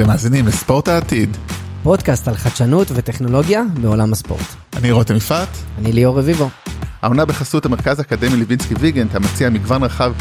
אתם 0.00 0.08
מאזינים 0.08 0.46
לספורט 0.46 0.88
העתיד. 0.88 1.36
פודקאסט 1.82 2.28
על 2.28 2.34
חדשנות 2.34 2.88
וטכנולוגיה 2.94 3.62
בעולם 3.82 4.12
הספורט. 4.12 4.46
אני 4.76 4.90
רותם 4.90 5.16
יפעת. 5.16 5.48
אני 5.78 5.92
ליאור 5.92 6.18
רביבו. 6.18 6.48
העונה 7.02 7.24
בחסות 7.24 7.66
המרכז 7.66 7.98
האקדמי 7.98 8.36
לוינסקי 8.36 8.74
ויגנט 8.74 9.14
המציע 9.14 9.50
מגוון 9.50 9.82
רחב 9.82 10.12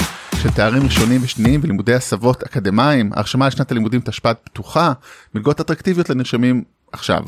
של 0.42 0.50
תארים 0.50 0.84
ראשונים 0.84 1.22
ושניים 1.24 1.60
ולימודי 1.64 1.94
הסבות 1.94 2.44
אקדמיים, 2.44 3.10
הרשמה 3.14 3.48
לשנת 3.48 3.72
הלימודים 3.72 4.02
תשפ"ד 4.02 4.34
פתוחה, 4.44 4.94
מלגות 5.36 5.62
אטרקטיביות 5.62 6.10
לנרשמים 6.10 6.64
עכשיו. 6.92 7.24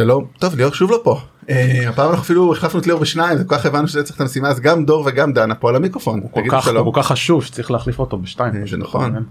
שלום, 0.00 0.24
טוב 0.38 0.56
ליאור 0.56 0.72
שוב 0.72 0.90
לא 0.90 1.00
פה. 1.04 1.20
אה, 1.50 1.88
הפעם 1.88 2.10
אנחנו 2.10 2.22
אפילו 2.22 2.52
החלפנו 2.52 2.80
את 2.80 2.86
ליאור 2.86 3.00
בשניים, 3.00 3.38
וכל 3.40 3.54
כך 3.54 3.66
הבנו 3.66 3.88
שזה 3.88 4.02
צריך 4.02 4.16
את 4.16 4.20
המשימה 4.20 4.48
אז 4.48 4.60
גם 4.60 4.84
דור 4.84 5.04
וגם 5.06 5.32
דנה 5.32 5.54
פה 5.54 5.68
על 5.68 5.76
המיקרופון. 5.76 6.20
הוא 6.20 6.30
כל 6.32 6.40
כך, 6.94 7.06
חשוב 7.06 7.44
שצריך 7.44 7.70
להחליף 7.70 7.98
אותו 7.98 8.18
בשתיים. 8.18 8.54
אה, 8.56 8.60
זה 8.70 8.76
נכון. 8.76 9.24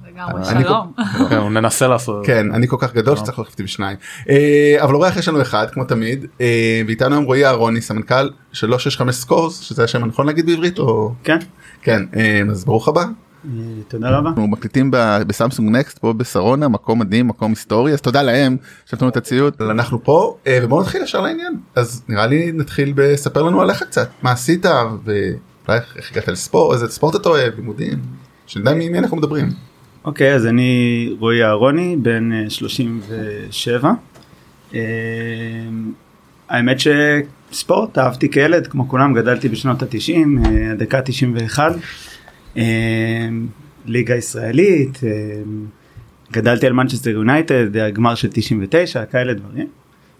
שלום. 0.43 0.91
כן, 1.29 1.38
הוא 1.38 1.51
ננסה 1.51 1.88
לעשות. 1.88 2.25
כן, 2.25 2.51
אני 2.54 2.68
כל 2.68 2.78
כך 2.79 2.93
גדול 2.93 3.15
שצריך 3.15 3.39
להחליף 3.39 3.54
אותי 3.54 3.64
בשניים. 3.64 3.97
אה, 4.29 4.78
אבל 4.82 4.93
אורח 4.93 5.18
יש 5.18 5.28
לנו 5.28 5.41
אחד 5.41 5.68
כמו 5.71 5.83
תמיד, 5.83 6.25
ואיתנו 6.88 7.16
היום 7.16 7.24
רועי 7.24 7.46
אהרוני 7.46 7.82
סמנכ"ל 7.82 8.29
365 8.54 9.16
סקורס, 9.16 9.60
שזה 9.60 9.83
השם 9.83 10.04
הנכון 10.04 10.27
להגיד 10.27 10.46
בעברית 10.46 10.79
או... 10.79 11.11
כן, 11.24 11.38
כן, 11.82 12.02
אז 12.52 12.66
ברוך 12.66 12.88
הבא. 12.88 13.05
אה, 13.45 13.83
תודה 13.87 14.09
רבה. 14.09 14.29
אנחנו 14.29 14.47
מקליטים 14.47 14.91
ב- 14.91 15.21
בסמסונג 15.27 15.69
נקסט 15.75 15.97
פה 15.97 16.13
בשרונה 16.13 16.67
מקום 16.67 16.99
מדהים 16.99 17.27
מקום 17.27 17.51
היסטורי 17.51 17.93
אז 17.93 18.01
תודה 18.01 18.21
להם 18.21 18.57
שנתנו 18.85 19.09
את 19.09 19.18
הציוד 19.18 19.54
אנחנו 19.61 20.04
פה 20.04 20.37
אה, 20.47 20.59
ובואו 20.63 20.81
נתחיל 20.81 21.04
ישר 21.04 21.21
לעניין 21.21 21.54
אז 21.75 22.04
נראה 22.07 22.27
לי 22.27 22.51
נתחיל 22.51 22.93
בספר 22.95 23.43
לנו 23.43 23.61
עליך 23.61 23.83
קצת 23.83 24.09
מה 24.21 24.31
עשית 24.31 24.65
ואולי 24.65 25.79
איך 25.95 26.11
הגעת 26.11 26.27
לספורט 26.27 26.73
איזה 26.73 26.91
ספורט 26.91 27.15
אתה 27.15 27.29
אוהב 27.29 27.55
לימודים 27.55 27.99
שנדע 28.47 28.73
מי 28.73 28.89
מי 28.89 28.99
אנחנו 28.99 29.18
מדברים. 29.18 29.49
אוקיי, 30.05 30.33
אז 30.35 30.46
אני 30.46 31.09
רועי 31.19 31.43
אהרוני, 31.43 31.96
בן 32.02 32.31
אה, 32.33 32.49
37. 32.49 33.91
אה, 34.73 34.80
האמת 36.49 36.77
שספורט 36.80 37.97
אהבתי 37.97 38.31
כילד, 38.31 38.67
כמו 38.67 38.89
כולם, 38.89 39.13
גדלתי 39.13 39.49
בשנות 39.49 39.83
ה-90, 39.83 40.47
הדקה 40.71 41.02
91. 41.02 41.71
אה, 42.58 43.28
ליגה 43.86 44.16
ישראלית, 44.16 45.00
אה, 45.03 45.09
גדלתי 46.31 46.67
על 46.67 46.73
מנצ'סטר 46.73 47.09
יונייטד, 47.09 47.78
הגמר 47.78 48.16
של 48.16 48.28
99, 48.31 49.06
כאלה 49.06 49.34
דברים. 49.34 49.67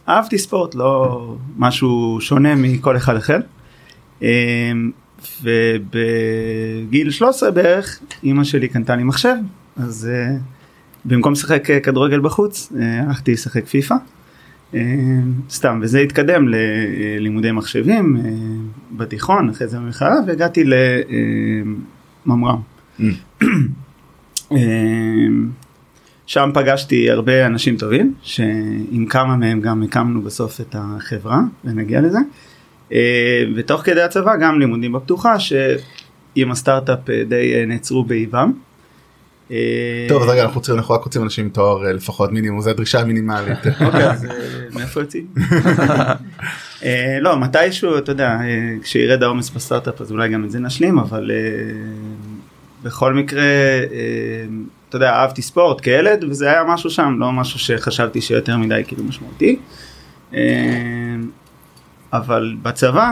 אהבתי 0.10 0.38
ספורט, 0.38 0.76
לא 0.76 1.36
משהו 1.58 2.18
שונה 2.22 2.56
מכל 2.56 2.98
אחד 2.98 3.16
אחר. 3.16 3.40
אה, 4.24 4.72
ובגיל 5.44 7.12
13 7.12 7.52
בערך 7.52 8.00
אימא 8.24 8.44
שלי 8.44 8.68
קנתה 8.68 8.96
לי 8.96 9.04
מחשב 9.04 9.36
אז 9.78 10.10
uh, 10.12 10.40
במקום 11.06 11.34
לשחק 11.34 11.70
uh, 11.70 11.80
כדורגל 11.84 12.20
בחוץ 12.20 12.72
uh, 12.72 12.76
הלכתי 13.08 13.34
לשחק 13.34 13.66
פיפא. 13.66 13.96
סתם 15.50 15.80
וזה 15.82 16.00
התקדם 16.00 16.48
ללימודי 16.48 17.52
מחשבים 17.52 18.18
בתיכון 18.92 19.50
אחרי 19.50 19.68
זה 19.68 19.78
במכללה 19.78 20.16
והגעתי 20.28 20.64
לממר"ם. 22.26 22.60
Uh, 24.50 24.56
שם 26.26 26.50
פגשתי 26.54 27.12
הרבה 27.12 27.46
אנשים 27.46 27.78
טובים 27.78 28.14
שעם 28.22 29.06
כמה 29.10 29.36
מהם 29.36 29.62
גם 29.62 29.84
הקמנו 29.84 30.22
בסוף 30.22 30.62
את 30.62 30.76
החברה 30.80 31.40
ונגיע 31.66 32.02
לזה. 32.02 32.20
אה, 32.92 33.44
ותוך 33.56 33.82
כדי 33.82 34.02
הצבא 34.02 34.36
גם 34.36 34.60
לימודים 34.60 34.92
בפתוחה 34.92 35.40
שעם 35.40 36.52
הסטארט-אפ 36.52 37.10
אה, 37.10 37.24
די 37.24 37.54
אה, 37.56 37.66
נעצרו 37.66 38.04
באיבם. 38.04 38.52
אה, 39.52 40.06
טוב 40.10 40.24
אז 40.24 40.30
רגע 40.30 40.44
אנחנו 40.44 40.60
רוצים 40.60 40.76
אנחנו 40.76 40.94
רק 40.94 41.04
רוצים 41.04 41.24
אנשים 41.24 41.46
עם 41.46 41.52
תואר 41.52 41.86
אה, 41.86 41.94
לפחות 41.94 42.32
מינימום 42.32 42.62
זה 42.62 42.70
הדרישה 42.70 43.00
המינימלית. 43.00 43.60
אוקיי, 43.86 44.10
אז 44.12 44.28
מאיפה 44.74 45.02
יוצאים? 45.02 45.28
אה, 46.84 47.18
לא 47.22 47.40
מתישהו 47.40 47.98
אתה 47.98 48.12
יודע 48.12 48.38
אה, 48.42 48.74
כשירד 48.82 49.24
העומס 49.24 49.50
בסטארט-אפ 49.50 50.02
אז 50.02 50.12
אולי 50.12 50.30
גם 50.30 50.44
את 50.44 50.52
זה 50.52 50.60
נשלים 50.60 51.00
אבל 51.00 51.32
אה, 51.32 51.38
בכל 52.84 53.14
מקרה 53.14 53.44
אתה 54.90 54.96
יודע 54.96 55.10
אהבתי 55.10 55.42
ספורט 55.42 55.82
כילד 55.82 56.24
וזה 56.24 56.50
היה 56.50 56.64
משהו 56.64 56.90
שם 56.90 57.16
לא 57.20 57.32
משהו 57.32 57.60
שחשבתי 57.60 58.22
שיותר 58.22 58.58
מדי 58.58 58.84
כאילו 58.88 59.04
משמעותי. 59.04 59.60
אבל 62.14 62.56
בצבא 62.62 63.12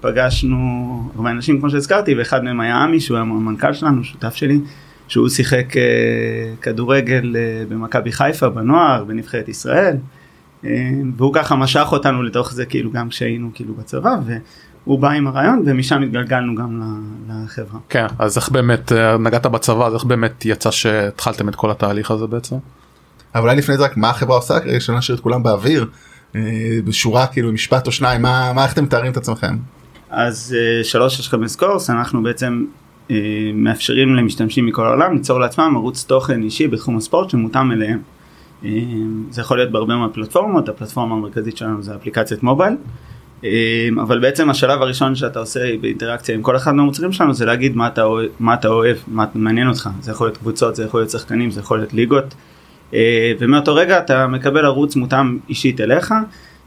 פגשנו 0.00 1.10
הרבה 1.16 1.30
אנשים 1.30 1.60
כמו 1.60 1.70
שהזכרתי 1.70 2.14
ואחד 2.14 2.44
מהם 2.44 2.60
היה 2.60 2.76
עמי 2.76 3.00
שהוא 3.00 3.16
היה 3.16 3.22
המנכ"ל 3.22 3.72
שלנו 3.72 4.04
שותף 4.04 4.34
שלי 4.34 4.60
שהוא 5.08 5.28
שיחק 5.28 5.66
כדורגל 6.60 7.36
במכבי 7.68 8.12
חיפה 8.12 8.48
בנוער 8.48 9.04
בנבחרת 9.04 9.48
ישראל 9.48 9.96
והוא 11.16 11.34
ככה 11.34 11.56
משך 11.56 11.88
אותנו 11.92 12.22
לתוך 12.22 12.52
זה 12.52 12.66
כאילו 12.66 12.92
גם 12.92 13.08
כשהיינו 13.08 13.50
כאילו 13.54 13.74
בצבא 13.74 14.16
והוא 14.84 14.98
בא 14.98 15.10
עם 15.10 15.26
הרעיון 15.26 15.62
ומשם 15.66 16.02
התגלגלנו 16.02 16.54
גם 16.54 16.82
לחברה. 17.28 17.80
כן, 17.88 18.06
אז 18.18 18.36
איך 18.36 18.48
באמת 18.48 18.92
אה, 18.92 19.18
נגעת 19.18 19.46
בצבא, 19.46 19.86
אז 19.86 19.94
איך 19.94 20.04
באמת 20.04 20.44
יצא 20.44 20.70
שהתחלתם 20.70 21.48
את 21.48 21.54
כל 21.54 21.70
התהליך 21.70 22.10
הזה 22.10 22.26
בעצם? 22.26 22.56
אבל 23.34 23.42
אולי 23.42 23.56
לפני 23.56 23.76
זה 23.76 23.84
רק 23.84 23.96
מה 23.96 24.10
החברה 24.10 24.36
עושה 24.36 24.60
כרגע 24.60 24.80
שלא 24.80 24.98
נשאיר 24.98 25.16
את 25.16 25.22
כולם 25.22 25.42
באוויר 25.42 25.86
אה, 26.36 26.40
בשורה 26.84 27.26
כאילו 27.26 27.52
משפט 27.52 27.86
או 27.86 27.92
שניים 27.92 28.22
מה 28.22 28.52
מה 28.52 28.64
איך 28.64 28.72
אתם 28.72 28.84
מתארים 28.84 29.12
את 29.12 29.16
עצמכם. 29.16 29.56
אז 30.10 30.56
אה, 30.58 30.84
שלוש 30.84 31.18
יש 31.18 31.28
חמש 31.28 31.56
קורס 31.56 31.90
אנחנו 31.90 32.22
בעצם 32.22 32.64
אה, 33.10 33.16
מאפשרים 33.54 34.14
למשתמשים 34.14 34.66
מכל 34.66 34.86
העולם 34.86 35.12
ליצור 35.12 35.40
לעצמם 35.40 35.72
ערוץ 35.76 36.04
תוכן 36.04 36.42
אישי 36.42 36.68
בתחום 36.68 36.96
הספורט 36.96 37.30
שמותאם 37.30 37.72
אליהם. 37.72 37.98
אה, 38.64 38.70
זה 39.30 39.40
יכול 39.40 39.56
להיות 39.56 39.70
בהרבה 39.70 39.96
מאוד 39.96 40.14
פלטפורמות 40.14 40.68
הפלטפורמה 40.68 41.14
המרכזית 41.14 41.56
שלנו 41.56 41.82
זה 41.82 41.94
אפליקציית 41.94 42.42
מובייל. 42.42 42.74
אה, 43.44 43.88
אבל 44.02 44.18
בעצם 44.20 44.50
השלב 44.50 44.82
הראשון 44.82 45.14
שאתה 45.14 45.38
עושה 45.38 45.60
באינטראקציה 45.80 46.34
עם 46.34 46.42
כל 46.42 46.56
אחד 46.56 46.72
מהמוצרים 46.72 47.12
שלנו 47.12 47.34
זה 47.34 47.46
להגיד 47.46 47.76
מה 47.76 47.86
אתה 47.86 48.06
מה 48.40 48.54
אתה 48.54 48.68
אוהב, 48.68 48.96
מה 49.08 49.24
מעניין 49.34 49.68
אותך, 49.68 49.90
זה 50.00 50.10
יכול 50.10 50.26
להיות 50.26 50.36
קבוצות, 50.36 50.76
זה 50.76 50.84
יכול 50.84 51.00
להיות 51.00 51.10
שחקנים, 51.10 51.50
זה 51.50 51.60
יכול 51.60 51.78
להיות 51.78 51.92
ליגות. 51.92 52.34
אה, 52.94 53.32
ומאותו 53.38 53.74
רגע 53.74 53.98
אתה 53.98 54.26
מקבל 54.26 54.64
ערוץ 54.64 54.96
מותאם 54.96 55.38
אישית 55.48 55.80
אליך, 55.80 56.14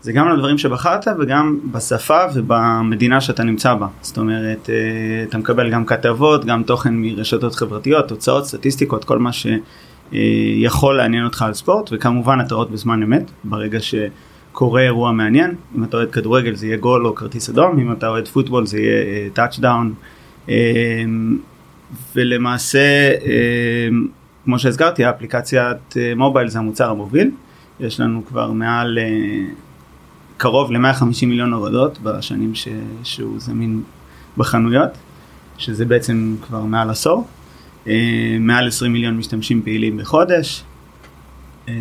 זה 0.01 0.11
גם 0.11 0.29
לדברים 0.29 0.57
שבחרת 0.57 1.05
וגם 1.19 1.59
בשפה 1.71 2.19
ובמדינה 2.33 3.21
שאתה 3.21 3.43
נמצא 3.43 3.73
בה. 3.73 3.87
זאת 4.01 4.17
אומרת, 4.17 4.69
אה, 4.69 5.23
אתה 5.29 5.37
מקבל 5.37 5.69
גם 5.69 5.85
כתבות, 5.85 6.45
גם 6.45 6.63
תוכן 6.63 6.93
מרשתות 6.93 7.55
חברתיות, 7.55 8.07
תוצאות, 8.07 8.45
סטטיסטיקות, 8.45 9.03
כל 9.03 9.19
מה 9.19 9.31
שיכול 10.11 10.97
לעניין 10.97 11.25
אותך 11.25 11.41
על 11.41 11.53
ספורט, 11.53 11.89
וכמובן 11.91 12.39
התראות 12.39 12.71
בזמן 12.71 13.03
אמת, 13.03 13.31
ברגע 13.43 13.79
שקורה 13.79 14.81
אירוע 14.81 15.11
מעניין. 15.11 15.55
אם 15.77 15.83
אתה 15.83 15.97
אוהד 15.97 16.11
כדורגל 16.11 16.55
זה 16.55 16.67
יהיה 16.67 16.77
גול 16.77 17.07
או 17.07 17.15
כרטיס 17.15 17.49
אדום, 17.49 17.79
אם 17.79 17.91
אתה 17.91 18.07
אוהד 18.07 18.27
פוטבול 18.27 18.65
זה 18.65 18.79
יהיה 18.79 19.29
טאצ'דאון. 19.33 19.93
ולמעשה, 22.15 23.11
אה, 23.25 23.87
כמו 24.45 24.59
שהזכרתי, 24.59 25.05
האפליקציית 25.05 25.97
אה, 25.97 26.13
מובייל 26.15 26.47
זה 26.47 26.59
המוצר 26.59 26.89
המוביל. 26.89 27.31
יש 27.79 27.99
לנו 27.99 28.25
כבר 28.25 28.51
מעל 28.51 28.99
אה, 28.99 29.53
קרוב 30.37 30.71
ל-150 30.71 31.25
מיליון 31.25 31.53
הורדות 31.53 31.99
בשנים 32.03 32.55
ש... 32.55 32.67
שהוא 33.03 33.39
זמין 33.39 33.81
בחנויות, 34.37 34.89
שזה 35.57 35.85
בעצם 35.85 36.35
כבר 36.41 36.61
מעל 36.61 36.89
עשור. 36.89 37.27
אה, 37.87 38.37
מעל 38.39 38.67
20 38.67 38.93
מיליון 38.93 39.17
משתמשים 39.17 39.61
פעילים 39.61 39.97
בחודש. 39.97 40.63
אה, 41.69 41.73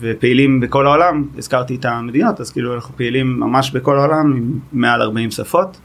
ופעילים 0.00 0.60
בכל 0.60 0.86
העולם, 0.86 1.24
הזכרתי 1.38 1.74
את 1.74 1.84
המדינות, 1.84 2.40
אז 2.40 2.50
כאילו 2.50 2.74
אנחנו 2.74 2.96
פעילים 2.96 3.40
ממש 3.40 3.70
בכל 3.70 3.98
העולם 3.98 4.32
עם 4.36 4.58
מעל 4.72 5.02
40 5.02 5.30
שפות. 5.30 5.80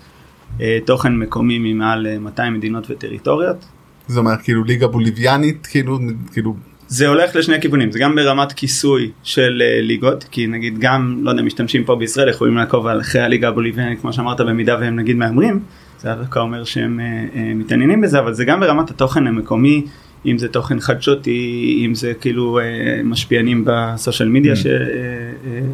אה, 0.62 0.78
תוכן 0.86 1.16
מקומי 1.16 1.60
ממעל 1.60 2.08
אה, 2.08 2.20
200 2.20 2.54
מדינות 2.54 2.92
וטריטוריות. 2.92 3.66
זה 4.08 4.20
אומר 4.20 4.34
כאילו 4.44 4.64
ליגה 4.64 4.88
בוליביאנית 4.88 5.68
כאילו 5.68 6.00
כאילו 6.32 6.56
זה 6.88 7.08
הולך 7.08 7.36
לשני 7.36 7.62
כיוונים 7.62 7.92
זה 7.92 8.00
גם 8.00 8.16
ברמת 8.16 8.52
כיסוי 8.54 9.12
של 9.24 9.62
ליגות 9.82 10.24
כי 10.32 10.48
נגיד 10.48 10.80
גם 10.80 11.20
לא 11.22 11.30
יודע 11.30 11.42
משתמשים 11.42 11.84
פה 11.84 11.96
בישראל 11.96 12.30
יכולים 12.30 12.58
לעקוב 12.58 12.88
אחרי 12.88 13.22
הליגה 13.22 13.48
הבוליביאנית 13.48 14.02
כמו 14.02 14.14
שאמרת 14.14 14.42
במידה 14.42 14.78
והם 14.80 14.96
נגיד 14.96 15.16
מהמרים 15.16 15.60
זה 16.00 16.14
דווקא 16.14 16.40
אומר 16.40 16.64
שהם 16.64 17.00
uh, 17.00 17.36
uh, 17.36 17.38
מתעניינים 17.56 18.02
בזה 18.02 18.20
אבל 18.20 18.34
זה 18.34 18.46
גם 18.46 18.60
ברמת 18.60 18.90
התוכן 18.90 19.28
המקומי 19.28 19.86
אם 20.26 20.38
זה 20.38 20.48
תוכן 20.48 20.80
חדשותי 20.80 21.84
אם 21.86 21.96
זה 21.96 22.14
כאילו 22.22 22.60
uh, 22.60 22.64
משפיענים 23.04 23.64
בסושיאל 23.68 24.30
מדיה 24.30 24.54
Mm. 24.54 24.56
ש, 24.56 24.66
uh, 24.66 24.70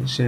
uh, 0.06 0.22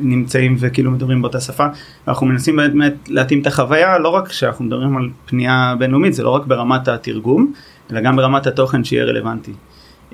שנמצאים 0.00 0.56
וכאילו 0.58 0.90
מדברים 0.90 1.22
באותה 1.22 1.40
שפה 1.40 1.66
אנחנו 2.08 2.26
מנסים 2.26 2.56
באמת 2.56 2.94
להתאים 3.08 3.40
את 3.40 3.46
החוויה 3.46 3.98
לא 3.98 4.08
רק 4.08 4.32
שאנחנו 4.32 4.64
מדברים 4.64 4.96
על 4.96 5.10
פנייה 5.26 5.74
בינלאומית 5.78 6.14
זה 6.14 6.22
לא 6.22 6.30
רק 6.30 6.46
ברמת 6.46 6.88
התרגום 6.88 7.52
אלא 7.92 8.00
גם 8.00 8.16
ברמת 8.16 8.46
התוכן 8.46 8.84
שיהיה 8.84 9.04
רלוונטי. 9.04 9.52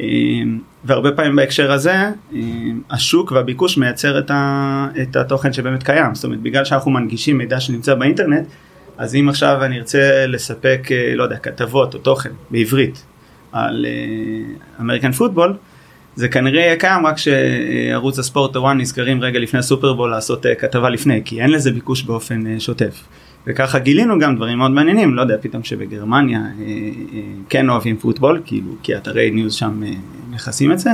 אה, 0.00 0.06
והרבה 0.84 1.12
פעמים 1.12 1.36
בהקשר 1.36 1.72
הזה 1.72 1.92
אה, 1.92 2.40
השוק 2.90 3.32
והביקוש 3.32 3.78
מייצר 3.78 4.18
את, 4.18 4.30
ה, 4.30 4.86
את 5.02 5.16
התוכן 5.16 5.52
שבאמת 5.52 5.82
קיים 5.82 6.14
זאת 6.14 6.24
אומרת 6.24 6.40
בגלל 6.40 6.64
שאנחנו 6.64 6.90
מנגישים 6.90 7.38
מידע 7.38 7.60
שנמצא 7.60 7.94
באינטרנט 7.94 8.46
אז 9.00 9.14
אם 9.14 9.28
עכשיו 9.28 9.64
אני 9.64 9.78
ארצה 9.78 10.26
לספק 10.26 10.88
אה, 10.90 11.14
לא 11.14 11.22
יודע 11.22 11.36
כתבות 11.36 11.94
או 11.94 11.98
תוכן 11.98 12.30
בעברית 12.50 13.04
על 13.52 13.86
American 14.80 15.12
football 15.12 15.56
זה 16.14 16.28
כנראה 16.28 16.60
יהיה 16.60 16.76
קיים 16.76 17.06
רק 17.06 17.16
שערוץ 17.18 18.18
הספורט 18.18 18.56
הוואן 18.56 18.80
נזכרים 18.80 19.22
רגע 19.22 19.38
לפני 19.38 19.58
הסופרבול 19.58 20.10
לעשות 20.10 20.46
אה, 20.46 20.48
כתבה 20.58 20.90
לפני 20.90 21.22
כי 21.24 21.42
אין 21.42 21.50
לזה 21.50 21.70
ביקוש 21.70 22.02
באופן 22.02 22.60
שוטף. 22.60 23.04
וככה 23.46 23.78
גילינו 23.78 24.18
גם 24.18 24.36
דברים 24.36 24.58
מאוד 24.58 24.70
מעניינים 24.70 25.14
לא 25.14 25.22
יודע 25.22 25.36
פתאום 25.40 25.64
שבגרמניה 25.64 26.40
אה, 26.40 26.60
אה, 26.60 27.14
כן 27.48 27.70
אוהבים 27.70 27.96
פוטבול 27.96 28.42
כאילו 28.44 28.72
כי 28.82 28.96
אתרי 28.96 29.30
news 29.30 29.54
שם 29.54 29.82
אה, 29.82 30.34
מכסים 30.34 30.72
את 30.72 30.78
זה 30.78 30.90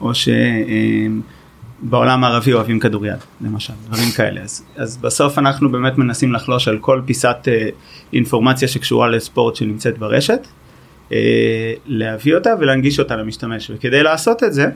או 0.00 0.12
שבעולם 0.14 1.37
אה, 1.92 1.96
הערבי 1.96 2.52
אוהבים 2.52 2.80
כדוריד 2.80 3.12
למשל 3.40 3.72
דברים 3.86 4.10
כאלה 4.16 4.40
אז, 4.40 4.64
אז 4.76 4.96
בסוף 4.96 5.38
אנחנו 5.38 5.72
באמת 5.72 5.98
מנסים 5.98 6.32
לחלוש 6.32 6.68
על 6.68 6.78
כל 6.78 7.02
פיסת 7.06 7.36
אה, 7.44 7.74
אינפורמציה 8.12 8.68
שקשורה 8.68 9.08
לספורט 9.08 9.56
שנמצאת 9.56 9.98
ברשת. 9.98 10.46
אה, 11.12 11.72
להביא 11.86 12.34
אותה 12.34 12.50
ולהנגיש 12.60 12.98
אותה 12.98 13.16
למשתמש 13.16 13.70
וכדי 13.74 14.02
לעשות 14.02 14.44
את 14.44 14.52
זה 14.52 14.66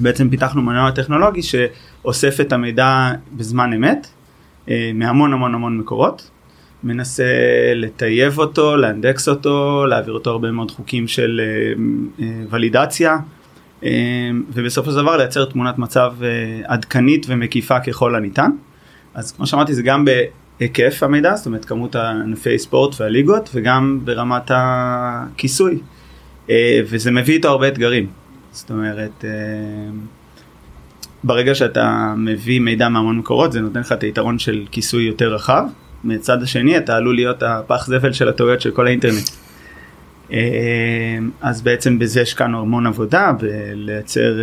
בעצם 0.00 0.30
פיתחנו 0.30 0.62
מנוע 0.62 0.90
טכנולוגי 0.90 1.40
שאוסף 1.42 2.40
את 2.40 2.52
המידע 2.52 3.10
בזמן 3.32 3.72
אמת 3.72 4.06
אה, 4.68 4.90
מהמון 4.94 5.32
המון 5.32 5.54
המון 5.54 5.78
מקורות 5.78 6.30
מנסה 6.82 7.24
לטייב 7.74 8.38
אותו, 8.38 8.76
לאנדקס 8.76 9.28
אותו, 9.28 9.86
להעביר 9.86 10.14
אותו 10.14 10.30
הרבה 10.30 10.50
מאוד 10.50 10.70
חוקים 10.70 11.08
של 11.08 11.40
אה, 12.20 12.26
ולידציה 12.50 13.16
ובסופו 14.54 14.90
של 14.90 14.96
דבר 14.96 15.16
לייצר 15.16 15.44
תמונת 15.44 15.78
מצב 15.78 16.14
עדכנית 16.64 17.26
ומקיפה 17.28 17.80
ככל 17.80 18.14
הניתן. 18.14 18.50
אז 19.14 19.32
כמו 19.32 19.46
שאמרתי 19.46 19.74
זה 19.74 19.82
גם 19.82 20.04
היקף 20.60 21.02
המידע, 21.02 21.34
זאת 21.34 21.46
אומרת 21.46 21.64
כמות 21.64 21.96
ענפי 21.96 22.58
ספורט 22.58 23.00
והליגות 23.00 23.50
וגם 23.54 24.00
ברמת 24.04 24.50
הכיסוי. 24.54 25.78
אה, 26.50 26.80
וזה 26.90 27.10
מביא 27.10 27.34
איתו 27.34 27.48
הרבה 27.48 27.68
אתגרים. 27.68 28.06
זאת 28.52 28.70
אומרת, 28.70 29.24
אה, 29.24 29.30
ברגע 31.24 31.54
שאתה 31.54 32.14
מביא 32.16 32.60
מידע 32.60 32.88
מהמון 32.88 33.18
מקורות 33.18 33.52
זה 33.52 33.60
נותן 33.60 33.80
לך 33.80 33.92
את 33.92 34.02
היתרון 34.02 34.38
של 34.38 34.64
כיסוי 34.70 35.02
יותר 35.02 35.34
רחב. 35.34 35.64
מצד 36.04 36.42
השני 36.42 36.78
אתה 36.78 36.96
עלול 36.96 37.14
להיות 37.14 37.42
הפח 37.42 37.86
זבל 37.86 38.12
של 38.12 38.28
הטעויות 38.28 38.60
של 38.60 38.70
כל 38.70 38.86
האינטרנט. 38.86 39.28
אה, 40.32 40.38
אז 41.40 41.62
בעצם 41.62 41.98
בזה 41.98 42.22
השקענו 42.22 42.60
המון 42.60 42.86
עבודה 42.86 43.32
בלייצר 43.40 44.34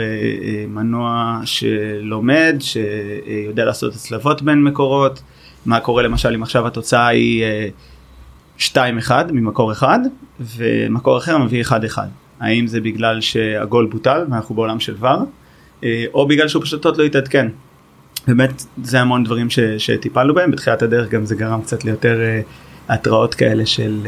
מנוע 0.67 1.39
שלומד, 1.45 2.55
שיודע 2.59 3.65
לעשות 3.65 3.93
הצלבות 3.93 4.41
בין 4.41 4.63
מקורות. 4.63 5.21
מה 5.65 5.79
קורה 5.79 6.03
למשל 6.03 6.33
אם 6.33 6.43
עכשיו 6.43 6.67
התוצאה 6.67 7.07
היא 7.07 7.45
2-1 8.59 8.71
אה, 8.77 8.91
ממקור 9.31 9.71
אחד 9.71 9.99
ומקור 10.39 11.17
אחר 11.17 11.37
מביא 11.37 11.63
1-1. 11.63 11.71
האם 12.39 12.67
זה 12.67 12.81
בגלל 12.81 13.21
שהגול 13.21 13.85
בוטל 13.85 14.25
ואנחנו 14.29 14.55
בעולם 14.55 14.79
של 14.79 14.95
ור 14.99 15.25
אה, 15.83 16.05
או 16.13 16.27
בגלל 16.27 16.47
שהוא 16.47 16.63
פשוט 16.63 16.85
עוד 16.85 16.97
לא 16.97 17.03
התעדכן. 17.03 17.47
באמת 18.27 18.63
זה 18.83 19.01
המון 19.01 19.23
דברים 19.23 19.49
ש, 19.49 19.59
שטיפלנו 19.59 20.33
בהם 20.33 20.51
בתחילת 20.51 20.81
הדרך 20.81 21.09
גם 21.09 21.25
זה 21.25 21.35
גרם 21.35 21.61
קצת 21.61 21.85
ליותר 21.85 22.19
התראות 22.89 23.35
כאלה 23.35 23.65
של 23.65 24.07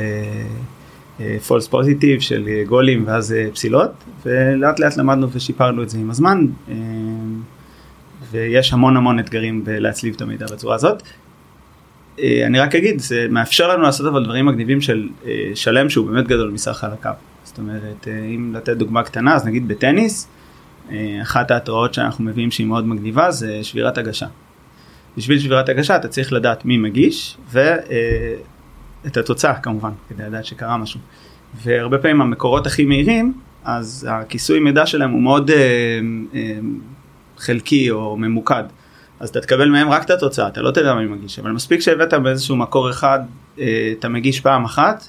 פולס 1.48 1.68
uh, 1.68 1.70
פוזיטיב 1.70 2.20
של 2.20 2.46
uh, 2.46 2.70
גולים 2.70 3.04
ואז 3.08 3.32
uh, 3.32 3.56
פסילות 3.56 3.92
ולאט 4.26 4.80
לאט 4.80 4.98
למדנו 4.98 5.32
ושיפרנו 5.32 5.84
את 5.84 5.90
זה 5.90 5.98
עם 5.98 6.10
הזמן 6.10 6.46
ויש 8.32 8.74
המון 8.74 8.98
המון 8.98 9.20
אתגרים 9.20 9.64
בלהצליב 9.64 10.14
את 10.16 10.22
המידע 10.22 10.46
בצורה 10.46 10.76
הזאת 10.76 11.04
אה, 12.22 12.46
אני 12.46 12.60
רק 12.60 12.76
אגיד, 12.76 13.00
זה 13.00 13.28
מאפשר 13.30 13.68
לנו 13.68 13.84
לעשות 13.84 14.08
אבל 14.08 14.24
דברים 14.24 14.46
מגניבים 14.46 14.82
של 14.82 15.10
אה, 15.26 15.52
שלם 15.56 15.90
שהוא 15.90 16.08
באמת 16.08 16.28
גדול 16.28 16.52
מסך 16.52 16.84
הקו. 16.84 17.10
זאת 17.44 17.58
אומרת, 17.58 18.08
אה, 18.08 18.26
אם 18.36 18.54
לתת 18.56 18.78
דוגמה 18.78 19.04
קטנה, 19.04 19.36
אז 19.36 19.46
נגיד 19.46 19.68
בטניס, 19.68 20.28
אחת 21.22 21.52
ההתראות 21.52 21.94
שאנחנו 21.94 22.24
מביאים 22.24 22.52
שהיא 22.52 22.68
מאוד 22.68 22.88
מגניבה 22.88 23.32
זה 23.32 23.60
שבירת 23.64 23.98
הגשה. 23.98 24.26
בשביל 25.18 25.40
שבירת 25.40 25.70
הגשה 25.70 25.96
אתה 25.96 26.08
צריך 26.08 26.34
לדעת 26.34 26.66
מי 26.66 26.78
מגיש 26.78 27.38
ואת 29.04 29.18
התוצאה 29.18 29.56
כמובן, 29.56 29.92
כדי 30.10 30.24
לדעת 30.24 30.46
שקרה 30.46 30.78
משהו. 30.78 31.00
והרבה 31.64 31.98
פעמים 31.98 32.22
המקורות 32.22 32.68
הכי 32.68 32.86
מהירים, 32.86 33.34
אז 33.64 34.08
הכיסוי 34.10 34.60
מידע 34.60 34.86
שלהם 34.86 35.12
הוא 35.12 35.22
מאוד 35.22 35.52
חלקי 37.38 37.92
או 37.92 38.18
ממוקד. 38.18 38.64
אז 39.20 39.30
אתה 39.30 39.42
תקבל 39.42 39.70
מהם 39.70 39.90
רק 39.90 40.04
את 40.06 40.10
התוצאה, 40.10 40.48
אתה 40.48 40.62
לא 40.62 40.72
תדע 40.72 40.94
מי 40.94 41.06
מגיש, 41.06 41.40
אבל 41.40 41.52
מספיק 41.52 41.82
שהבאת 41.82 42.14
באיזשהו 42.14 42.56
מקור 42.56 42.90
אחד, 42.90 43.20
אה, 43.60 43.94
אתה 44.00 44.10
מגיש 44.10 44.40
פעם 44.40 44.66
אחת, 44.66 45.08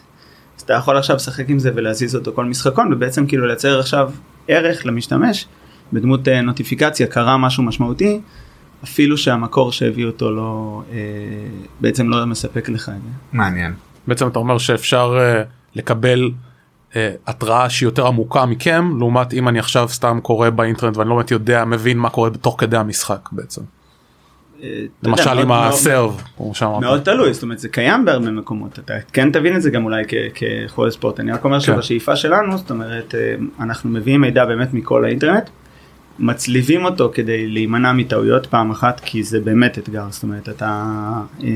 אז 0.57 0.63
אתה 0.63 0.75
יכול 0.75 0.97
עכשיו 0.97 1.17
לשחק 1.17 1.45
עם 1.49 1.59
זה 1.59 1.71
ולהזיז 1.75 2.17
אותו 2.17 2.33
כל 2.35 2.45
משחקון, 2.45 2.93
ובעצם 2.93 3.27
כאילו 3.27 3.47
לייצר 3.47 3.81
עכשיו 3.81 4.11
ערך 4.49 4.87
למשתמש, 4.87 5.47
בדמות 5.93 6.29
אה, 6.29 6.41
נוטיפיקציה, 6.41 7.07
קרה 7.07 7.37
משהו 7.37 7.63
משמעותי, 7.63 8.21
אפילו 8.85 9.17
שהמקור 9.17 9.73
שהביא 9.73 10.07
אותו 10.07 10.31
לא, 10.31 10.83
אה, 10.93 10.99
בעצם 11.81 12.09
לא 12.09 12.27
מספק 12.27 12.69
לך 12.69 12.89
את 12.89 12.95
זה. 12.95 13.11
מעניין. 13.33 13.75
בעצם 14.07 14.29
אתה 14.29 14.39
אומר 14.39 14.59
שאפשר 14.59 15.19
לקבל 15.75 16.31
התראה 17.27 17.71
שהיא 17.71 17.87
יותר 17.87 18.07
עמוקה 18.07 18.47
מכם 18.47 18.99
לעומת 18.99 19.33
אם 19.33 19.49
אני 19.49 19.59
עכשיו 19.59 19.89
סתם 19.89 20.19
קורא 20.23 20.51
באינטרנט 20.51 20.97
ואני 20.97 21.09
לא 21.09 21.15
באמת 21.15 21.31
יודע 21.31 21.65
מבין 21.65 21.99
מה 21.99 22.11
קורה 22.11 22.31
תוך 22.31 22.55
כדי 22.59 22.77
המשחק 22.77 23.29
בעצם. 23.33 23.63
למשל 25.03 25.39
עם 25.39 25.53
הסרב. 25.53 26.23
מאוד 26.59 27.01
תלוי, 27.01 27.35
זאת 27.35 27.43
אומרת 27.43 27.59
זה 27.59 27.69
קיים 27.69 28.05
בהרבה 28.05 28.31
מקומות, 28.31 28.79
אתה 28.79 28.95
כן 29.13 29.33
תבין 29.33 29.57
את 29.57 29.63
זה 29.63 29.71
גם 29.71 29.85
אולי 29.85 30.03
כחולה 30.35 30.91
ספורט, 30.91 31.21
אני 31.21 31.33
רק 31.33 31.45
אומר 31.45 31.61
כן. 31.61 31.67
שבשאיפה 31.67 32.17
שלנו, 32.17 32.59
זאת 32.59 32.71
אומרת 32.71 33.15
אה, 33.15 33.35
אנחנו 33.61 33.91
מביאים 33.91 34.21
מידע 34.21 34.45
באמת 34.45 34.75
מכל 34.75 35.05
האינטרנט, 35.05 35.51
מצליבים 36.21 36.85
אותו 36.85 37.11
כדי 37.15 37.47
להימנע 37.47 37.93
מטעויות 37.93 38.47
פעם 38.47 38.71
אחת 38.71 39.01
כי 39.05 39.23
זה 39.23 39.41
באמת 39.41 39.79
אתגר 39.79 40.05
זאת 40.11 40.23
אומרת 40.23 40.49
אתה 40.49 40.85
אה, 41.43 41.49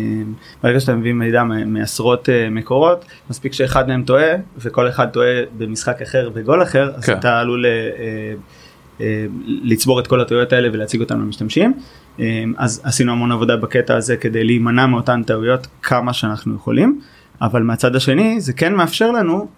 ברגע 0.62 0.80
שאתה 0.80 0.94
מביא 0.94 1.12
מידע 1.12 1.42
מעשרות 1.66 2.28
אה, 2.28 2.50
מקורות 2.50 3.04
מספיק 3.30 3.52
שאחד 3.52 3.88
מהם 3.88 4.02
טועה 4.02 4.26
וכל 4.58 4.88
אחד 4.88 5.06
טועה 5.08 5.28
במשחק 5.58 6.02
אחר 6.02 6.30
בגול 6.30 6.62
אחר 6.62 6.90
אז 6.96 7.04
כן. 7.04 7.12
אתה 7.12 7.40
עלול 7.40 7.64
לצבור 9.46 10.00
את 10.00 10.06
כל 10.06 10.20
הטעויות 10.20 10.52
האלה 10.52 10.68
ולהציג 10.72 11.00
אותם 11.00 11.20
למשתמשים 11.20 11.74
אז 12.56 12.80
עשינו 12.84 13.12
המון 13.12 13.32
עבודה 13.32 13.56
בקטע 13.56 13.96
הזה 13.96 14.16
כדי 14.16 14.44
להימנע 14.44 14.86
מאותן 14.86 15.22
טעויות 15.22 15.66
כמה 15.82 16.12
שאנחנו 16.12 16.54
יכולים 16.54 17.00
אבל 17.40 17.62
מהצד 17.62 17.96
השני 17.96 18.40
זה 18.40 18.52
כן 18.52 18.74
מאפשר 18.74 19.10
לנו 19.10 19.48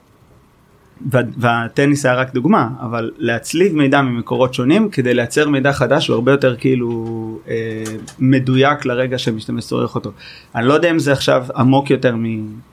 והטניס 1.36 2.06
היה 2.06 2.14
רק 2.14 2.34
דוגמה 2.34 2.68
אבל 2.80 3.10
להצליב 3.18 3.76
מידע 3.76 4.02
ממקורות 4.02 4.54
שונים 4.54 4.90
כדי 4.90 5.14
לייצר 5.14 5.48
מידע 5.48 5.72
חדש 5.72 6.10
והרבה 6.10 6.32
יותר 6.32 6.56
כאילו 6.56 7.38
אה, 7.48 7.84
מדויק 8.18 8.84
לרגע 8.84 9.18
שמשתמש 9.18 9.66
צורך 9.66 9.94
אותו. 9.94 10.10
אני 10.54 10.66
לא 10.66 10.74
יודע 10.74 10.90
אם 10.90 10.98
זה 10.98 11.12
עכשיו 11.12 11.46
עמוק 11.56 11.90
יותר 11.90 12.14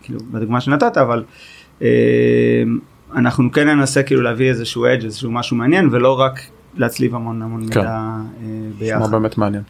כאילו 0.04 0.20
בדוגמה 0.32 0.62
שנתת 0.62 0.98
אבל 0.98 1.24
אה, 1.82 1.88
אנחנו 3.16 3.52
כן 3.52 3.68
ננסה 3.68 4.04
כאילו 4.04 4.22
להביא 4.22 4.50
איזשהו 4.50 4.86
אדג' 4.86 5.04
איזשהו 5.04 5.32
משהו 5.32 5.58
מעניין 5.58 5.90
ולא 5.92 6.20
רק 6.20 6.40
להצליב 6.76 7.16
המון 7.16 7.42
המון 7.42 7.68
כן. 7.72 7.80
מידע 7.80 7.92
אה, 7.92 8.20
ביחד. 8.80 9.12
באמת 9.12 9.38
מעניין. 9.38 9.64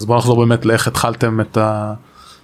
אז 0.00 0.06
בוא 0.06 0.16
נחזור 0.16 0.44
באמת 0.46 0.66
לאיך 0.66 0.88
התחלתם 0.88 1.40
את, 1.40 1.56
ה... 1.56 1.94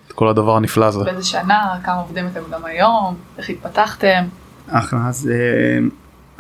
את 0.06 0.12
כל 0.12 0.28
הדבר 0.28 0.56
הנפלא 0.56 0.84
הזה. 0.84 1.04
באיזה 1.04 1.24
שנה, 1.24 1.74
כמה 1.84 1.94
עובדים 1.94 2.26
אתם 2.26 2.40
גם 2.52 2.64
היום, 2.64 3.14
איך 3.38 3.50
התפתחתם. 3.50 4.24
אחלה, 4.70 5.08
אז 5.08 5.30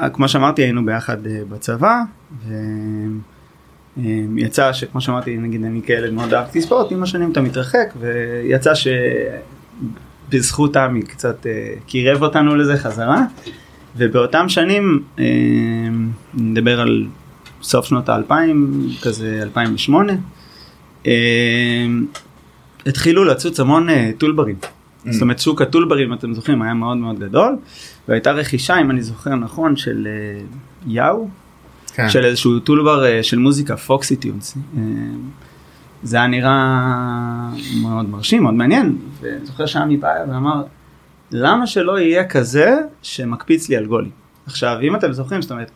אה, 0.00 0.10
כמו 0.10 0.28
שאמרתי 0.28 0.62
היינו 0.62 0.86
ביחד 0.86 1.26
אה, 1.26 1.40
בצבא. 1.48 2.00
ו... 2.46 2.54
יצא 4.36 4.72
שכמו 4.72 5.00
שאמרתי 5.00 5.36
נגיד 5.36 5.64
אני 5.64 5.80
כילד 5.82 6.12
מאוד 6.12 6.34
אהבתי 6.34 6.62
ספורט 6.62 6.92
עם 6.92 7.02
השנים 7.02 7.32
אתה 7.32 7.40
מתרחק 7.40 7.94
ויצא 8.00 8.72
שבזכות 10.28 10.76
עמי 10.76 11.02
קצת 11.02 11.46
קירב 11.86 12.22
אותנו 12.22 12.56
לזה 12.56 12.76
חזרה 12.76 13.24
ובאותם 13.96 14.48
שנים 14.48 15.02
נדבר 16.34 16.80
על 16.80 17.06
סוף 17.62 17.86
שנות 17.86 18.08
האלפיים, 18.08 18.88
כזה 19.02 19.38
2008, 19.42 20.12
אה, 21.06 21.12
התחילו 22.86 23.24
לצוץ 23.24 23.60
המון 23.60 23.88
אה, 23.88 24.10
טולברים. 24.18 24.56
Mm. 25.04 25.12
זאת 25.12 25.22
אומרת 25.22 25.38
שוק 25.38 25.62
הטולברים 25.62 26.12
אתם 26.12 26.34
זוכרים 26.34 26.62
היה 26.62 26.74
מאוד 26.74 26.96
מאוד 26.96 27.18
גדול 27.18 27.56
והייתה 28.08 28.32
רכישה 28.32 28.80
אם 28.80 28.90
אני 28.90 29.02
זוכר 29.02 29.34
נכון 29.34 29.76
של 29.76 30.08
אה, 30.10 30.40
יאו 30.86 31.28
כן. 31.94 32.08
של 32.08 32.24
איזשהו 32.24 32.60
טולבר 32.60 33.04
אה, 33.04 33.22
של 33.22 33.38
מוזיקה 33.38 33.76
פוקסי 33.76 34.16
טיונס. 34.16 34.56
אה, 34.76 34.82
זה 36.02 36.16
היה 36.16 36.26
נראה 36.26 37.50
מאוד 37.82 38.08
מרשים 38.08 38.42
מאוד 38.42 38.54
מעניין 38.54 38.98
וזוכר 39.20 39.66
שעמי 39.66 39.96
בא 39.96 40.08
ואמר 40.28 40.62
למה 41.30 41.66
שלא 41.66 41.98
יהיה 41.98 42.28
כזה 42.28 42.76
שמקפיץ 43.02 43.68
לי 43.68 43.76
על 43.76 43.86
גולים. 43.86 44.10
עכשיו 44.46 44.78
אם 44.82 44.96
אתם 44.96 45.12
זוכרים 45.12 45.42
זאת 45.42 45.50
אומרת 45.50 45.70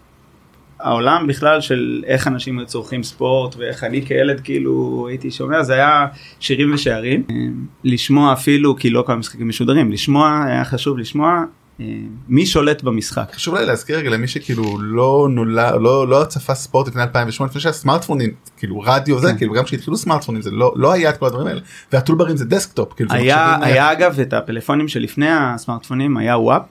העולם 0.85 1.27
בכלל 1.27 1.61
של 1.61 2.03
איך 2.07 2.27
אנשים 2.27 2.65
צורכים 2.65 3.03
ספורט 3.03 3.57
ואיך 3.57 3.85
אני 3.85 4.07
כילד 4.07 4.41
כאילו 4.41 5.07
הייתי 5.09 5.31
שומע 5.31 5.63
זה 5.63 5.75
היה 5.75 6.07
שירים 6.41 6.75
ושערים 6.75 7.25
לשמוע 7.85 8.33
אפילו 8.33 8.77
כי 8.77 8.91
לא 8.91 9.03
כל 9.07 9.13
המשחקים 9.13 9.49
משודרים 9.49 9.93
לשמוע 9.93 10.45
היה 10.47 10.65
חשוב 10.65 10.99
לשמוע 10.99 11.45
אה, 11.81 11.87
מי 12.29 12.47
שולט 12.47 12.83
במשחק. 12.83 13.33
חשוב 13.35 13.55
לי 13.55 13.67
להזכיר 13.67 13.99
רגע 13.99 14.11
למי 14.11 14.29
שכאילו 14.29 14.79
לא 14.81 15.29
נולד 15.31 15.75
לא 15.81 16.09
לא 16.09 16.25
צפה 16.25 16.55
ספורט 16.55 16.89
לפני 16.89 17.03
2008 17.03 17.51
לפני 17.51 17.61
שהסמארטפונים 17.61 18.31
כאילו 18.57 18.81
רדיו 18.81 19.19
זה 19.19 19.29
כן. 19.29 19.39
כאילו 19.39 19.53
גם 19.55 19.65
כשהתחילו 19.65 19.97
סמארטפונים 19.97 20.43
זה 20.43 20.51
לא 20.51 20.73
לא 20.77 20.93
היה 20.93 21.11
את 21.11 21.17
כל 21.17 21.27
הדברים 21.27 21.47
האלה 21.47 21.61
והטולברים 21.93 22.37
זה 22.37 22.45
desktop 22.45 22.93
כאילו 22.93 23.13
היה, 23.13 23.57
היה 23.63 23.93
אגב 23.93 24.21
את 24.21 24.33
הפלאפונים 24.33 24.89
שלפני 24.89 25.31
הסמארטפונים 25.31 26.17
היה 26.17 26.39
WAP. 26.39 26.63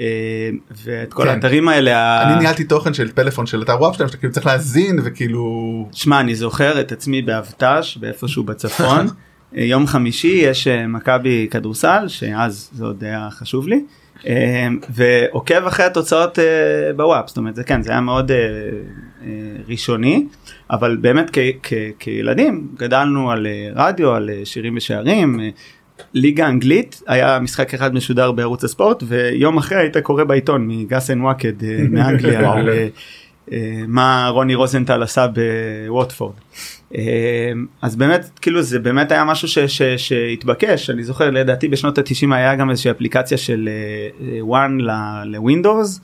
אה, 0.00 0.50
ואת 0.84 1.12
כל 1.12 1.22
כן. 1.22 1.28
האתרים 1.28 1.68
האלה, 1.68 2.22
אני 2.22 2.38
ניהלתי 2.38 2.64
תוכן 2.64 2.94
של 2.94 3.12
פלאפון 3.12 3.46
של 3.46 3.62
אתר 3.62 3.76
WAP 3.80 3.96
שלהם 3.96 4.08
שאתה 4.08 4.18
כאילו 4.18 4.32
צריך 4.32 4.46
להאזין 4.46 4.98
וכאילו 5.04 5.88
שמע 5.92 6.20
אני 6.20 6.34
זוכר 6.34 6.80
את 6.80 6.92
עצמי 6.92 7.22
באבט"ש 7.22 7.96
באיפשהו 7.96 8.42
בצפון 8.42 9.06
אה, 9.56 9.62
יום 9.62 9.86
חמישי 9.86 10.40
יש 10.42 10.66
אה, 10.66 10.86
מכבי 10.86 11.48
כדורסל 11.50 12.08
שאז 12.08 12.70
זה 12.72 12.84
עוד 12.84 13.04
היה 13.04 13.28
חשוב 13.30 13.68
לי 13.68 13.84
ועוקב 14.90 15.66
אחרי 15.66 15.86
התוצאות 15.86 16.38
ב 16.96 17.04
WAP 17.04 17.28
זאת 17.28 17.36
אומרת 17.36 17.56
זה 17.56 17.64
כן 17.64 17.82
זה 17.82 17.90
היה 17.90 18.00
מאוד 18.00 18.30
ראשוני 19.68 20.26
אבל 20.70 20.96
באמת 21.00 21.30
כילדים 21.98 22.68
גדלנו 22.76 23.30
על 23.30 23.46
רדיו 23.74 24.14
על 24.14 24.30
שירים 24.44 24.76
ושערים. 24.76 25.40
ליגה 26.14 26.48
אנגלית 26.48 27.02
היה 27.06 27.38
משחק 27.38 27.74
אחד 27.74 27.94
משודר 27.94 28.32
בערוץ 28.32 28.64
הספורט 28.64 29.02
ויום 29.06 29.58
אחרי 29.58 29.78
היית 29.78 29.96
קורא 29.96 30.24
בעיתון 30.24 30.68
מגאס 30.68 31.10
אנד 31.10 31.22
וואקד 31.22 31.64
אה, 31.64 31.78
מאנגליה 31.90 32.52
על, 32.52 32.68
אה, 32.68 32.88
אה, 33.52 33.82
מה 33.88 34.28
רוני 34.28 34.54
רוזנטל 34.54 35.02
עשה 35.02 35.26
בווטפורד. 35.86 36.34
אז 37.82 37.96
באמת 37.96 38.30
כאילו 38.40 38.62
זה 38.62 38.78
באמת 38.78 39.12
היה 39.12 39.24
משהו 39.24 39.48
ש, 39.48 39.58
ש, 39.58 39.82
שהתבקש 39.82 40.90
אני 40.90 41.04
זוכר 41.04 41.30
לדעתי 41.30 41.68
בשנות 41.68 41.98
התשעים 41.98 42.32
היה 42.32 42.54
גם 42.54 42.70
איזושהי 42.70 42.90
אפליקציה 42.90 43.38
של 43.38 43.68
וואן 44.40 44.78
לווינדוס. 45.24 46.00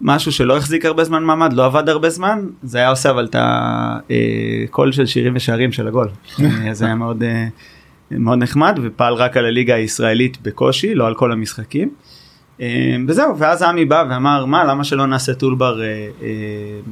משהו 0.00 0.32
שלא 0.32 0.56
החזיק 0.56 0.84
הרבה 0.84 1.04
זמן 1.04 1.24
מעמד 1.24 1.52
לא 1.52 1.64
עבד 1.64 1.88
הרבה 1.88 2.10
זמן 2.10 2.46
זה 2.62 2.78
היה 2.78 2.90
עושה 2.90 3.10
אבל 3.10 3.28
את 3.30 3.36
הקול 3.38 4.92
של 4.92 5.06
שירים 5.06 5.32
ושערים 5.36 5.72
של 5.72 5.88
הגול 5.88 6.08
זה 6.72 6.84
היה 6.84 6.94
מאוד 6.94 7.22
מאוד 8.10 8.38
נחמד 8.38 8.78
ופעל 8.82 9.14
רק 9.14 9.36
על 9.36 9.44
הליגה 9.44 9.74
הישראלית 9.74 10.38
בקושי 10.42 10.94
לא 10.94 11.06
על 11.06 11.14
כל 11.14 11.32
המשחקים. 11.32 11.90
אה, 12.60 12.96
וזהו 13.08 13.38
ואז 13.38 13.62
עמי 13.62 13.84
בא 13.84 14.04
ואמר 14.10 14.44
מה 14.44 14.64
למה 14.64 14.84
שלא 14.84 15.06
נעשה 15.06 15.34
טולבר 15.34 15.82
אה, 15.82 15.86
אה, 16.22 16.28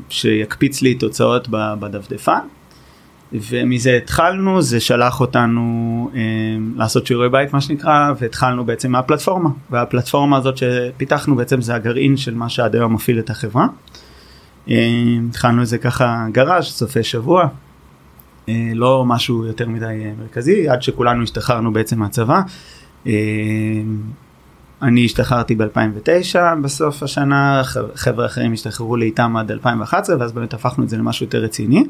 שיקפיץ 0.09 0.83
לי 0.83 0.95
תוצאות 0.95 1.49
בדפדפן. 1.51 2.39
ומזה 3.33 3.97
התחלנו 3.97 4.63
זה 4.63 4.81
שלח 4.81 5.21
אותנו 5.21 6.11
לעשות 6.77 7.07
שיעורי 7.07 7.29
בית 7.29 7.53
מה 7.53 7.61
שנקרא 7.61 8.13
והתחלנו 8.19 8.65
בעצם 8.65 8.93
מהפלטפורמה 8.93 9.51
והפלטפורמה 9.71 10.37
הזאת 10.37 10.57
שפיתחנו 10.57 11.37
בעצם 11.37 11.61
זה 11.61 11.75
הגרעין 11.75 12.17
של 12.17 12.35
מה 12.35 12.49
שעד 12.49 12.75
היום 12.75 12.95
מפעיל 12.95 13.19
את 13.19 13.31
החברה. 13.31 13.67
התחלנו 15.29 15.63
את 15.63 15.67
זה 15.67 15.79
ככה 15.79 16.27
גראז' 16.33 16.65
סופי 16.65 17.03
שבוע 17.03 17.47
לא 18.75 19.05
משהו 19.07 19.45
יותר 19.45 19.69
מדי 19.69 19.85
אה, 19.85 20.13
מרכזי 20.19 20.69
עד 20.69 20.83
שכולנו 20.83 21.23
השתחררנו 21.23 21.73
בעצם 21.73 21.99
מהצבא. 21.99 22.41
אה, 23.07 23.13
אני 24.83 25.05
השתחררתי 25.05 25.55
ב-2009 25.55 26.39
בסוף 26.63 27.03
השנה 27.03 27.63
חבר'ה 27.95 28.27
אחרים 28.27 28.53
השתחררו 28.53 28.97
לאיתם 28.97 29.37
עד 29.37 29.51
2011 29.51 30.17
ואז 30.21 30.33
באמת 30.33 30.55
הפכנו 30.55 30.85
את 30.85 30.89
זה 30.89 30.97
למשהו 30.97 31.27
יותר 31.27 31.39
רציני. 31.39 31.85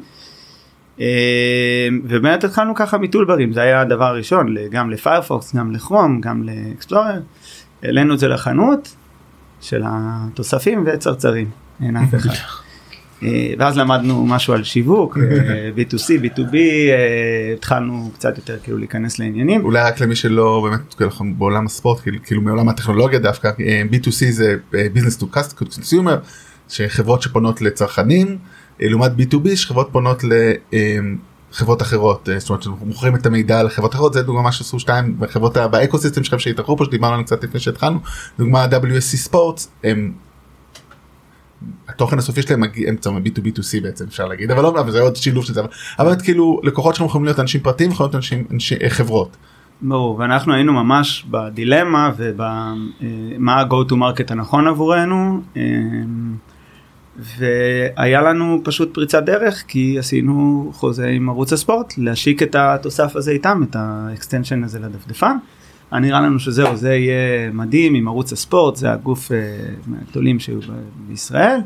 אה, 1.01 1.89
ובאמת 2.05 2.45
התחלנו 2.45 2.75
ככה 2.75 2.99
מטולברים 2.99 3.53
זה 3.53 3.61
היה 3.61 3.81
הדבר 3.81 4.05
הראשון 4.05 4.55
גם 4.71 4.91
לפיירפוקס 4.91 5.55
גם 5.55 5.73
לכרום 5.73 6.21
גם 6.21 6.43
לאקספלורר 6.43 7.21
העלינו 7.83 8.15
את 8.15 8.19
זה 8.19 8.29
לחנות 8.29 8.97
של 9.61 9.83
התוספים 9.87 10.85
וצרצרים 10.87 11.51
אין 11.83 11.97
אף 11.97 12.15
אחד. 12.15 12.31
אה, 13.25 13.55
ואז 13.59 13.79
למדנו 13.79 14.27
משהו 14.27 14.55
על 14.55 14.65
שיווק 14.65 15.19
אה, 15.19 15.71
B2C 15.77 16.25
B2B 16.25 16.55
אה, 16.55 17.55
התחלנו 17.57 18.11
קצת 18.15 18.37
יותר 18.37 18.59
כאילו 18.63 18.79
להיכנס 18.79 19.19
לעניינים. 19.19 19.65
אולי 19.65 19.83
רק 19.83 20.01
למי 20.01 20.17
שלא 20.17 20.61
באמת 20.65 20.95
כאילו 20.95 21.11
אנחנו 21.11 21.35
בעולם 21.39 21.67
הספורט 21.67 22.01
כאילו, 22.01 22.19
כאילו 22.25 22.43
מעולם 22.43 22.69
הטכנולוגיה 22.69 23.19
דווקא 23.19 23.51
אה, 23.61 23.83
B2C 23.93 24.31
זה 24.31 24.57
business 24.73 25.23
to 25.23 25.37
consumer 25.61 26.17
שחברות 26.69 27.23
שפונות 27.23 27.63
לצרכנים 27.63 28.39
לעומת 28.81 29.13
B2B 29.19 29.57
שחברות 29.57 29.89
פונות 29.93 30.23
לחברות 31.53 31.83
אחרות 31.83 32.29
זאת 32.39 32.51
אומרת 32.51 32.67
אנחנו 32.67 32.87
מוכרים 32.87 33.17
את 33.17 33.27
המידע 33.27 33.63
לחברות 33.63 33.95
אחרות 33.95 34.13
זה 34.13 34.23
דוגמה 34.23 34.43
מה 34.43 34.53
שעשו 34.53 34.79
שתיים 34.79 35.17
בחברות 35.19 35.57
ה- 35.57 35.69
באקוסיסטם 35.69 36.25
שלכם 36.25 36.39
שהתארחו 36.39 36.77
פה 36.77 36.85
שדיברנו 36.85 37.13
עליהם 37.13 37.27
קצת 37.27 37.45
לפני 37.45 37.61
שהתחלנו 37.61 37.99
דוגמה 38.39 38.65
WSC 38.65 39.01
ספורטס 39.01 39.69
הם. 39.85 40.13
התוכן 41.89 42.19
הסופי 42.19 42.43
שלהם 42.43 42.61
מגיע 42.61 42.91
אמצע 42.91 43.11
מ-B2B2C 43.11 43.83
בעצם 43.83 44.05
אפשר 44.09 44.27
להגיד 44.27 44.51
אבל 44.51 44.63
לא 44.63 44.91
זה 44.91 45.01
עוד 45.01 45.17
שילוב 45.17 45.45
של 45.45 45.55
זה 45.55 45.61
אבל- 45.99 46.17
כאילו 46.23 46.61
לקוחות 46.63 46.95
שלנו 46.95 47.09
יכולים 47.09 47.25
להיות 47.25 47.41
אנשים 47.41 47.61
פרטיים 47.61 47.91
יכולים 47.91 48.07
להיות 48.07 48.15
אנשים 48.15 48.45
אנשי 48.51 48.75
אה, 48.83 48.91
חברות. 48.91 49.37
ברור 49.83 50.19
ואנחנו 50.19 50.55
היינו 50.55 50.73
ממש 50.73 51.27
בדילמה 51.31 52.11
ומה 52.17 53.55
ה-go 53.61 53.91
to 53.91 53.95
market 53.95 54.33
הנכון 54.33 54.67
עבורנו 54.67 55.41
אה, 55.57 55.63
והיה 57.39 58.23
לנו 58.23 58.61
פשוט 58.65 58.95
פריצת 58.95 59.23
דרך 59.23 59.65
כי 59.69 59.99
עשינו 59.99 60.71
חוזה 60.75 61.07
עם 61.07 61.29
ערוץ 61.29 61.53
הספורט 61.53 61.95
להשיק 61.99 62.43
את 62.43 62.55
התוסף 62.55 63.17
הזה 63.17 63.31
איתם 63.31 63.63
את 63.71 63.77
ה 63.79 63.87
extension 63.87 64.65
הזה 64.65 64.79
לדפדפן. 64.79 65.37
נראה 66.01 66.21
לנו 66.21 66.39
שזהו 66.39 66.77
זה 66.77 66.95
יהיה 66.95 67.51
מדהים 67.53 67.95
עם 67.95 68.09
ערוץ 68.09 68.33
הספורט 68.33 68.77
זה 68.77 68.93
הגוף 68.93 69.33
אה, 69.33 69.37
מהגדולים 69.87 70.41
שהיו 70.41 70.59
בישראל. 71.09 71.61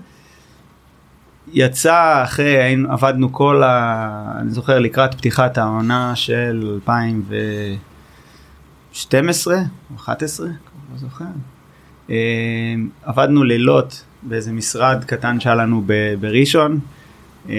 יצא 1.52 2.20
אחרי 2.24 2.76
עבדנו 2.88 3.32
כל 3.32 3.62
ה... 3.62 4.32
אני 4.40 4.50
זוכר 4.50 4.78
לקראת 4.78 5.14
פתיחת 5.14 5.58
העונה 5.58 6.16
של 6.16 6.70
2012 6.74 9.56
או 9.90 9.96
11 9.96 10.46
לא 10.46 10.52
זוכר. 10.96 11.24
אה, 12.10 12.74
עבדנו 13.02 13.44
לילות 13.44 14.04
באיזה 14.22 14.52
משרד 14.52 15.04
קטן 15.04 15.40
שהיה 15.40 15.54
לנו 15.54 15.82
בראשון. 16.20 16.78
אה, 17.48 17.54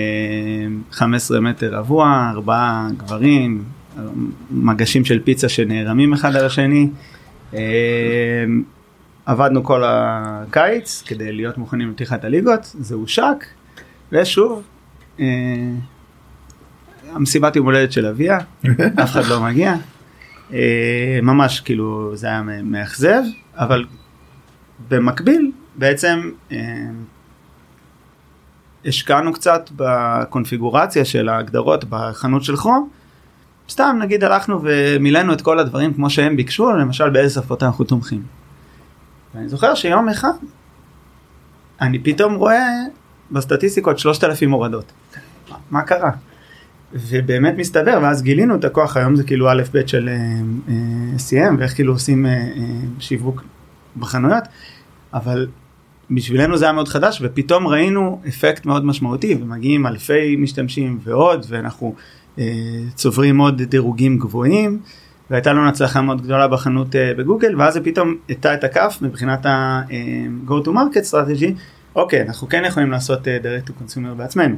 15 0.92 1.40
מטר 1.40 1.76
רבוע, 1.76 2.30
ארבעה 2.34 2.88
גברים, 2.98 3.64
מגשים 4.52 5.06
של 5.06 5.20
פיצה 5.24 5.50
שנערמים 5.50 6.14
אחד 6.14 6.36
על 6.36 6.46
השני. 6.46 6.90
אה, 7.54 7.60
עבדנו 9.26 9.64
כל 9.64 9.84
הקיץ 9.86 11.04
כדי 11.08 11.32
להיות 11.32 11.58
מוכנים 11.58 11.90
לפתיחת 11.90 12.24
הליגות, 12.24 12.76
זה 12.80 12.96
הושק, 12.96 13.46
ושוב, 14.12 14.64
אה, 15.20 15.26
המסיבת 17.12 17.56
יום 17.56 17.66
הולדת 17.66 17.92
של 17.92 18.06
אביה, 18.06 18.40
אף 19.04 19.12
אחד 19.12 19.26
לא 19.26 19.42
מגיע. 19.42 19.76
אה, 20.54 21.20
ממש 21.22 21.60
כאילו 21.60 22.12
זה 22.16 22.28
היה 22.28 22.42
מאכזב, 22.64 23.22
אבל 23.56 23.86
במקביל 24.90 25.52
בעצם 25.76 26.30
אה, 26.52 26.58
השקענו 28.86 29.34
קצת 29.34 29.70
בקונפיגורציה 29.76 31.06
של 31.06 31.30
ההגדרות 31.30 31.86
בחנות 31.90 32.44
של 32.44 32.56
כרום. 32.56 32.90
סתם 33.70 33.98
נגיד 34.02 34.24
הלכנו 34.24 34.60
ומילאנו 34.64 35.34
את 35.34 35.42
כל 35.42 35.60
הדברים 35.60 35.94
כמו 35.94 36.10
שהם 36.10 36.36
ביקשו, 36.36 36.72
למשל 36.72 37.10
באיזה 37.10 37.42
שפות 37.42 37.64
אנחנו 37.64 37.86
תומכים. 37.86 38.24
ואני 39.36 39.50
זוכר 39.50 39.76
שיום 39.76 40.10
אחד 40.10 40.32
אני 41.82 42.00
פתאום 42.00 42.36
רואה 42.36 42.68
בסטטיסטיקות 43.32 44.00
3,000 44.00 44.52
הורדות. 44.52 44.92
מה, 45.50 45.56
מה 45.72 45.82
קרה? 45.82 46.12
ובאמת 46.94 47.54
מסתבר 47.58 48.00
ואז 48.02 48.22
גילינו 48.22 48.56
את 48.56 48.66
הכוח 48.66 48.98
היום 48.98 49.16
זה 49.16 49.24
כאילו 49.24 49.52
א' 49.52 49.62
ב' 49.74 49.88
של 49.88 50.10
אה, 50.10 50.16
אה, 50.70 50.74
SEM 51.18 51.60
ואיך 51.60 51.76
כאילו 51.76 51.94
עושים 51.94 52.26
אה, 52.26 52.32
אה, 52.32 52.48
שיווק 53.00 53.44
בחנויות 53.98 54.44
אבל 55.14 55.48
בשבילנו 56.12 56.58
זה 56.58 56.66
היה 56.66 56.74
מאוד 56.74 56.88
חדש 56.88 57.22
ופתאום 57.24 57.68
ראינו 57.68 58.22
אפקט 58.28 58.66
מאוד 58.66 58.86
משמעותי 58.86 59.38
ומגיעים 59.42 59.88
אלפי 59.88 60.36
משתמשים 60.36 61.00
ועוד 61.04 61.46
ואנחנו 61.50 61.96
אה, 61.98 62.19
צוברים 62.96 63.38
עוד 63.38 63.62
דירוגים 63.62 64.18
גבוהים 64.18 64.80
והייתה 65.30 65.54
לנו 65.54 65.70
הצלחה 65.70 66.02
מאוד 66.02 66.22
גדולה 66.22 66.48
בחנות 66.48 66.96
אה, 66.96 67.14
בגוגל 67.18 67.56
ואז 67.58 67.74
זה 67.74 67.84
פתאום 67.84 68.16
הטה 68.30 68.54
את 68.54 68.64
הכף 68.64 68.98
מבחינת 69.02 69.46
ה-go 69.46 70.66
to 70.66 70.68
market 70.68 71.12
strategy 71.12 71.52
אוקיי 71.96 72.22
אנחנו 72.22 72.50
כן 72.50 72.64
יכולים 72.66 72.92
לעשות 72.92 73.28
אה, 73.28 73.38
direct 73.44 73.70
to 73.70 73.72
consumer 73.72 74.14
בעצמנו. 74.18 74.56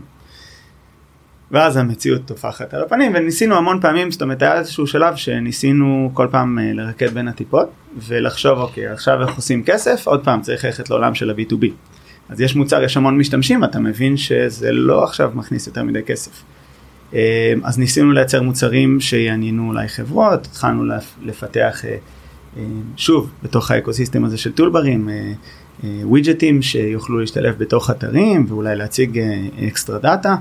ואז 1.52 1.78
המציאות 1.78 2.26
טופחת 2.26 2.74
על 2.74 2.84
הפנים 2.84 3.12
וניסינו 3.16 3.56
המון 3.56 3.82
פעמים 3.82 4.12
זאת 4.12 4.22
אומרת 4.22 4.42
היה 4.42 4.60
איזשהו 4.60 4.88
שלב 4.88 5.16
שניסינו 5.16 6.12
כל 6.14 6.28
פעם 6.32 6.60
אה, 6.60 6.74
לרקד 6.74 7.14
בין 7.14 7.28
הטיפות 7.28 7.70
ולחשוב 8.08 8.60
אוקיי 8.60 8.88
עכשיו 8.88 9.22
איך 9.22 9.36
עושים 9.36 9.64
כסף 9.64 10.08
עוד 10.08 10.24
פעם 10.24 10.42
צריך 10.42 10.66
ללכת 10.66 10.90
לעולם 10.90 11.16
של 11.16 11.30
ה-B2B. 11.30 11.66
אז 12.30 12.42
יש 12.42 12.56
מוצר 12.56 12.84
יש 12.84 12.98
המון 12.98 13.18
משתמשים 13.18 13.64
אתה 13.64 13.80
מבין 13.80 14.18
שזה 14.18 14.72
לא 14.72 15.04
עכשיו 15.04 15.32
מכניס 15.36 15.68
יותר 15.68 15.84
מדי 15.84 16.04
כסף. 16.04 16.32
אה, 17.14 17.54
אז 17.64 17.80
ניסינו 17.80 18.12
לייצר 18.12 18.42
מוצרים 18.42 19.00
שיעניינו 19.00 19.68
אולי 19.68 19.88
חברות 19.88 20.46
התחלנו 20.46 20.86
לפ- 20.86 21.16
לפתח 21.22 21.86
אה, 21.86 21.96
אה, 22.58 22.64
שוב, 22.98 23.32
בתוך 23.44 23.72
ה 23.72 23.77
ecosystem 23.77 24.26
הזה 24.26 24.38
של 24.38 24.52
טולברים, 24.52 25.10
ווידג'טים 26.04 26.62
שיוכלו 26.62 27.20
להשתלב 27.20 27.56
בתוך 27.58 27.92
אתרים 27.92 28.46
ואולי 28.50 28.76
להציג 28.76 29.22
extra 29.68 30.00
data. 30.00 30.36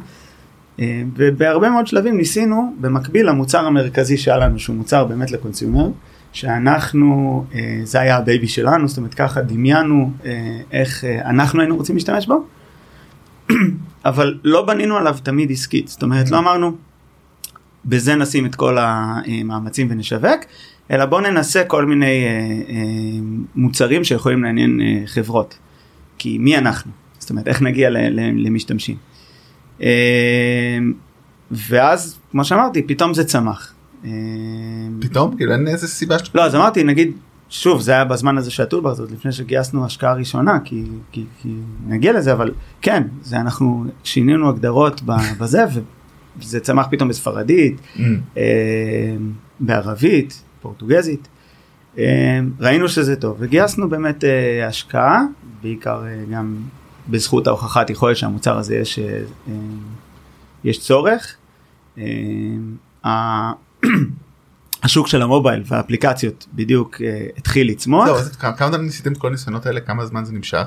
ובהרבה 1.17 1.71
מאוד 1.71 1.87
שלבים 1.87 2.17
ניסינו 2.17 2.75
במקביל 2.81 3.29
למוצר 3.29 3.67
המרכזי 3.67 4.17
שהיה 4.17 4.37
לנו 4.37 4.59
שהוא 4.59 4.77
מוצר 4.77 5.05
באמת 5.05 5.31
ל 5.31 5.37
consumer 5.37 5.89
שאנחנו 6.33 7.45
זה 7.85 8.01
היה 8.01 8.17
ה 8.17 8.23
baby 8.23 8.49
שלנו 8.49 8.89
זאת 8.89 8.99
אומרת 8.99 9.15
ככה 9.15 9.41
דמיינו 9.41 10.11
איך 10.73 11.05
אנחנו 11.25 11.61
היינו 11.61 11.77
רוצים 11.77 11.95
להשתמש 11.97 12.27
בו 12.27 12.45
אבל 14.05 14.39
לא 14.45 14.67
בנינו 14.67 14.97
עליו 14.97 15.17
תמיד 15.23 15.51
עסקית 15.51 15.89
זאת 15.89 16.03
אומרת 16.03 16.31
לא 16.31 16.39
אמרנו 16.39 16.77
בזה 17.85 18.15
נשים 18.15 18.47
את 18.47 18.55
כל 18.55 18.77
המאמצים 18.81 19.87
ונשווק 19.91 20.41
אלא 20.91 21.05
בוא 21.05 21.21
ננסה 21.21 21.65
כל 21.65 21.85
מיני 21.85 22.25
אה, 22.25 22.31
אה, 22.69 22.77
מוצרים 23.55 24.05
שיכולים 24.05 24.45
לעניין 24.45 24.81
אה, 24.81 25.03
חברות 25.07 25.59
כי 26.19 26.39
מי 26.39 26.59
אנחנו 26.59 26.93
זאת 27.21 27.31
אומרת 27.31 27.49
איך 27.49 27.63
נגיע 27.63 27.91
ל, 27.91 27.97
ל, 27.97 28.47
למשתמשים. 28.47 28.97
אה, 29.83 30.79
ואז 31.51 32.19
כמו 32.31 32.45
שאמרתי 32.45 32.83
פתאום 32.83 33.15
זה 33.15 33.25
צמח. 33.25 33.75
אה, 34.05 34.11
פתאום 35.01 35.37
כאילו 35.37 35.53
אין 35.53 35.69
איזה 35.69 35.89
סיבה 35.89 36.19
שאתה 36.19 36.39
לא 36.39 36.45
אז 36.45 36.55
אמרתי 36.55 36.85
נגיד 36.85 37.13
שוב 37.51 37.81
זה 37.81 37.93
היה 37.93 38.05
בזמן 38.05 38.39
הזה 38.39 38.51
של 38.51 38.63
הטולבר 38.63 38.91
הזאת 38.91 39.11
לפני 39.11 39.33
שגייסנו 39.33 39.85
השקעה 39.85 40.15
ראשונה 40.15 40.59
כי, 40.65 40.85
כי, 41.13 41.25
כי 41.43 41.49
נגיע 41.87 42.13
לזה 42.13 42.33
אבל 42.33 42.53
כן 42.81 43.03
זה 43.23 43.37
אנחנו 43.37 43.85
שינינו 44.05 44.49
הגדרות 44.49 45.03
בזה 45.39 45.65
וזה 46.39 46.61
צמח 46.61 46.87
פתאום 46.91 47.09
בספרדית 47.09 47.81
Mm. 47.97 48.01
אה, 48.37 49.17
בערבית 49.61 50.43
פורטוגזית 50.63 51.29
אה, 51.99 52.41
ראינו 52.61 52.89
שזה 52.89 53.17
טוב 53.17 53.37
וגייסנו 53.39 53.89
באמת 53.89 54.25
אה, 54.25 54.67
השקעה 54.67 55.23
בעיקר 55.63 56.05
אה, 56.07 56.25
גם 56.33 56.57
בזכות 57.09 57.47
ההוכחת 57.47 57.91
יכולת 57.91 58.17
שהמוצר 58.17 58.59
הזה 58.59 58.77
יש, 58.77 58.99
אה, 58.99 59.19
אה, 59.49 59.53
יש 60.65 60.81
צורך. 60.81 61.37
אה, 61.99 63.53
השוק 64.83 65.07
של 65.07 65.23
המובייל 65.23 65.63
והאפליקציות 65.67 66.47
בדיוק 66.55 66.97
אה, 67.03 67.27
התחיל 67.37 67.69
לצמוח. 67.69 68.07
זהו, 68.07 68.17
אז 68.17 68.37
כמה 68.37 68.69
זמן 68.69 68.81
ניסיתם 68.81 69.13
את 69.13 69.19
כל 69.19 69.29
הניסיונות 69.29 69.67
האלה 69.67 69.81
כמה 69.81 70.07
זמן 70.07 70.25
זה 70.25 70.33
נמשך? 70.33 70.65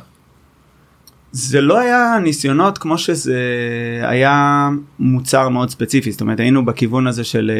זה 1.31 1.61
לא 1.61 1.79
היה 1.79 2.19
ניסיונות 2.23 2.77
כמו 2.77 2.97
שזה 2.97 3.41
היה 4.03 4.69
מוצר 4.99 5.49
מאוד 5.49 5.69
ספציפי 5.69 6.11
זאת 6.11 6.21
אומרת 6.21 6.39
היינו 6.39 6.65
בכיוון 6.65 7.07
הזה 7.07 7.23
של 7.23 7.51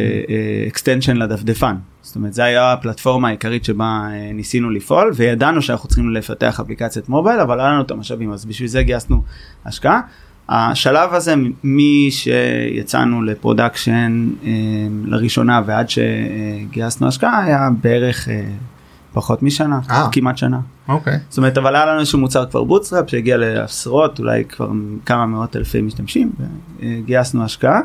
extension 0.67 1.17
לדפדפן 1.17 1.75
זאת 2.01 2.15
אומרת 2.15 2.33
זה 2.33 2.43
היה 2.43 2.73
הפלטפורמה 2.73 3.27
העיקרית 3.27 3.65
שבה 3.65 4.07
אה, 4.11 4.31
ניסינו 4.33 4.69
לפעול 4.69 5.11
וידענו 5.15 5.61
שאנחנו 5.61 5.89
צריכים 5.89 6.09
לפתח 6.09 6.59
אפליקציית 6.59 7.09
mobile 7.09 7.39
אבל 7.39 7.59
היה 7.59 7.69
לנו 7.69 7.81
את 7.81 7.91
המשאבים 7.91 8.31
אז 8.31 8.45
בשביל 8.45 8.67
זה 8.67 8.83
גייסנו 8.83 9.23
השקעה. 9.65 10.01
השלב 10.49 11.13
הזה 11.13 11.33
משיצאנו 11.63 13.21
ל 13.21 13.31
production 13.31 14.29
אה, 14.45 14.51
לראשונה 15.05 15.61
ועד 15.65 15.87
שגייסנו 15.89 17.07
השקעה 17.07 17.43
היה 17.43 17.69
בערך 17.81 18.29
אה, 18.29 18.43
פחות 19.13 19.43
משנה 19.43 19.79
אה. 19.89 20.07
כמעט 20.11 20.37
שנה. 20.37 20.59
אוקיי. 20.87 21.19
זאת 21.29 21.37
אומרת 21.37 21.57
אבל 21.57 21.75
היה 21.75 21.85
לנו 21.85 21.99
איזשהו 21.99 22.19
מוצר 22.19 22.45
כבר 22.45 22.63
bootstrap 22.63 23.09
שהגיע 23.09 23.37
לעשרות 23.37 24.19
אולי 24.19 24.45
כבר 24.45 24.69
כמה 25.05 25.25
מאות 25.25 25.55
אלפי 25.55 25.81
משתמשים 25.81 26.31
וגייסנו 26.79 27.43
השקעה. 27.43 27.79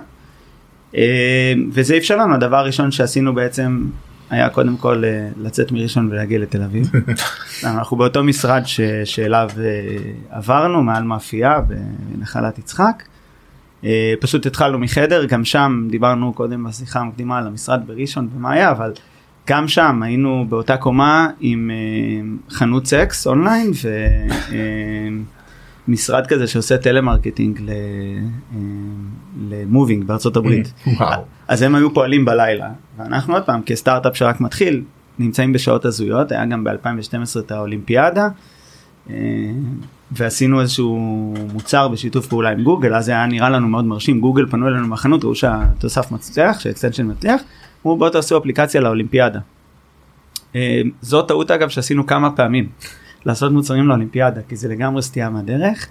וזה 1.73 1.97
אפשר 1.97 2.17
לנו 2.17 2.35
הדבר 2.35 2.57
הראשון 2.57 2.91
שעשינו 2.91 3.35
בעצם 3.35 3.85
היה 4.31 4.49
קודם 4.51 4.77
כל 4.77 5.05
אה, 5.05 5.29
לצאת 5.37 5.73
מראשון 5.73 6.09
ולהגיע 6.11 6.39
לתל 6.39 6.63
אביב. 6.63 6.91
אנחנו 7.65 7.97
באותו 7.97 8.25
משרד 8.25 8.63
ש, 8.67 8.81
שאליו 9.05 9.51
אה, 9.59 9.97
עברנו 10.31 10.83
מעל 10.83 11.03
מאפייה 11.03 11.61
בנחלת 11.61 12.59
יצחק. 12.59 13.03
אה, 13.85 14.15
פשוט 14.21 14.47
התחלנו 14.47 14.79
מחדר 14.79 15.25
גם 15.25 15.45
שם 15.45 15.89
דיברנו 15.91 16.33
קודם 16.33 16.65
בשיחה 16.65 17.01
המקדימה 17.01 17.39
על 17.39 17.47
המשרד 17.47 17.83
בראשון 17.87 18.29
ומה 18.37 18.53
היה 18.53 18.71
אבל 18.71 18.93
גם 19.49 19.69
שם 19.69 20.03
היינו 20.03 20.47
באותה 20.49 20.77
קומה 20.77 21.31
עם 21.41 21.71
אה, 21.71 21.77
חנות 22.55 22.87
סקס 22.87 23.27
אונליין 23.27 23.71
ומשרד 25.89 26.27
כזה 26.27 26.47
שעושה 26.47 26.79
טלמרקטינג 26.79 27.61
אה, 27.69 27.75
ל 29.39 29.48
moving 29.48 30.05
בארצות 30.05 30.37
הברית. 30.37 30.73
וואו. 30.87 31.23
אז 31.49 31.63
הם 31.63 31.75
היו 31.75 31.95
פועלים 31.95 32.25
בלילה 32.25 32.69
ואנחנו 32.97 33.35
עוד 33.35 33.43
פעם 33.45 33.63
כסטארט-אפ 33.67 34.17
שרק 34.17 34.41
מתחיל 34.41 34.83
נמצאים 35.19 35.53
בשעות 35.53 35.85
הזויות 35.85 36.33
היה 36.33 36.47
גם 36.47 36.67
ב2012 36.67 37.39
את 37.39 37.51
האולימפיאדה. 37.51 38.29
אה, 39.11 39.17
ועשינו 40.13 40.61
איזשהו 40.61 41.35
מוצר 41.53 41.89
בשיתוף 41.89 42.27
פעולה 42.27 42.51
עם 42.51 42.63
גוגל 42.63 42.95
אז 42.95 43.05
זה 43.05 43.13
היה 43.13 43.27
נראה 43.27 43.51
לנו 43.51 43.69
מאוד 43.69 43.85
מרשים 43.85 44.21
גוגל 44.21 44.47
פנו 44.47 44.69
אלינו 44.69 44.87
מהחנות 44.87 45.25
ראו 45.25 45.35
שהתוסף 45.35 46.11
מצליח 46.11 46.61
שה 46.61 46.73
extension 46.73 47.11
מצליח. 47.11 47.43
אמרו 47.87 47.97
בואו 47.97 48.11
תעשו 48.11 48.39
אפליקציה 48.39 48.81
לאולימפיאדה. 48.81 49.41
אה, 50.55 50.81
זאת 51.03 51.29
טעות 51.29 51.51
אגב 51.51 51.69
שעשינו 51.69 52.07
כמה 52.07 52.31
פעמים 52.31 52.69
לעשות 53.25 53.53
מוצרים 53.53 53.89
לאולימפיאדה 53.89 54.41
כי 54.49 54.57
זה 54.57 54.69
לגמרי 54.69 55.03
סטייה 55.03 55.31
מהדרך. 55.31 55.89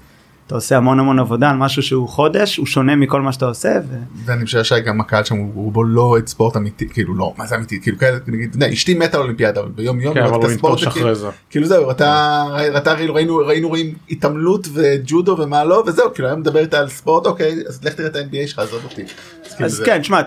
אתה 0.47 0.55
עושה 0.55 0.77
המון 0.77 0.99
המון 0.99 1.19
עבודה 1.19 1.49
על 1.49 1.57
משהו 1.57 1.81
שהוא 1.83 2.09
חודש 2.09 2.57
הוא 2.57 2.65
שונה 2.65 2.95
מכל 2.95 3.21
מה 3.21 3.31
שאתה 3.31 3.45
עושה. 3.45 3.79
ו... 3.89 3.95
ואני 4.25 4.45
חושב 4.45 4.63
שגם 4.63 5.01
הקהל 5.01 5.23
שם 5.23 5.35
הוא 5.35 5.51
רובו 5.55 5.83
לא 5.83 6.01
אוהד 6.01 6.27
ספורט 6.27 6.57
אמיתי 6.57 6.89
כאילו 6.89 7.15
לא 7.15 7.33
מה 7.37 7.45
זה 7.45 7.55
אמיתי 7.55 7.81
כאילו 7.81 7.97
כאלה 7.97 8.17
נגיד 8.27 8.47
אתה 8.49 8.57
יודע, 8.57 8.73
אשתי 8.73 8.93
מתה 8.93 9.17
אולימפיאדה 9.17 9.61
אבל 9.61 9.69
ביום 9.69 9.99
יום 9.99 10.13
כן, 10.13 10.23
אבל 10.23 10.33
הוא 10.33 10.51
ינטוש 10.51 10.85
כאילו- 10.87 10.91
אחרי 11.05 11.15
זה. 11.15 11.27
כאילו 11.49 11.65
זהו 11.67 11.91
אתה 11.91 12.43
אתה 12.77 12.93
ראינו 12.93 13.13
ראינו 13.13 13.37
ראינו 13.37 13.67
רואים 13.67 13.93
התעמלות 14.09 14.67
וג'ודו 14.73 15.35
ומה 15.39 15.63
לא 15.63 15.83
וזהו 15.87 16.13
כאילו 16.13 16.27
היום 16.27 16.39
מדבר 16.39 16.59
איתה 16.59 16.79
על 16.79 16.89
ספורט 16.89 17.25
אוקיי 17.25 17.55
אז 17.67 17.83
לך 17.83 17.93
תראה 17.93 18.07
את 18.09 18.15
ה-NBA 18.15 18.47
שלך 18.47 18.59
עזוב 18.59 18.83
אותי. 18.83 18.95
כאילו 18.95 19.65
אז 19.65 19.71
זה- 19.73 19.85
כן, 19.85 20.03
שמע, 20.03 20.21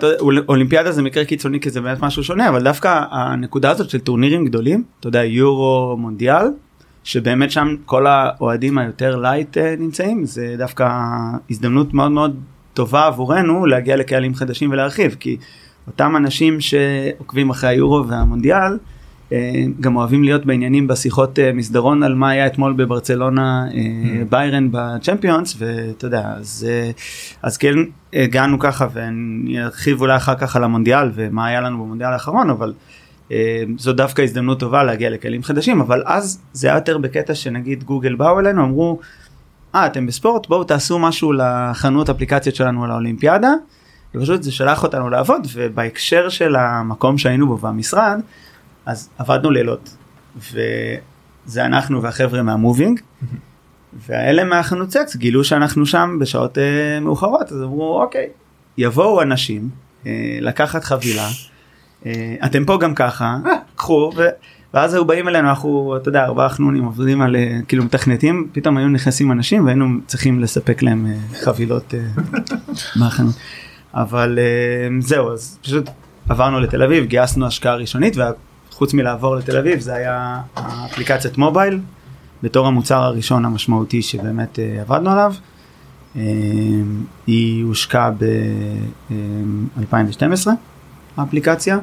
אולימפיאדה 0.49 0.93
זה 0.93 1.03
מקרה 1.03 1.25
קיצוני 1.25 1.61
כי 1.61 1.71
זה 1.71 1.81
באמת 1.81 2.01
משהו 2.03 2.25
שונה, 2.25 2.49
אבל 2.49 2.63
דווקא 2.63 3.03
הנקודה 3.11 3.71
הזאת 3.71 3.91
של 3.91 3.99
טורנירים 4.01 4.45
גדולים, 4.45 4.85
אתה 5.01 5.09
יודע, 5.09 5.25
יורו 5.25 5.97
מונדיאל, 5.99 6.47
שבאמת 7.11 7.51
שם 7.51 7.75
כל 7.85 8.07
האוהדים 8.07 8.79
היותר 8.79 9.17
light 9.17 9.59
אה, 9.59 9.75
נמצאים, 9.79 10.25
זה 10.25 10.55
דווקא 10.59 10.89
הזדמנות 11.51 11.95
מאוד 11.95 12.13
מאוד 12.13 12.37
טובה 12.75 13.07
עבורנו 13.07 13.67
להגיע 13.67 13.97
לקהלים 13.97 14.35
חדשים 14.35 14.71
ולהרחיב, 14.71 15.17
כי 15.21 15.37
אותם 15.87 16.17
אנשים 16.17 16.61
שעוקבים 16.61 17.51
אחרי 17.51 17.71
היורו 17.71 18.09
והמונדיאל, 18.09 18.79
אה, 19.33 19.65
גם 19.81 19.97
אוהבים 19.97 20.25
להיות 20.25 20.47
בעניינים 20.47 20.87
בשיחות 20.87 21.39
אה, 21.39 21.53
מסדרון 21.53 22.03
על 22.03 22.15
מה 22.15 22.31
היה 22.31 22.47
אתמול 22.47 22.73
בברצלונה 22.73 23.67
אה, 23.75 24.25
ביירן 24.31 24.69
בצ'מפיונס 24.71 25.57
ואתה 25.59 26.07
יודע 26.07 26.33
אז, 26.37 26.67
אז 27.43 27.57
כן 27.57 27.75
הגענו 28.13 28.59
ככה 28.59 28.87
ואני 28.93 29.63
ארחיב 29.65 30.01
אולי 30.01 30.17
אחר 30.17 30.35
כך 30.35 30.57
על 30.57 30.65
המונדיאל 30.65 31.11
ומה 31.15 31.47
היה 31.47 31.61
לנו 31.61 31.85
במונדיאל 31.85 32.13
האחרון 32.13 32.51
אבל 32.51 32.73
זו 33.79 33.93
דווקא 33.93 34.23
הזדמנות 34.23 34.61
טובה 34.61 34.83
להגיע 34.83 35.11
לקהלים 35.11 35.43
חדשים 35.43 35.81
אבל 35.81 36.03
אז 36.07 36.41
זה 36.53 36.69
היה 36.69 36.77
יותר 36.77 36.99
בקטע 36.99 37.35
שנגיד 37.35 37.85
גוגל 37.85 38.15
באו 38.15 38.41
אלינו 38.41 38.65
אמרו 38.65 38.99
אה 39.75 39.87
אתם 39.87 40.07
בספורט? 40.07 40.47
בואו 40.47 40.65
תעשו 40.65 40.99
משהו 40.99 41.33
לחנות 41.33 42.11
אפליקציות 42.11 42.57
שלנו 42.57 42.85
על 42.85 42.91
האולימפיאדה. 42.91 43.53
ופשוט 44.15 44.43
זה 44.43 44.53
שלח 44.53 44.83
אותנו 44.83 45.11
לעבוד 45.11 45.47
ובהקשר 45.53 46.29
של 46.29 46.57
המקום 46.57 47.19
שהיינו 47.19 47.47
בו 47.47 47.59
והמשרד 47.61 48.21
אז 48.87 49.09
עבדנו 49.19 49.51
לילות. 49.51 49.97
וזה 50.37 51.65
אנחנו 51.65 52.03
והחבר'ה 52.03 52.43
מהמובינג. 52.43 53.01
והאלה 54.07 54.45
מהחנות 54.45 54.91
סקס 54.91 55.17
גילו 55.17 55.45
שאנחנו 55.45 55.87
שם 55.87 56.17
בשעות 56.21 56.59
uh, 56.59 56.61
מאוחרות. 57.01 57.53
אז 57.53 57.63
אמרו 57.63 58.03
אוקיי 58.03 58.29
יבואו 58.79 59.23
אנשים 59.23 59.69
uh, 60.03 60.07
לקחת 60.41 60.85
חבילה 60.85 61.29
אתם 62.45 62.65
פה 62.67 62.79
גם 62.79 62.95
ככה 62.95 63.37
קחו 63.77 64.13
ו... 64.17 64.23
ואז 64.75 64.95
היו 64.95 65.05
באים 65.05 65.29
אלינו 65.29 65.49
אנחנו 65.49 65.97
אתה 65.97 66.09
יודע 66.09 66.25
ארבעה 66.25 66.49
חנונים 66.49 66.85
עובדים 66.85 67.23
על 67.23 67.37
uh, 67.37 67.39
כאילו 67.67 67.85
מתכנתים 67.85 68.49
פתאום 68.53 68.77
היו 68.77 68.89
נכנסים 68.89 69.33
אנשים 69.33 69.65
והיינו 69.65 69.87
צריכים 70.07 70.41
לספק 70.41 70.83
להם 70.83 71.07
חבילות 71.45 71.95
מהחנות. 72.97 73.35
אבל 73.95 74.39
זהו 75.01 75.33
אז 75.33 75.59
פשוט 75.63 75.91
עברנו 76.29 76.61
לתל 76.61 76.83
אביב 76.83 77.05
גייסנו 77.05 77.47
השקעה 77.47 77.75
ראשונית 77.75 78.17
וחוץ 78.71 78.95
מלעבור 78.95 79.37
לתל 79.37 79.57
אביב 79.57 79.81
זה 79.81 79.95
היה 79.95 80.41
האפליקציית 80.57 81.39
מובייל 81.39 81.81
בתור 82.43 82.67
המוצר 82.67 83.03
הראשון 83.03 83.45
המשמעותי 83.45 84.03
שבאמת 84.03 84.59
עבדנו 84.81 85.11
עליו. 85.11 85.35
היא 87.27 87.65
הושקעה 87.65 88.11
ב-2012 88.11 90.49
האפליקציה 91.21 91.79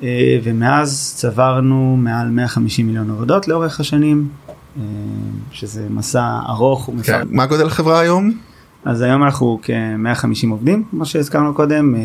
uh, 0.00 0.04
ומאז 0.42 1.14
צברנו 1.16 1.96
מעל 1.98 2.30
150 2.30 2.86
מיליון 2.86 3.10
הורדות 3.10 3.48
לאורך 3.48 3.80
השנים 3.80 4.28
uh, 4.76 4.80
שזה 5.50 5.86
מסע 5.90 6.38
ארוך 6.48 6.88
ומפרד. 6.88 7.22
כן. 7.22 7.28
מה 7.30 7.46
גודל 7.46 7.66
החברה 7.66 8.00
היום? 8.00 8.32
אז 8.84 9.00
היום 9.00 9.22
אנחנו 9.22 9.58
כ-150 9.62 10.48
עובדים 10.50 10.84
כמו 10.90 11.06
שהזכרנו 11.06 11.54
קודם 11.54 11.94
אה, 11.94 12.00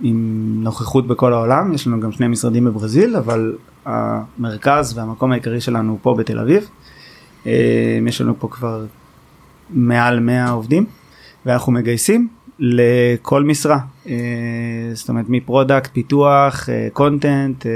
עם 0.00 0.54
נוכחות 0.62 1.06
בכל 1.06 1.32
העולם 1.32 1.72
יש 1.72 1.86
לנו 1.86 2.00
גם 2.00 2.12
שני 2.12 2.28
משרדים 2.28 2.64
בברזיל 2.64 3.16
אבל 3.16 3.56
המרכז 3.84 4.98
והמקום 4.98 5.32
העיקרי 5.32 5.60
שלנו 5.60 5.90
הוא 5.92 5.98
פה 6.02 6.14
בתל 6.18 6.38
אביב. 6.38 6.68
אה, 7.46 7.98
יש 8.06 8.20
לנו 8.20 8.34
פה 8.38 8.48
כבר 8.50 8.84
מעל 9.70 10.20
100 10.20 10.50
עובדים 10.50 10.86
ואנחנו 11.46 11.72
מגייסים 11.72 12.28
לכל 12.58 13.44
משרה. 13.44 13.78
אה, 14.08 14.14
זאת 14.92 15.08
אומרת 15.08 15.24
מ 15.28 15.35
product, 15.35 15.90
פיתוח, 15.92 16.68
content, 16.92 17.66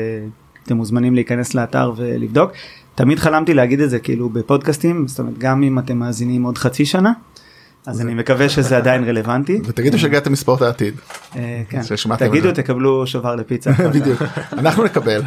אתם 0.64 0.76
מוזמנים 0.76 1.14
להיכנס 1.14 1.54
לאתר 1.54 1.92
ולבדוק. 1.96 2.52
תמיד 2.94 3.18
חלמתי 3.18 3.54
להגיד 3.54 3.80
את 3.80 3.90
זה 3.90 3.98
כאילו 3.98 4.28
בפודקאסטים, 4.28 5.08
זאת 5.08 5.18
אומרת 5.18 5.38
גם 5.38 5.62
אם 5.62 5.78
אתם 5.78 5.96
מאזינים 5.98 6.42
עוד 6.42 6.58
חצי 6.58 6.84
שנה. 6.84 7.12
אז 7.86 8.00
אני 8.00 8.14
מקווה 8.14 8.48
שזה 8.48 8.76
עדיין 8.76 9.04
רלוונטי. 9.04 9.60
ותגידו 9.64 9.98
שהגעתם 9.98 10.32
מספורט 10.32 10.62
העתיד. 10.62 10.94
אה, 11.36 11.62
כן. 11.68 11.80
תגידו. 12.18 12.52
תקבלו 12.52 13.06
שובר 13.06 13.34
לפיצה. 13.36 13.70
בדיוק. 13.94 14.22
אנחנו 14.52 14.84
נקבל. 14.84 15.22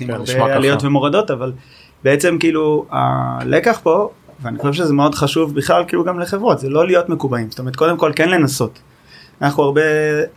עם 0.00 0.06
כן, 0.06 0.10
הרבה. 0.10 0.54
עליות 0.54 0.84
ומורדות 0.84 1.30
אבל 1.30 1.52
בעצם 2.04 2.36
כאילו 2.40 2.86
הלקח 2.90 3.80
פה 3.82 4.10
ואני 4.40 4.58
חושב 4.58 4.72
שזה 4.72 4.92
מאוד 4.92 5.14
חשוב 5.14 5.54
בכלל 5.54 5.84
כאילו 5.88 6.04
גם 6.04 6.20
לחברות 6.20 6.58
זה 6.58 6.68
לא 6.68 6.86
להיות 6.86 7.08
מקובעים 7.08 7.50
זאת 7.50 7.58
אומרת 7.58 7.76
קודם 7.76 7.96
כל 7.96 8.12
כן 8.16 8.28
לנסות. 8.28 8.78
אנחנו 9.42 9.62
הרבה 9.62 9.80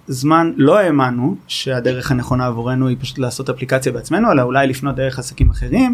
זמן 0.08 0.54
לא 0.58 0.80
האמנו 0.80 1.36
שהדרך 1.48 2.12
הנכונה 2.12 2.48
עבורנו 2.48 2.88
היא 2.88 2.98
פשוט 3.00 3.20
לעשות 3.20 3.50
אפליקציה 3.50 3.92
בעצמנו 3.92 4.32
אלא 4.32 4.42
אולי 4.42 4.68
לפנות 4.68 4.96
דרך 4.96 5.20
עסקים 5.20 5.50
אחרים 5.50 5.94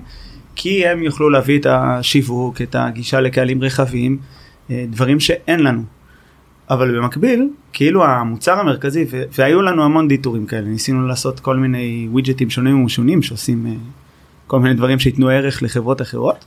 כי 0.55 0.87
הם 0.87 1.03
יוכלו 1.03 1.29
להביא 1.29 1.59
את 1.59 1.65
השיווק 1.69 2.61
את 2.61 2.75
הגישה 2.79 3.19
לקהלים 3.19 3.63
רחבים 3.63 4.17
אה, 4.71 4.85
דברים 4.89 5.19
שאין 5.19 5.59
לנו. 5.59 5.83
אבל 6.69 6.97
במקביל 6.97 7.49
כאילו 7.73 8.05
המוצר 8.05 8.59
המרכזי 8.59 9.05
והיו 9.37 9.61
לנו 9.61 9.83
המון 9.83 10.07
דיטורים 10.07 10.45
כאלה 10.45 10.67
ניסינו 10.67 11.07
לעשות 11.07 11.39
כל 11.39 11.57
מיני 11.57 12.07
ווידג'טים 12.11 12.49
שונים 12.49 12.81
ומשונים 12.81 13.21
שעושים 13.21 13.67
אה, 13.67 13.73
כל 14.47 14.59
מיני 14.59 14.75
דברים 14.75 14.99
שייתנו 14.99 15.29
ערך 15.29 15.63
לחברות 15.63 16.01
אחרות. 16.01 16.45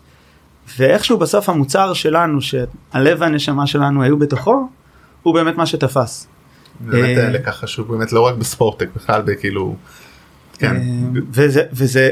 ואיכשהו 0.79 1.19
בסוף 1.19 1.49
המוצר 1.49 1.93
שלנו 1.93 2.41
שהלב 2.41 3.17
והנשמה 3.19 3.67
שלנו 3.67 4.03
היו 4.03 4.19
בתוכו 4.19 4.69
הוא 5.23 5.35
באמת 5.35 5.57
מה 5.57 5.67
שתפס. 5.67 6.27
באמת 6.81 7.19
אה, 7.19 7.25
אה, 7.25 7.31
לקח 7.31 7.51
חשוב 7.51 7.97
באמת 7.97 8.13
לא 8.13 8.21
רק 8.21 8.35
בספורטק 8.35 8.89
בכלל 8.97 9.23
בכאילו. 9.23 9.77
כן. 10.59 10.77
אה, 10.77 11.21
וזה 11.31 11.63
וזה 11.73 12.11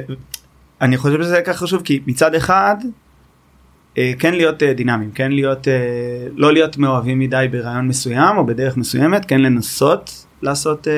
אני 0.80 0.96
חושב 0.96 1.22
שזה 1.22 1.40
כך 1.44 1.56
חשוב 1.56 1.82
כי 1.82 2.00
מצד 2.06 2.34
אחד 2.34 2.76
כן 4.18 4.34
להיות 4.34 4.62
דינמיים 4.62 5.10
כן 5.10 5.32
להיות 5.32 5.68
לא 6.34 6.52
להיות 6.52 6.78
מאוהבים 6.78 7.18
מדי 7.18 7.46
ברעיון 7.50 7.88
מסוים 7.88 8.38
או 8.38 8.46
בדרך 8.46 8.76
מסוימת 8.76 9.24
כן 9.24 9.40
לנסות 9.40 10.26
לעשות 10.42 10.88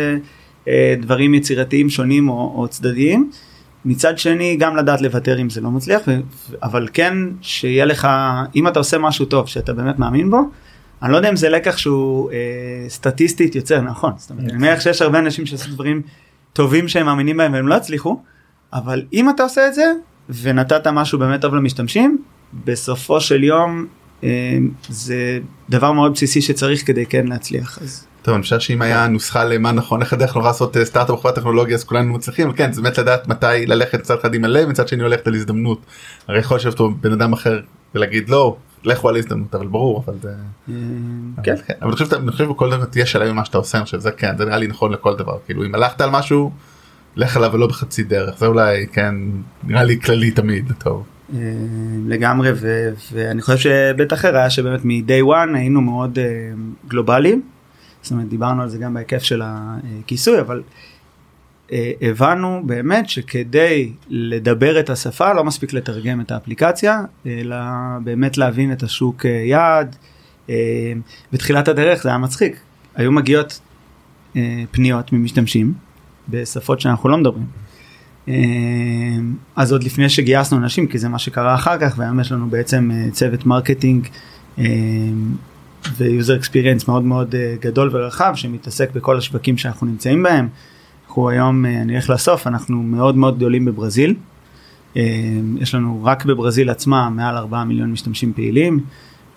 דברים 1.00 1.34
יצירתיים 1.34 1.90
שונים 1.90 2.28
או, 2.28 2.54
או 2.56 2.68
צדדיים. 2.68 3.30
מצד 3.84 4.18
שני 4.18 4.56
גם 4.56 4.76
לדעת 4.76 5.00
לוותר 5.00 5.40
אם 5.40 5.50
זה 5.50 5.60
לא 5.60 5.70
מצליח 5.70 6.02
אבל 6.62 6.88
כן 6.92 7.14
שיהיה 7.40 7.84
לך 7.84 8.08
אם 8.56 8.68
אתה 8.68 8.78
עושה 8.78 8.98
משהו 8.98 9.24
טוב 9.24 9.46
שאתה 9.46 9.72
באמת 9.72 9.98
מאמין 9.98 10.30
בו. 10.30 10.40
אני 11.02 11.12
לא 11.12 11.16
יודע 11.16 11.28
אם 11.28 11.36
זה 11.36 11.48
לקח 11.48 11.76
שהוא 11.76 12.30
אה, 12.30 12.36
סטטיסטית 12.88 13.54
יוצר 13.54 13.80
נכון 13.80 14.12
זאת 14.16 14.30
אומרת, 14.30 14.44
אני 14.44 14.58
מניח 14.58 14.80
שיש 14.80 15.02
הרבה 15.02 15.18
אנשים 15.18 15.46
שעשו 15.46 15.70
דברים 15.70 16.02
טובים 16.52 16.88
שהם 16.88 17.06
מאמינים 17.06 17.36
בהם 17.36 17.52
והם 17.52 17.68
לא 17.68 17.74
הצליחו 17.74 18.22
אבל 18.72 19.02
אם 19.12 19.30
אתה 19.30 19.42
עושה 19.42 19.68
את 19.68 19.74
זה 19.74 19.92
ונתת 20.42 20.86
משהו 20.86 21.18
באמת 21.18 21.40
טוב 21.40 21.54
למשתמשים 21.54 22.22
בסופו 22.64 23.20
של 23.20 23.44
יום 23.44 23.86
אה, 24.24 24.58
זה 24.88 25.38
דבר 25.70 25.92
מאוד 25.92 26.12
בסיסי 26.12 26.42
שצריך 26.42 26.86
כדי 26.86 27.06
כן 27.06 27.26
להצליח 27.26 27.78
אז 27.82 28.06
טוב 28.28 28.34
אני 28.34 28.42
חושב 28.42 28.60
שאם 28.60 28.82
היה 28.82 29.08
נוסחה 29.08 29.44
למה 29.44 29.72
נכון 29.72 30.02
איך 30.02 30.12
הדרך 30.12 30.36
נורא 30.36 30.46
לעשות 30.46 30.76
אה, 30.76 30.84
סטארט-אפ 30.84 31.18
בחברת 31.18 31.34
טכנולוגיה 31.34 31.74
אז 31.74 31.84
כולנו 31.84 32.14
מצליחים 32.14 32.52
כן 32.52 32.72
זה 32.72 32.82
באמת 32.82 32.98
לדעת 32.98 33.28
מתי 33.28 33.66
ללכת 33.66 34.00
מצד 34.00 34.16
אחד 34.20 34.34
עם 34.34 34.44
הלב 34.44 34.68
מצד 34.68 34.88
שני 34.88 35.02
הולכת 35.02 35.26
על 35.26 35.34
הזדמנות. 35.34 35.80
הרי 36.28 36.38
יכול 36.38 36.56
לשבת 36.56 36.80
בן 37.00 37.12
אדם 37.12 37.32
אחר 37.32 37.60
ולהגיד 37.94 38.28
לא 38.28 38.56
לכו 38.84 39.08
על 39.08 39.16
הזדמנות 39.16 39.54
אבל 39.54 39.66
ברור 39.66 40.04
אבל 40.06 40.14
זה 40.22 40.28
אה, 40.68 40.74
כן 41.42 41.54
כן 41.66 41.74
אבל 41.80 41.88
אני 41.88 41.92
חושב 41.92 42.14
אני 42.14 42.30
חושב 42.32 42.44
בכל 42.44 42.70
דבר 42.70 42.84
תהיה 42.84 43.06
שלם 43.06 43.32
ממה 43.32 43.44
שאתה 43.44 43.58
עושה 43.58 43.78
אני 43.78 43.84
חושב 43.84 43.98
זה 43.98 44.10
כן 44.10 44.38
זה 44.38 44.44
נראה 44.44 44.58
לי 44.58 44.66
נכון 44.66 44.92
לכל 44.92 45.16
דבר 45.16 45.38
כאילו 45.46 45.64
אם 45.64 45.74
הלכת 45.74 46.00
על 46.00 46.10
משהו 46.10 46.50
לך 47.16 47.36
עליו 47.36 47.50
ולא 47.52 47.66
בחצי 47.66 48.02
דרך 48.02 48.38
זה 48.38 48.46
אולי 48.46 48.86
כן 48.92 49.14
נראה 49.64 49.82
לי 49.82 50.00
כללי 50.00 50.30
תמיד 50.30 50.72
טוב. 50.78 51.04
אה, 51.34 51.38
לגמרי 52.06 52.50
ו- 52.54 52.90
ואני 53.12 53.42
חושב 53.42 53.58
שבית 53.58 54.12
אחר 54.12 54.36
היה 54.36 54.50
שבאמת 54.50 54.84
מ-day 54.84 55.24
one 55.26 55.56
היינו 55.56 55.80
מאוד 55.80 56.18
גלובליים. 56.88 57.57
זאת 58.08 58.12
אומרת 58.12 58.28
דיברנו 58.28 58.62
על 58.62 58.68
זה 58.68 58.78
גם 58.78 58.94
בהיקף 58.94 59.22
של 59.22 59.42
הכיסוי 59.44 60.40
אבל 60.40 60.62
אה, 61.72 61.92
הבנו 62.00 62.62
באמת 62.66 63.08
שכדי 63.08 63.92
לדבר 64.08 64.80
את 64.80 64.90
השפה 64.90 65.32
לא 65.32 65.44
מספיק 65.44 65.72
לתרגם 65.72 66.20
את 66.20 66.30
האפליקציה 66.30 67.00
אלא 67.26 67.56
באמת 68.04 68.38
להבין 68.38 68.72
את 68.72 68.82
השוק 68.82 69.26
אה, 69.26 69.30
יעד. 69.30 69.96
אה, 70.50 70.92
בתחילת 71.32 71.68
הדרך 71.68 72.02
זה 72.02 72.08
היה 72.08 72.18
מצחיק 72.18 72.60
היו 72.96 73.12
מגיעות 73.12 73.60
פניות 74.70 75.12
ממשתמשים 75.12 75.74
בשפות 76.28 76.80
שאנחנו 76.80 77.08
לא 77.08 77.18
מדברים. 77.18 77.46
אז 79.56 79.72
עוד 79.72 79.84
לפני 79.84 80.08
שגייסנו 80.08 80.58
אנשים 80.58 80.86
כי 80.86 80.98
זה 80.98 81.08
מה 81.08 81.18
שקרה 81.18 81.54
אחר 81.54 81.78
כך 81.78 81.94
והיום 81.96 82.20
יש 82.20 82.32
לנו 82.32 82.50
בעצם 82.50 82.90
צוות 83.12 83.46
marketing 83.46 84.08
ו 85.96 86.04
user 86.04 86.36
experience 86.36 86.88
מאוד 86.88 87.02
מאוד 87.02 87.34
אה, 87.34 87.54
גדול 87.60 87.90
ורחב 87.92 88.32
שמתעסק 88.34 88.90
בכל 88.92 89.18
השווקים 89.18 89.58
שאנחנו 89.58 89.86
נמצאים 89.86 90.22
בהם. 90.22 90.48
אנחנו 91.08 91.28
היום 91.28 91.66
אה, 91.66 91.82
אני 91.82 91.96
אלך 91.96 92.10
לסוף 92.10 92.46
אנחנו 92.46 92.82
מאוד 92.82 93.16
מאוד 93.16 93.36
גדולים 93.36 93.64
בברזיל. 93.64 94.14
אה, 94.96 95.02
יש 95.58 95.74
לנו 95.74 96.00
רק 96.04 96.24
בברזיל 96.24 96.70
עצמה 96.70 97.10
מעל 97.10 97.36
4 97.36 97.64
מיליון 97.64 97.92
משתמשים 97.92 98.32
פעילים. 98.32 98.80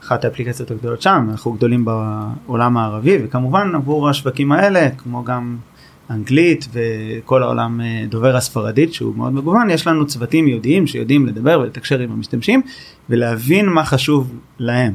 אחת 0.03 0.25
האפליקציות 0.25 0.71
הגדולות 0.71 1.01
שם 1.01 1.27
אנחנו 1.31 1.53
גדולים 1.53 1.85
בעולם 1.85 2.77
הערבי 2.77 3.17
וכמובן 3.23 3.75
עבור 3.75 4.09
השווקים 4.09 4.51
האלה 4.51 4.89
כמו 4.89 5.23
גם 5.23 5.57
אנגלית 6.09 6.67
וכל 6.73 7.43
העולם 7.43 7.81
דובר 8.09 8.35
הספרדית 8.35 8.93
שהוא 8.93 9.15
מאוד 9.15 9.33
מגוון 9.33 9.69
יש 9.69 9.87
לנו 9.87 10.07
צוותים 10.07 10.47
ייעודיים 10.47 10.88
שיודעים 10.87 11.25
לדבר 11.25 11.59
ולתקשר 11.59 11.99
עם 11.99 12.11
המשתמשים 12.11 12.61
ולהבין 13.09 13.65
מה 13.69 13.85
חשוב 13.85 14.33
להם. 14.59 14.93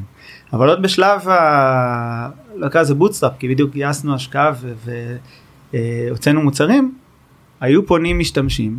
אבל 0.53 0.69
עוד 0.69 0.83
בשלב 0.83 1.29
ה... 1.29 2.29
לא 2.57 2.67
נקרא 2.67 2.81
לזה 2.81 2.95
bootstrap 2.95 3.33
כי 3.39 3.49
בדיוק 3.49 3.73
גייסנו 3.73 4.15
השקעה 4.15 4.53
והוצאנו 5.73 6.43
מוצרים 6.43 6.95
היו 7.61 7.87
פונים 7.87 8.19
משתמשים 8.19 8.79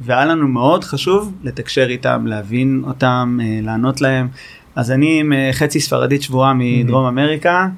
והיה 0.00 0.24
לנו 0.24 0.48
מאוד 0.48 0.84
חשוב 0.84 1.32
לתקשר 1.42 1.86
איתם 1.88 2.26
להבין 2.26 2.82
אותם 2.86 3.38
אה, 3.42 3.60
לענות 3.62 4.00
להם. 4.00 4.28
אז 4.76 4.90
אני 4.90 5.20
עם 5.20 5.32
אה, 5.32 5.50
חצי 5.52 5.80
ספרדית 5.80 6.22
שבועה 6.22 6.52
מדרום 6.54 7.06
אמריקה 7.06 7.68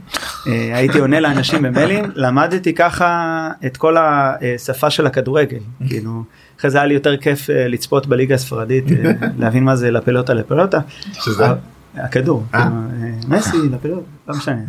אה, 0.47 0.77
הייתי 0.77 0.99
עונה 0.99 1.21
לאנשים 1.21 1.63
במיילים 1.63 2.05
למדתי 2.25 2.75
ככה 2.75 3.51
את 3.67 3.77
כל 3.77 3.97
השפה 3.99 4.91
של 4.91 5.07
הכדורגל 5.07 5.59
כאילו 5.89 6.25
אחרי 6.61 6.71
זה 6.71 6.79
היה 6.79 6.87
לי 6.87 6.95
יותר 6.95 7.17
כיף 7.17 7.51
אה, 7.51 7.69
לצפות 7.69 8.07
בליגה 8.07 8.35
הספרדית 8.35 8.85
אה, 8.93 9.13
להבין 9.41 9.65
מה 9.65 9.77
זה 9.77 9.91
לפלוטה 9.91 10.35
לפלוטה. 10.35 10.79
שזה 11.13 11.45
אה, 11.45 11.55
הכדור, 11.95 12.45
אה. 12.55 12.63
כאילו, 12.63 12.77
אה, 12.77 13.39
מסי, 13.39 13.69
לפלוט, 13.73 14.05
לא 14.29 14.35
משנה, 14.37 14.61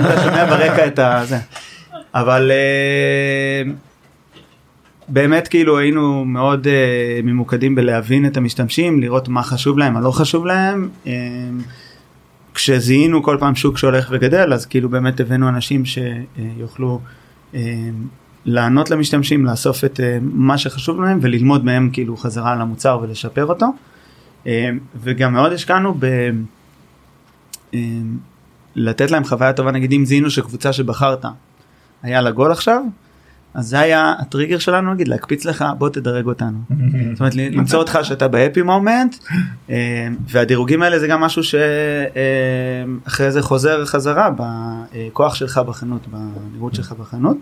אתה 0.00 0.22
שומע 0.22 0.44
ברקע 0.44 0.86
את 0.86 0.98
הזה, 0.98 1.38
אבל 2.14 2.50
אה, 2.50 3.72
באמת 5.08 5.48
כאילו 5.48 5.78
היינו 5.78 6.24
מאוד 6.24 6.66
ממוקדים 7.24 7.74
בלהבין 7.74 8.26
את 8.26 8.36
המשתמשים, 8.36 9.00
לראות 9.00 9.28
מה 9.28 9.42
חשוב 9.42 9.78
להם, 9.78 9.94
מה 9.94 10.00
לא 10.00 10.10
חשוב 10.10 10.46
להם, 10.46 10.88
כשזיהינו 12.54 13.22
כל 13.22 13.36
פעם 13.40 13.54
שוק 13.54 13.78
שהולך 13.78 14.08
וגדל, 14.12 14.52
אז 14.52 14.66
כאילו 14.66 14.88
באמת 14.88 15.20
הבאנו 15.20 15.48
אנשים 15.48 15.82
שיוכלו 15.84 17.00
לענות 18.44 18.90
למשתמשים, 18.90 19.46
לאסוף 19.46 19.84
את 19.84 20.00
מה 20.22 20.58
שחשוב 20.58 21.00
להם 21.00 21.18
וללמוד 21.22 21.64
מהם 21.64 21.90
כאילו 21.92 22.16
חזרה 22.16 22.52
על 22.52 22.60
המוצר 22.60 22.98
ולשפר 23.02 23.46
אותו. 23.46 23.66
וגם 25.02 25.32
מאוד 25.32 25.52
השקענו 25.52 25.94
ב... 25.98 26.06
לתת 28.74 29.10
להם 29.10 29.24
חוויה 29.24 29.52
טובה 29.52 29.70
נגיד 29.70 29.92
אם 29.92 30.04
זיהינו 30.04 30.30
שקבוצה 30.30 30.72
שבחרת 30.72 31.24
היה 32.02 32.20
לה 32.20 32.30
גול 32.30 32.52
עכשיו 32.52 32.82
אז 33.54 33.68
זה 33.68 33.80
היה 33.80 34.14
הטריגר 34.18 34.58
שלנו 34.58 34.94
נגיד 34.94 35.08
להקפיץ 35.08 35.44
לך 35.44 35.64
בוא 35.78 35.88
תדרג 35.88 36.26
אותנו. 36.26 36.58
זאת 37.12 37.20
אומרת 37.20 37.34
למצוא 37.34 37.78
אותך 37.78 37.98
שאתה 38.02 38.28
בהפי 38.28 38.62
מומנט 38.62 39.16
והדירוגים 40.28 40.82
האלה 40.82 40.98
זה 40.98 41.06
גם 41.06 41.20
משהו 41.20 41.42
שאחרי 43.04 43.32
זה 43.32 43.42
חוזר 43.42 43.84
חזרה 43.84 44.30
בכוח 44.92 45.34
שלך 45.34 45.58
בחנות 45.58 46.06
בנראות 46.06 46.74
שלך 46.74 46.92
בחנות. 46.92 47.36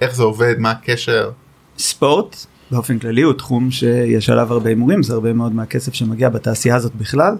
איך 0.00 0.14
זה 0.14 0.22
עובד 0.22 0.54
מה 0.58 0.70
הקשר 0.70 1.30
ספורט 1.78 2.46
באופן 2.70 2.98
כללי 2.98 3.22
הוא 3.22 3.32
תחום 3.32 3.70
שיש 3.70 4.30
עליו 4.30 4.52
הרבה 4.52 4.68
הימורים 4.68 5.02
זה 5.02 5.14
הרבה 5.14 5.32
מאוד 5.32 5.54
מהכסף 5.54 5.94
שמגיע 5.94 6.28
בתעשייה 6.28 6.76
הזאת 6.76 6.94
בכלל. 6.94 7.36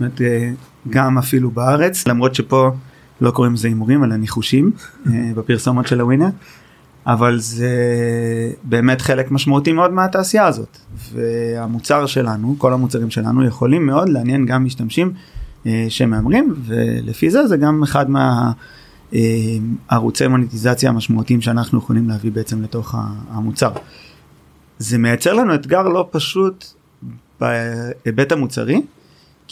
אומרת 0.00 0.20
אה, 0.20 0.50
גם 0.90 1.18
אפילו 1.18 1.50
בארץ 1.50 2.08
למרות 2.08 2.34
שפה 2.34 2.70
לא 3.20 3.30
קוראים 3.30 3.54
לזה 3.54 3.68
הימורים 3.68 4.04
אלא 4.04 4.16
ניחושים 4.16 4.70
אה, 5.06 5.30
בפרסומות 5.34 5.86
של 5.86 6.00
הווינר. 6.00 6.28
אבל 7.06 7.38
זה 7.38 7.70
באמת 8.62 9.00
חלק 9.00 9.30
משמעותי 9.30 9.72
מאוד 9.72 9.92
מהתעשייה 9.92 10.46
הזאת 10.46 10.78
והמוצר 11.12 12.06
שלנו 12.06 12.54
כל 12.58 12.72
המוצרים 12.72 13.10
שלנו 13.10 13.44
יכולים 13.44 13.86
מאוד 13.86 14.08
לעניין 14.08 14.46
גם 14.46 14.64
משתמשים 14.64 15.12
אה, 15.66 15.86
שמהמרים 15.88 16.54
ולפי 16.64 17.30
זה 17.30 17.46
זה 17.46 17.56
גם 17.56 17.82
אחד 17.82 18.06
מהערוצי 19.90 20.26
מוניטיזציה 20.26 20.90
המשמעותיים 20.90 21.40
שאנחנו 21.40 21.78
יכולים 21.78 22.08
להביא 22.08 22.32
בעצם 22.32 22.62
לתוך 22.62 22.94
המוצר. 23.30 23.72
זה 24.78 24.98
מייצר 24.98 25.32
לנו 25.32 25.54
אתגר 25.54 25.82
לא 25.82 26.08
פשוט 26.10 26.64
בהיבט 27.40 28.32
המוצרי 28.32 28.82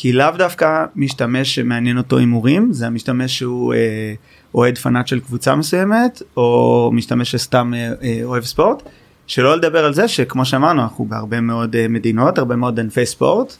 כי 0.01 0.13
לאו 0.13 0.31
דווקא 0.37 0.85
משתמש 0.97 1.55
שמעניין 1.55 1.99
אותו 1.99 2.19
הימורים 2.19 2.73
זה 2.73 2.87
המשתמש 2.87 3.39
שהוא 3.39 3.75
אה, 3.75 4.15
אוהד 4.55 4.79
פנאט 4.79 5.07
של 5.07 5.21
קבוצה 5.21 5.57
מסוימת 5.57 6.23
או 6.37 6.91
משתמש 6.95 7.31
שסתם 7.31 7.73
אה, 7.75 7.93
אה, 8.03 8.21
אוהב 8.25 8.45
ספורט 8.45 8.83
שלא 9.27 9.57
לדבר 9.57 9.85
על 9.85 9.95
זה 9.95 10.09
שכמו 10.09 10.45
שאמרנו 10.45 10.83
אנחנו 10.83 11.05
בהרבה 11.05 11.41
מאוד 11.41 11.77
אה, 11.77 11.89
מדינות 11.89 12.39
הרבה 12.39 12.57
מאוד 12.57 12.81
ענפי 12.81 13.07
ספורט 13.07 13.57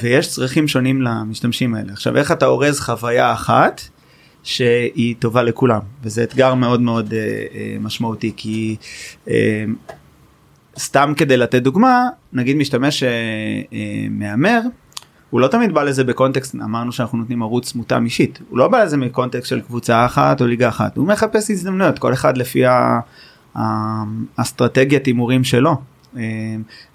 ויש 0.00 0.28
צרכים 0.28 0.68
שונים 0.68 1.02
למשתמשים 1.02 1.74
האלה 1.74 1.92
עכשיו 1.92 2.16
איך 2.16 2.32
אתה 2.32 2.46
אורז 2.46 2.80
חוויה 2.80 3.32
אחת 3.32 3.80
שהיא 4.42 5.14
טובה 5.18 5.42
לכולם 5.42 5.80
וזה 6.02 6.22
אתגר 6.22 6.54
מאוד 6.54 6.80
מאוד 6.80 7.14
אה, 7.14 7.18
אה, 7.54 7.76
משמעותי 7.80 8.32
כי 8.36 8.76
אה, 9.28 9.64
סתם 10.78 11.12
כדי 11.16 11.36
לתת 11.36 11.62
דוגמה 11.62 12.02
נגיד 12.32 12.56
משתמש 12.56 13.02
אה, 13.02 13.08
אה, 13.72 14.06
מהמר. 14.10 14.60
הוא 15.34 15.40
לא 15.40 15.48
תמיד 15.48 15.74
בא 15.74 15.82
לזה 15.82 16.04
בקונטקסט 16.04 16.54
אמרנו 16.54 16.92
שאנחנו 16.92 17.18
נותנים 17.18 17.42
ערוץ 17.42 17.74
מותאם 17.74 18.04
אישית. 18.04 18.38
הוא 18.48 18.58
לא 18.58 18.68
בא 18.68 18.84
לזה 18.84 18.96
מקונטקסט 18.96 19.46
של 19.46 19.60
קבוצה 19.60 20.06
אחת 20.06 20.40
או 20.40 20.46
ליגה 20.46 20.68
אחת. 20.68 20.96
הוא 20.96 21.06
מחפש 21.06 21.50
הזדמנויות 21.50 21.98
כל 21.98 22.12
אחד 22.12 22.38
לפי 22.38 22.62
האסטרטגיית 24.36 25.06
הימורים 25.06 25.44
שלו. 25.44 25.76
אה, 26.16 26.22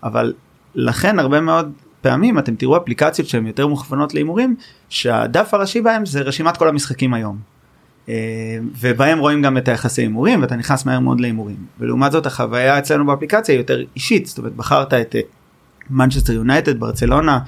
אבל 0.03 0.33
לכן 0.75 1.19
הרבה 1.19 1.41
מאוד 1.41 1.71
פעמים 2.01 2.39
אתם 2.39 2.55
תראו 2.55 2.77
אפליקציות 2.77 3.27
שהן 3.27 3.47
יותר 3.47 3.67
מוכוונות 3.67 4.13
להימורים 4.13 4.55
שהדף 4.89 5.53
הראשי 5.53 5.81
בהם 5.81 6.05
זה 6.05 6.21
רשימת 6.21 6.57
כל 6.57 6.67
המשחקים 6.67 7.13
היום. 7.13 7.37
אה, 8.09 8.13
ובהם 8.79 9.19
רואים 9.19 9.41
גם 9.41 9.57
את 9.57 9.67
היחסי 9.67 10.01
הימורים 10.01 10.41
ואתה 10.41 10.55
נכנס 10.55 10.85
מהר 10.85 10.99
מאוד 10.99 11.19
להימורים. 11.21 11.57
ולעומת 11.79 12.11
זאת 12.11 12.25
החוויה 12.25 12.79
אצלנו 12.79 13.05
באפליקציה 13.05 13.55
היא 13.55 13.59
יותר 13.59 13.83
אישית. 13.95 14.25
זאת 14.25 14.37
אומרת 14.37 14.55
בחרת 14.55 14.93
את 14.93 15.15
מנצ'סטר 15.89 16.33
יונייטד 16.33 16.79
ברצלונה 16.79 17.39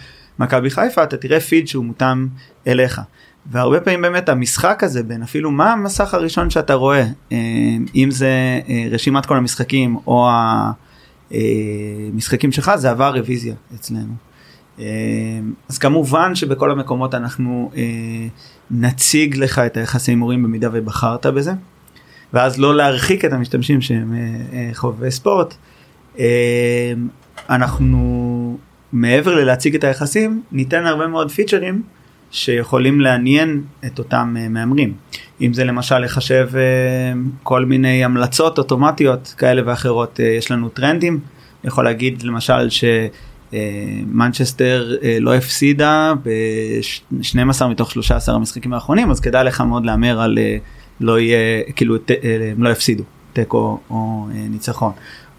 מכבי 0.41 0.69
חיפה 0.69 1.03
אתה 1.03 1.17
תראה 1.17 1.39
פיד 1.39 1.67
שהוא 1.67 1.85
מותאם 1.85 2.27
אליך. 2.67 3.01
והרבה 3.45 3.79
פעמים 3.79 4.01
באמת 4.01 4.29
המשחק 4.29 4.83
הזה 4.83 5.03
בין 5.03 5.23
אפילו 5.23 5.51
מה 5.51 5.73
המסך 5.73 6.13
הראשון 6.13 6.49
שאתה 6.49 6.73
רואה 6.73 7.05
אה, 7.31 7.37
אם 7.95 8.11
זה 8.11 8.59
אה, 8.69 8.87
רשימת 8.91 9.25
כל 9.25 9.37
המשחקים 9.37 9.97
או 10.07 10.29
המשחקים 11.31 12.51
שלך 12.51 12.71
זה 12.75 12.91
עבר 12.91 13.13
רוויזיה 13.17 13.55
אצלנו. 13.75 14.13
אז 15.69 15.77
כמובן 15.79 16.35
שבכל 16.35 16.71
המקומות 16.71 17.15
אנחנו 17.15 17.71
נציג 18.71 19.37
לך 19.37 19.59
את 19.59 19.77
היחסי 19.77 20.11
הימורים 20.11 20.43
במידה 20.43 20.69
ובחרת 20.73 21.25
בזה. 21.25 21.51
ואז 22.33 22.59
לא 22.59 22.75
להרחיק 22.75 23.25
את 23.25 23.33
המשתמשים 23.33 23.81
שהם 23.81 24.13
חובבי 24.73 25.11
ספורט. 25.11 25.55
אנחנו 27.49 28.57
מעבר 28.93 29.35
ללהציג 29.35 29.75
את 29.75 29.83
היחסים 29.83 30.41
ניתן 30.51 30.85
הרבה 30.85 31.07
מאוד 31.07 31.31
פיצ'רים 31.31 31.81
שיכולים 32.31 33.01
לעניין 33.01 33.61
את 33.85 33.99
אותם 33.99 34.35
uh, 34.37 34.49
מהמרים 34.49 34.93
אם 35.41 35.53
זה 35.53 35.63
למשל 35.63 35.99
לחשב 35.99 36.49
uh, 36.51 36.55
כל 37.43 37.65
מיני 37.65 38.03
המלצות 38.03 38.57
אוטומטיות 38.57 39.35
כאלה 39.37 39.61
ואחרות 39.65 40.19
uh, 40.19 40.23
יש 40.23 40.51
לנו 40.51 40.69
טרנדים 40.69 41.19
יכול 41.63 41.85
להגיד 41.85 42.21
למשל 42.21 42.69
שמנצ'סטר 43.51 44.95
uh, 44.99 45.05
לא 45.19 45.35
הפסידה 45.35 46.13
ב-12 46.23 47.65
מתוך 47.65 47.91
13 47.91 48.35
המשחקים 48.35 48.73
האחרונים 48.73 49.11
אז 49.11 49.19
כדאי 49.19 49.43
לך 49.43 49.61
מאוד 49.61 49.85
להמר 49.85 50.21
על 50.21 50.37
לא 50.99 51.19
יהיה 51.19 51.63
כאילו 51.75 51.95
לא 52.57 52.69
יפסידו 52.69 53.03
תיקו 53.33 53.79
או 53.89 54.27
ניצחון. 54.33 54.91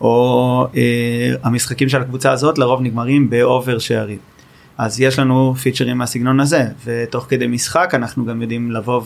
או 0.02 0.66
אה, 0.76 1.34
המשחקים 1.42 1.88
של 1.88 2.00
הקבוצה 2.00 2.32
הזאת 2.32 2.58
לרוב 2.58 2.80
נגמרים 2.82 3.30
באובר 3.30 3.78
שערים. 3.78 4.18
אז 4.78 5.00
יש 5.00 5.18
לנו 5.18 5.54
פיצ'רים 5.54 5.98
מהסגנון 5.98 6.40
הזה 6.40 6.64
ותוך 6.84 7.26
כדי 7.28 7.46
משחק 7.46 7.90
אנחנו 7.94 8.26
גם 8.26 8.42
יודעים 8.42 8.70
לבוא 8.72 9.02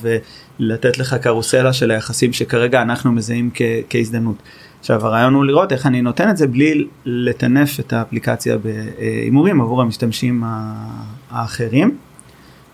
ולתת 0.61 0.99
לך 0.99 1.15
קרוסלה 1.15 1.73
של 1.73 1.91
היחסים 1.91 2.33
שכרגע 2.33 2.83
אנחנו 2.83 3.13
מזהים 3.13 3.51
כ- 3.55 3.63
כהזדמנות. 3.91 4.37
עכשיו 4.81 5.07
הרעיון 5.07 5.35
הוא 5.35 5.45
לראות 5.45 5.73
איך 5.73 5.87
אני 5.87 6.03
נותן 6.03 6.31
את 6.31 6.37
זה 6.37 6.47
בלי 6.47 6.87
לטנף 7.05 7.81
את 7.81 7.93
האפליקציה 7.93 8.57
בהימורים 8.59 9.61
עבור 9.61 9.83
המשתמשים 9.83 10.45
האחרים. 11.31 11.97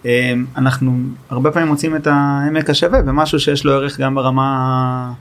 אה, 0.07 0.33
אנחנו 0.57 0.99
הרבה 1.31 1.51
פעמים 1.51 1.69
מוצאים 1.69 1.97
את 1.97 2.07
העמק 2.07 2.71
השווה 2.71 3.03
במשהו 3.03 3.39
שיש 3.39 3.65
לו 3.65 3.73
ערך 3.73 4.01
גם 4.01 4.15
ברמה 4.15 5.13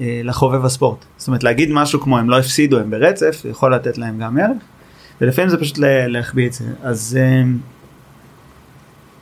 לחובב 0.00 0.64
הספורט. 0.64 1.04
זאת 1.16 1.28
אומרת 1.28 1.44
להגיד 1.44 1.68
משהו 1.72 2.00
כמו 2.00 2.18
הם 2.18 2.30
לא 2.30 2.38
הפסידו 2.38 2.78
הם 2.78 2.90
ברצף 2.90 3.42
יכול 3.50 3.74
לתת 3.74 3.98
להם 3.98 4.18
גם 4.18 4.38
ערך 4.38 4.62
ולפעמים 5.20 5.50
זה 5.50 5.58
פשוט 5.58 5.78
להחביא 6.08 6.46
את 6.46 6.52
זה 6.52 6.64
אז 6.82 7.18
אה, 7.20 7.42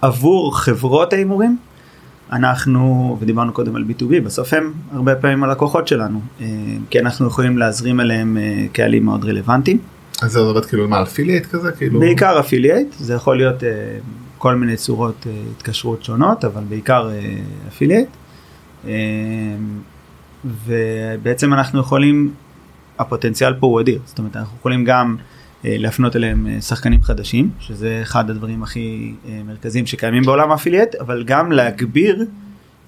עבור 0.01 0.59
חברות 0.59 1.13
ההימורים 1.13 1.57
אנחנו 2.33 3.17
ודיברנו 3.21 3.53
קודם 3.53 3.77
על 3.77 3.85
b2b 3.89 4.21
בסוף 4.25 4.55
הם 4.55 4.73
הרבה 4.93 5.15
פעמים 5.15 5.45
הלקוחות 5.45 5.89
שלנו 5.89 6.21
אה, 6.41 6.47
כי 6.91 7.01
אנחנו 7.01 7.27
יכולים 7.27 7.59
להזרים 7.59 8.01
אליהם 8.01 8.39
קהלים 8.73 9.05
מאוד 9.05 9.25
רלוונטיים. 9.25 9.79
אז 10.23 10.33
זה 10.33 10.39
עובד 10.39 10.65
כאילו 10.65 10.89
מה 10.89 11.03
affiliate 11.03 11.47
כזה 11.47 11.73
כאילו 11.73 12.01
בעיקר 12.01 12.41
affiliate 12.41 12.89
זה 12.99 13.15
יכול 13.15 13.37
להיות 13.37 13.63
כל 14.39 14.55
מיני 14.55 14.77
צורות 14.77 15.27
התקשרות 15.57 16.05
שונות 16.05 16.45
אבל 16.45 16.63
בעיקר 16.69 17.11
affiliate. 17.69 18.09
ובעצם 20.45 21.53
אנחנו 21.53 21.81
יכולים, 21.81 22.35
הפוטנציאל 22.99 23.55
פה 23.55 23.67
הוא 23.67 23.81
אדיר, 23.81 24.01
זאת 24.05 24.19
אומרת 24.19 24.37
אנחנו 24.37 24.57
יכולים 24.59 24.85
גם 24.85 25.17
אה, 25.65 25.77
להפנות 25.79 26.17
אליהם 26.17 26.47
אה, 26.47 26.61
שחקנים 26.61 27.03
חדשים, 27.03 27.51
שזה 27.61 27.99
אחד 28.03 28.31
הדברים 28.31 28.63
הכי 28.63 29.15
אה, 29.29 29.41
מרכזיים 29.47 29.87
שקיימים 29.87 30.23
בעולם 30.23 30.51
ה 30.51 30.55
affiliate, 30.55 30.95
אבל 30.95 31.25
גם 31.25 31.53
להגביר 31.53 32.25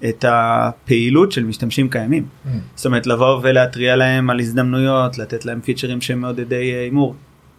את 0.09 0.25
הפעילות 0.27 1.31
של 1.31 1.43
משתמשים 1.43 1.89
קיימים. 1.89 2.23
Mm. 2.23 2.49
זאת 2.75 2.85
אומרת 2.85 3.07
לבוא 3.07 3.39
ולהתריע 3.43 3.95
להם 3.95 4.29
על 4.29 4.39
הזדמנויות, 4.39 5.17
לתת 5.17 5.45
להם 5.45 5.61
פיצ'רים 5.61 6.01
שהם 6.01 6.21
מעודדי 6.21 6.55
הימור. 6.55 7.15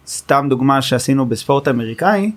סתם 0.07 0.45
דוגמה 0.49 0.81
שעשינו 0.81 1.25
בספורט 1.25 1.67
אמריקאי, 1.67 2.31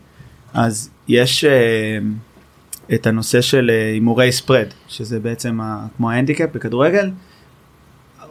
אז 0.54 0.90
יש 1.08 1.44
uh, 1.44 2.94
את 2.94 3.06
הנושא 3.06 3.40
של 3.40 3.70
הימורי 3.92 4.32
spread, 4.32 4.66
שזה 4.88 5.20
בעצם 5.20 5.60
ה, 5.60 5.86
כמו 5.96 6.10
ההנדיקאפ 6.10 6.50
בכדורגל. 6.54 7.10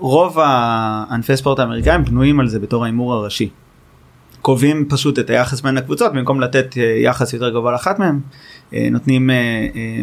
רוב 0.02 0.40
הענפי 0.40 1.38
ספורט 1.38 1.60
האמריקאים 1.60 2.06
בנויים 2.06 2.40
על 2.40 2.48
זה 2.48 2.60
בתור 2.60 2.84
ההימור 2.84 3.14
הראשי. 3.14 3.50
קובעים 4.42 4.86
פשוט 4.90 5.20
את 5.20 5.30
היחס 5.30 5.62
בין 5.62 5.78
הקבוצות 5.78 6.14
במקום 6.14 6.42
לתת 6.42 6.78
אה, 6.78 6.84
יחס 6.84 7.34
יותר 7.34 7.50
גבוה 7.50 7.72
לאחת 7.72 8.00
מהם 8.00 8.20
אה, 8.74 8.88
נותנים 8.92 9.30
אה, 9.30 9.36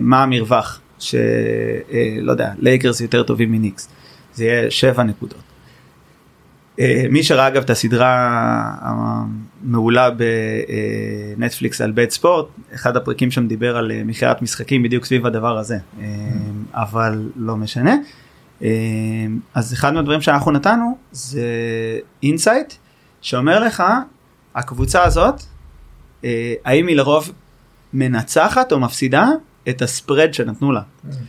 מה 0.00 0.22
המרווח 0.22 0.80
שלא 0.98 2.30
יודע 2.30 2.52
לייקרס 2.58 3.00
יותר 3.00 3.22
טובים 3.22 3.52
מניקס 3.52 3.88
זה 4.34 4.44
יהיה 4.44 4.70
7 4.70 5.02
נקודות. 5.02 5.42
מי 7.10 7.22
שראה 7.22 7.48
אגב 7.48 7.62
את 7.62 7.70
הסדרה 7.70 8.18
המעולה 8.80 10.08
בנטפליקס 11.36 11.80
על 11.80 11.92
בית 11.92 12.10
ספורט 12.10 12.46
אחד 12.74 12.96
הפרקים 12.96 13.30
שם 13.30 13.48
דיבר 13.48 13.76
על 13.76 13.92
מכירת 14.04 14.42
משחקים 14.42 14.82
בדיוק 14.82 15.04
סביב 15.04 15.26
הדבר 15.26 15.58
הזה 15.58 15.76
אבל 16.74 17.30
לא 17.36 17.56
משנה. 17.56 17.94
אמ, 18.62 18.68
אז 19.54 19.72
אחד 19.72 19.94
מהדברים 19.94 20.20
שאנחנו 20.20 20.52
נתנו 20.52 20.98
זה 21.12 21.42
insight 22.22 22.72
שאומר 23.20 23.60
לך 23.60 23.82
הקבוצה 24.54 25.04
הזאת 25.04 25.42
אה, 26.24 26.54
האם 26.64 26.86
היא 26.86 26.96
לרוב 26.96 27.32
מנצחת 27.92 28.72
או 28.72 28.80
מפסידה 28.80 29.28
את 29.68 29.82
הספרד 29.82 30.34
שנתנו 30.34 30.72
לה. 30.72 30.80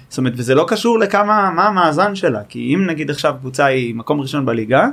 זאת 0.09 0.17
אומרת 0.17 0.33
וזה 0.35 0.55
לא 0.55 0.65
קשור 0.67 0.99
לכמה 0.99 1.51
מה 1.55 1.67
המאזן 1.67 2.15
שלה 2.15 2.43
כי 2.49 2.75
אם 2.75 2.85
נגיד 2.85 3.09
עכשיו 3.09 3.35
קבוצה 3.39 3.65
היא 3.65 3.95
מקום 3.95 4.21
ראשון 4.21 4.45
בליגה 4.45 4.87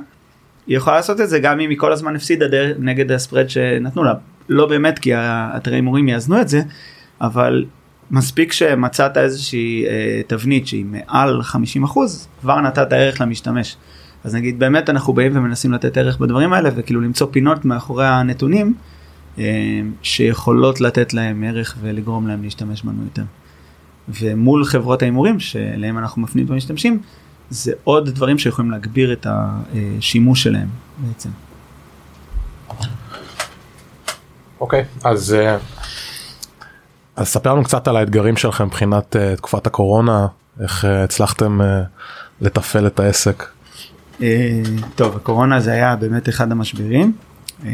היא 0.67 0.77
יכולה 0.77 0.97
לעשות 0.97 1.21
את 1.21 1.29
זה 1.29 1.39
גם 1.39 1.61
אם 1.61 1.71
היא 1.71 1.79
כל 1.79 1.93
הזמן 1.93 2.17
הפסידה 2.17 2.47
נגד 2.79 3.13
הספרד 3.13 3.51
שנתנו 3.51 4.05
לה 4.05 4.13
לא 4.49 4.67
באמת 4.67 4.99
כי 4.99 5.15
האתרי 5.15 5.75
הימורים 5.75 6.09
יאזנו 6.09 6.41
את 6.41 6.49
זה 6.49 6.63
אבל 7.21 7.65
מספיק 8.11 8.53
שמצאת 8.53 9.17
איזושהי 9.17 9.87
אה, 9.87 10.21
תבנית 10.27 10.67
שהיא 10.67 10.85
מעל 10.85 11.43
50 11.43 11.85
אחוז 11.85 12.29
כבר 12.41 12.61
נתת 12.61 12.93
ערך 12.93 13.21
למשתמש. 13.21 13.77
אז 14.25 14.35
נגיד 14.35 14.59
באמת 14.59 14.91
אנחנו 14.91 15.13
באים 15.13 15.37
ומנסים 15.37 15.73
לתת 15.73 15.97
ערך 15.97 16.19
בדברים 16.19 16.53
האלה 16.53 16.71
וכאילו 16.77 17.01
למצוא 17.01 17.27
פינות 17.31 17.65
מאחורי 17.65 18.07
הנתונים 18.07 18.75
אה, 19.39 19.45
שיכולות 20.03 20.81
לתת 20.81 21.15
להם 21.15 21.45
ערך 21.45 21.77
ולגרום 21.81 22.29
להם 22.29 22.43
להשתמש 22.43 22.83
בנו 22.83 23.03
יותר. 23.05 23.25
ומול 24.09 24.65
חברות 24.65 25.03
ההימורים 25.03 25.41
שאליהם 25.41 25.99
אנחנו 25.99 26.23
מפנים 26.23 26.45
את 26.47 26.51
המשתמשים 26.51 27.01
זה 27.51 27.73
עוד 27.85 28.11
דברים 28.11 28.39
שיכולים 28.39 28.71
להגביר 28.71 29.13
את 29.13 29.27
השימוש 29.31 30.43
שלהם 30.43 30.69
בעצם. 30.99 31.29
אוקיי, 34.61 34.85
אז 35.05 35.35
אה, 35.35 35.59
אז 37.17 37.29
ספר 37.29 37.53
לנו 37.53 37.65
קצת 37.65 37.89
על 37.89 37.97
האתגרים 37.97 38.37
שלכם 38.37 38.65
מבחינת 38.65 39.17
אה, 39.17 39.37
תקופת 39.37 39.67
הקורונה, 39.67 40.27
איך 40.61 40.85
אה, 40.85 41.05
הצלחתם 41.05 41.61
אה, 41.61 41.83
לתפעל 42.41 42.87
את 42.87 43.01
העסק. 43.01 43.45
אה, 44.23 44.63
טוב, 44.95 45.17
הקורונה 45.17 45.61
זה 45.61 45.73
היה 45.73 45.97
באמת 45.97 46.29
אחד 46.29 46.53
המשברים, 46.53 47.13
אה, 47.65 47.71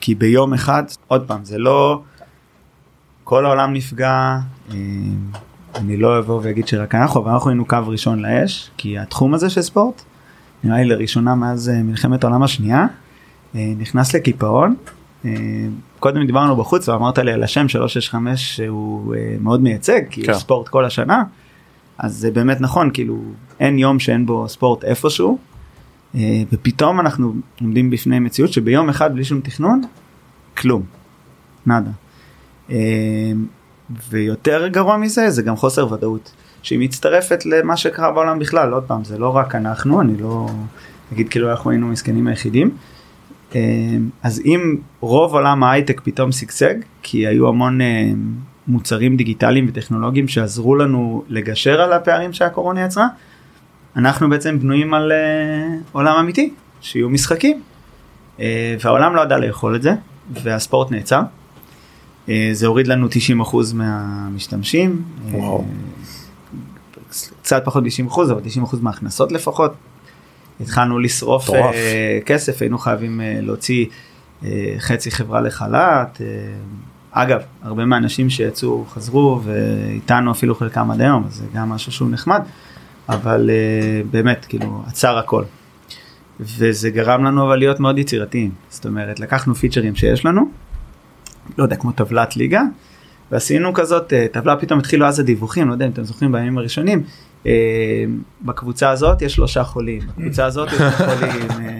כי 0.00 0.14
ביום 0.14 0.54
אחד, 0.54 0.82
עוד 1.08 1.24
פעם, 1.26 1.44
זה 1.44 1.58
לא, 1.58 2.02
כל 3.24 3.46
העולם 3.46 3.72
נפגע, 3.72 4.38
אה, 4.70 4.76
אני 5.74 5.96
לא 5.96 6.18
אבוא 6.18 6.40
ואגיד 6.42 6.68
שרק 6.68 6.94
אנחנו, 6.94 7.22
אבל 7.22 7.30
אנחנו 7.30 7.50
היינו 7.50 7.64
קו 7.64 7.78
ראשון 7.86 8.22
לאש, 8.22 8.70
כי 8.76 8.98
התחום 8.98 9.34
הזה 9.34 9.50
של 9.50 9.62
ספורט, 9.62 10.02
נראה 10.64 10.76
לי 10.76 10.84
לראשונה 10.84 11.34
מאז 11.34 11.70
מלחמת 11.84 12.24
העולם 12.24 12.42
השנייה, 12.42 12.86
אה, 13.54 13.72
נכנס 13.78 14.14
לקיפאון. 14.14 14.76
קודם 16.06 16.26
דיברנו 16.26 16.56
בחוץ 16.56 16.88
ואמרת 16.88 17.18
לי 17.18 17.32
על 17.32 17.42
השם 17.42 17.68
365 17.68 18.56
שהוא 18.56 19.14
אה, 19.14 19.36
מאוד 19.40 19.62
מייצג, 19.62 20.00
כי 20.10 20.22
כן. 20.22 20.32
יש 20.32 20.36
ספורט 20.36 20.68
כל 20.68 20.84
השנה. 20.84 21.22
אז 21.98 22.16
זה 22.16 22.30
באמת 22.30 22.60
נכון, 22.60 22.90
כאילו 22.92 23.18
אין 23.60 23.78
יום 23.78 23.98
שאין 23.98 24.26
בו 24.26 24.48
ספורט 24.48 24.84
איפשהו, 24.84 25.38
אה, 26.14 26.42
ופתאום 26.52 27.00
אנחנו 27.00 27.34
עומדים 27.60 27.90
בפני 27.90 28.18
מציאות 28.18 28.52
שביום 28.52 28.88
אחד 28.88 29.14
בלי 29.14 29.24
שום 29.24 29.40
תכנון, 29.40 29.82
כלום, 30.56 30.82
נאדה. 31.66 31.90
אה, 32.70 32.76
ויותר 34.08 34.68
גרוע 34.68 34.96
מזה 34.96 35.30
זה 35.30 35.42
גם 35.42 35.56
חוסר 35.56 35.92
ודאות, 35.92 36.32
שהיא 36.62 36.78
מצטרפת 36.78 37.46
למה 37.46 37.76
שקרה 37.76 38.12
בעולם 38.12 38.38
בכלל, 38.38 38.72
עוד 38.72 38.82
פעם, 38.82 39.04
זה 39.04 39.18
לא 39.18 39.36
רק 39.36 39.54
אנחנו, 39.54 40.00
אני 40.00 40.16
לא 40.16 40.46
אגיד 41.12 41.28
כאילו 41.28 41.50
אנחנו 41.50 41.70
היינו 41.70 41.88
המסכנים 41.88 42.26
היחידים. 42.26 42.70
אה, 43.54 43.60
אז 44.22 44.42
אם 44.44 44.76
רוב 45.00 45.34
עולם 45.34 45.62
ההייטק 45.62 46.00
פתאום 46.04 46.32
שגשג, 46.32 46.74
כי 47.02 47.26
היו 47.26 47.48
המון 47.48 47.80
אה, 47.80 48.12
מוצרים 48.68 49.16
דיגיטליים 49.16 49.66
וטכנולוגיים 49.68 50.28
שעזרו 50.28 50.76
לנו 50.76 51.24
לגשר 51.28 51.80
על 51.80 51.92
הפערים 51.92 52.32
שהקורונה 52.32 52.84
יצרה, 52.84 53.06
אנחנו 53.96 54.30
בעצם 54.30 54.58
בנויים 54.58 54.94
על 54.94 55.12
אה, 55.12 55.78
עולם 55.92 56.16
אמיתי, 56.16 56.52
שיהיו 56.80 57.08
משחקים. 57.08 57.62
אה, 58.40 58.76
והעולם 58.80 59.14
לא 59.14 59.20
ידע 59.20 59.38
לאכול 59.38 59.76
את 59.76 59.82
זה, 59.82 59.94
והספורט 60.30 60.90
נעצר. 60.90 61.20
אה, 62.28 62.50
זה 62.52 62.66
הוריד 62.66 62.86
לנו 62.86 63.06
90% 63.06 63.56
מהמשתמשים. 63.74 65.02
וואו. 65.30 65.64
קצת 67.42 67.62
פחות 67.64 67.82
מ-90% 67.82 68.22
אבל 68.22 68.40
90% 68.64 68.76
מההכנסות 68.82 69.32
לפחות. 69.32 69.72
התחלנו 70.60 70.98
לשרוף. 70.98 71.50
אה, 71.50 72.18
כסף, 72.26 72.62
היינו 72.62 72.78
חייבים 72.78 73.20
אה, 73.20 73.38
להוציא 73.42 73.86
אה, 74.44 74.74
חצי 74.78 75.10
חברה 75.10 75.40
לחל"ת. 75.40 76.20
אה, 76.20 76.26
אגב, 77.10 77.40
הרבה 77.62 77.84
מהאנשים 77.84 78.30
שיצאו 78.30 78.84
חזרו 78.88 79.40
ואיתנו 79.44 80.30
אפילו 80.30 80.54
חלקם 80.54 80.90
עד 80.90 81.00
היום, 81.00 81.24
זה 81.30 81.44
גם 81.54 81.68
משהו 81.68 81.92
שהוא 81.92 82.10
נחמד, 82.10 82.42
אבל 83.08 83.50
אה, 83.50 84.02
באמת, 84.10 84.46
כאילו, 84.48 84.82
עצר 84.86 85.18
הכל. 85.18 85.44
וזה 86.40 86.90
גרם 86.90 87.24
לנו 87.24 87.46
אבל 87.46 87.56
להיות 87.56 87.80
מאוד 87.80 87.98
יצירתיים. 87.98 88.50
זאת 88.70 88.86
אומרת, 88.86 89.20
לקחנו 89.20 89.54
פיצ'רים 89.54 89.94
שיש 89.94 90.24
לנו, 90.24 90.50
לא 91.58 91.62
יודע, 91.62 91.76
כמו 91.76 91.92
טבלת 91.92 92.36
ליגה, 92.36 92.62
ועשינו 93.32 93.74
כזאת 93.74 94.12
אה, 94.12 94.26
טבלה, 94.32 94.56
פתאום 94.56 94.78
התחילו 94.78 95.06
אז 95.06 95.20
הדיווחים, 95.20 95.68
לא 95.68 95.72
יודע 95.72 95.86
אם 95.86 95.90
אתם 95.90 96.04
זוכרים 96.04 96.32
בימים 96.32 96.58
הראשונים, 96.58 97.02
בקבוצה 98.42 98.90
הזאת 98.90 99.22
יש 99.22 99.34
שלושה 99.34 99.64
חולים, 99.64 100.02
בקבוצה 100.16 100.44
הזאת 100.44 100.68
יש 100.68 100.78
שלושה 100.78 101.16
חולים, 101.16 101.50
אה, 101.50 101.78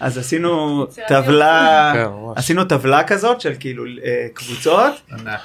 אז 0.00 0.18
עשינו 0.18 0.84
טבלה. 1.08 1.92
עשינו 2.36 2.64
טבלה 2.64 3.04
כזאת 3.04 3.40
של 3.40 3.52
כאילו 3.60 3.84
אה, 3.86 4.26
קבוצות, 4.34 4.92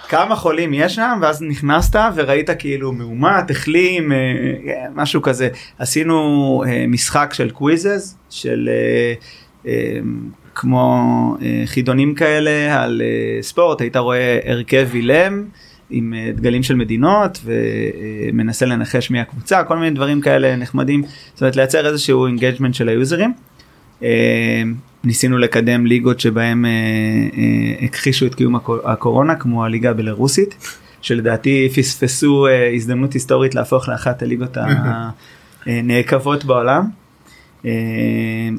כמה 0.09 0.35
חולים 0.35 0.73
יש 0.73 0.95
שם, 0.95 1.19
ואז 1.21 1.41
נכנסת 1.41 1.99
וראית 2.15 2.49
כאילו 2.59 2.91
מאומת, 2.91 3.51
החלים, 3.51 4.11
אה, 4.11 4.17
אה, 4.17 4.85
משהו 4.95 5.21
כזה. 5.21 5.49
עשינו 5.79 6.63
אה, 6.67 6.85
משחק 6.87 7.33
של 7.33 7.49
קוויזז, 7.49 8.17
של 8.29 8.69
אה, 8.71 9.13
אה, 9.71 9.99
כמו 10.55 11.03
אה, 11.41 11.63
חידונים 11.65 12.15
כאלה 12.15 12.83
על 12.83 13.01
אה, 13.01 13.41
ספורט, 13.41 13.81
היית 13.81 13.97
רואה 13.97 14.39
הרכב 14.45 14.87
אילם. 14.93 15.45
עם 15.89 16.13
אה, 16.13 16.31
דגלים 16.35 16.63
של 16.63 16.75
מדינות 16.75 17.39
ומנסה 17.45 18.65
לנחש 18.65 19.11
מי 19.11 19.19
הקבוצה, 19.19 19.63
כל 19.63 19.77
מיני 19.77 19.95
דברים 19.95 20.21
כאלה 20.21 20.55
נחמדים, 20.55 21.03
זאת 21.33 21.41
אומרת 21.41 21.55
לייצר 21.55 21.87
איזשהו 21.87 22.25
engagement 22.25 22.73
של 22.73 22.89
היוזרים. 22.89 23.33
אה, 24.03 24.63
ניסינו 25.03 25.37
לקדם 25.37 25.85
ליגות 25.85 26.19
שבהם 26.19 26.65
אה, 26.65 26.71
הכחישו 27.85 28.25
את 28.25 28.35
קיום 28.35 28.55
הקו- 28.55 28.89
הקורונה 28.89 29.35
כמו 29.35 29.65
הליגה 29.65 29.89
הבלרוסית 29.89 30.55
שלדעתי 31.01 31.69
פספסו 31.75 32.45
הזדמנות 32.75 33.13
היסטורית 33.13 33.55
להפוך 33.55 33.89
לאחת 33.89 34.21
הליגות 34.21 34.57
הנעקבות 35.65 36.45
בעולם. 36.49 36.83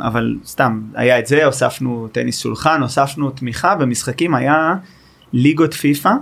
אבל 0.01 0.37
סתם 0.45 0.81
היה 0.95 1.19
את 1.19 1.27
זה 1.27 1.45
הוספנו 1.45 2.09
טניס 2.13 2.39
שולחן 2.39 2.83
הוספנו 2.83 3.31
תמיכה 3.31 3.75
במשחקים 3.75 4.35
היה 4.35 4.75
ליגות 5.33 5.75
פיפא 5.75 6.13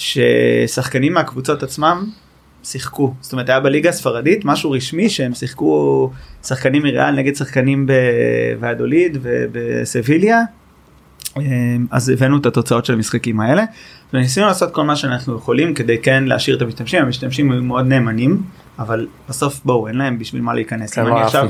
ששחקנים 0.00 1.12
מהקבוצות 1.14 1.62
עצמם 1.62 2.04
שיחקו 2.64 3.14
זאת 3.20 3.32
אומרת 3.32 3.48
היה 3.48 3.60
בליגה 3.60 3.88
הספרדית 3.88 4.44
משהו 4.44 4.70
רשמי 4.70 5.10
שהם 5.10 5.34
שיחקו 5.34 6.10
שחקנים 6.42 6.82
מריאל 6.82 7.10
נגד 7.10 7.34
שחקנים 7.34 7.86
בוואדוליד 8.56 9.18
ובסביליה 9.22 10.40
אה, 11.36 11.42
אז 11.90 12.08
הבאנו 12.08 12.38
את 12.38 12.46
התוצאות 12.46 12.84
של 12.84 12.92
המשחקים 12.92 13.40
האלה 13.40 13.64
וניסינו 14.12 14.46
לעשות 14.46 14.72
כל 14.72 14.84
מה 14.84 14.96
שאנחנו 14.96 15.36
יכולים 15.36 15.74
כדי 15.74 15.98
כן 16.02 16.24
להשאיר 16.24 16.56
את 16.56 16.62
המשתמשים 16.62 17.02
המשתמשים 17.02 17.52
היו 17.52 17.62
מאוד 17.62 17.86
נאמנים 17.86 18.42
אבל 18.78 19.06
בסוף 19.28 19.60
בואו 19.64 19.88
אין 19.88 19.96
להם 19.96 20.18
בשביל 20.18 20.42
מה 20.42 20.54
להיכנס. 20.54 20.94
כן, 20.94 21.06
אני 21.06 21.14
היה 21.14 21.24
עכשיו- 21.24 21.48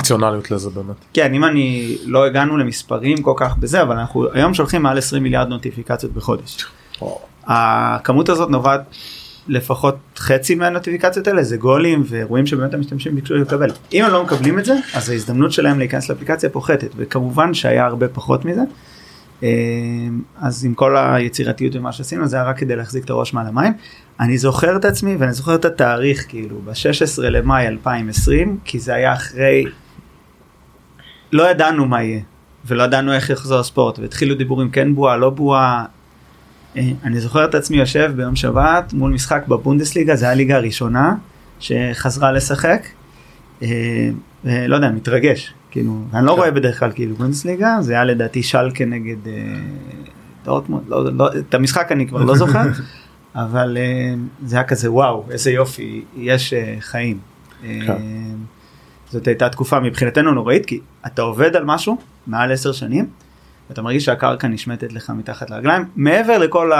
לזה 0.50 0.70
באמת. 0.70 0.96
כן 1.14 1.34
אם 1.34 1.44
אני 1.44 1.96
לא 2.04 2.24
הגענו 2.24 2.56
למספרים 2.56 3.22
כל 3.22 3.34
כך 3.36 3.56
בזה 3.56 3.82
אבל 3.82 3.96
אנחנו 3.96 4.32
היום 4.32 4.54
שולחים 4.54 4.82
מעל 4.82 4.98
20 4.98 5.22
מיליארד 5.22 5.48
נוטיפיקציות 5.48 6.12
בחודש. 6.12 6.64
וואו. 7.00 7.20
הכמות 7.46 8.28
הזאת 8.28 8.50
נובעת 8.50 8.80
לפחות 9.48 9.96
חצי 10.16 10.54
מהנוטיפיקציות 10.54 11.26
האלה 11.26 11.42
זה 11.42 11.56
גולים 11.56 12.02
ואירועים 12.06 12.46
שבאמת 12.46 12.74
המשתמשים 12.74 13.14
ביקשו 13.14 13.34
לקבל. 13.34 13.70
אם 13.92 14.04
הם 14.04 14.12
לא 14.12 14.24
מקבלים 14.24 14.58
את 14.58 14.64
זה 14.64 14.74
אז 14.94 15.10
ההזדמנות 15.10 15.52
שלהם 15.52 15.78
להיכנס 15.78 16.08
לאפליקציה 16.08 16.50
פוחתת 16.50 16.90
וכמובן 16.96 17.54
שהיה 17.54 17.86
הרבה 17.86 18.08
פחות 18.08 18.44
מזה. 18.44 18.62
אה, 19.42 19.48
אז 20.40 20.64
עם 20.64 20.74
כל 20.74 20.96
היצירתיות 20.96 21.76
ומה 21.76 21.92
שעשינו 21.92 22.26
זה 22.26 22.36
היה 22.36 22.44
רק 22.44 22.58
כדי 22.58 22.76
להחזיק 22.76 23.04
את 23.04 23.10
הראש 23.10 23.34
מעל 23.34 23.46
המים. 23.46 23.72
אני 24.20 24.38
זוכר 24.38 24.76
את 24.76 24.84
עצמי 24.84 25.16
ואני 25.16 25.32
זוכר 25.32 25.54
את 25.54 25.64
התאריך 25.64 26.24
כאילו 26.28 26.60
ב-16 26.64 27.22
למאי 27.22 27.68
2020 27.68 28.58
כי 28.64 28.78
זה 28.78 28.94
היה 28.94 29.12
אחרי 29.12 29.64
לא 31.32 31.50
ידענו 31.50 31.86
מה 31.86 32.02
יהיה 32.02 32.20
ולא 32.64 32.82
ידענו 32.82 33.12
איך 33.12 33.30
יחזור 33.30 33.58
הספורט 33.58 33.98
והתחילו 33.98 34.34
דיבורים 34.34 34.70
כן 34.70 34.94
בועה 34.94 35.16
לא 35.16 35.30
בועה. 35.30 35.84
אה, 36.76 36.90
אני 37.04 37.20
זוכר 37.20 37.44
את 37.44 37.54
עצמי 37.54 37.76
יושב 37.76 38.12
ביום 38.16 38.36
שבת 38.36 38.92
מול 38.92 39.12
משחק 39.12 39.42
בבונדסליגה 39.48 40.16
זה 40.16 40.24
היה 40.24 40.32
הליגה 40.32 40.56
הראשונה 40.56 41.14
שחזרה 41.60 42.32
לשחק. 42.32 42.86
לא 44.44 44.76
יודע 44.76 44.90
מתרגש 44.90 45.54
כאילו 45.70 46.02
אני 46.14 46.26
לא 46.26 46.30
כן. 46.30 46.38
רואה 46.38 46.50
בדרך 46.50 46.78
כלל 46.78 46.92
כאילו 46.92 47.16
בונדסליגה 47.16 47.76
זה 47.80 47.92
היה 47.92 48.04
לדעתי 48.04 48.42
שלקה 48.42 48.84
נגד 48.84 49.26
אה, 49.26 49.32
דורטמונד 50.44 50.88
לא, 50.88 51.12
לא, 51.12 51.28
את 51.38 51.54
המשחק 51.54 51.92
אני 51.92 52.06
כבר 52.06 52.24
לא 52.24 52.36
זוכר 52.36 52.62
אבל 53.34 53.76
זה 54.44 54.56
היה 54.56 54.64
כזה 54.64 54.92
וואו 54.92 55.24
איזה 55.30 55.50
יופי 55.50 56.04
יש 56.16 56.54
חיים. 56.80 57.18
כן. 57.62 57.96
זאת 59.10 59.26
הייתה 59.28 59.48
תקופה 59.48 59.80
מבחינתנו 59.80 60.34
נוראית 60.34 60.66
כי 60.66 60.80
אתה 61.06 61.22
עובד 61.22 61.56
על 61.56 61.64
משהו 61.64 61.98
מעל 62.26 62.52
עשר 62.52 62.72
שנים 62.72 63.06
ואתה 63.70 63.82
מרגיש 63.82 64.04
שהקרקע 64.04 64.48
נשמטת 64.48 64.92
לך 64.92 65.10
מתחת 65.10 65.50
לרגליים 65.50 65.84
מעבר 65.96 66.38
לכל 66.38 66.70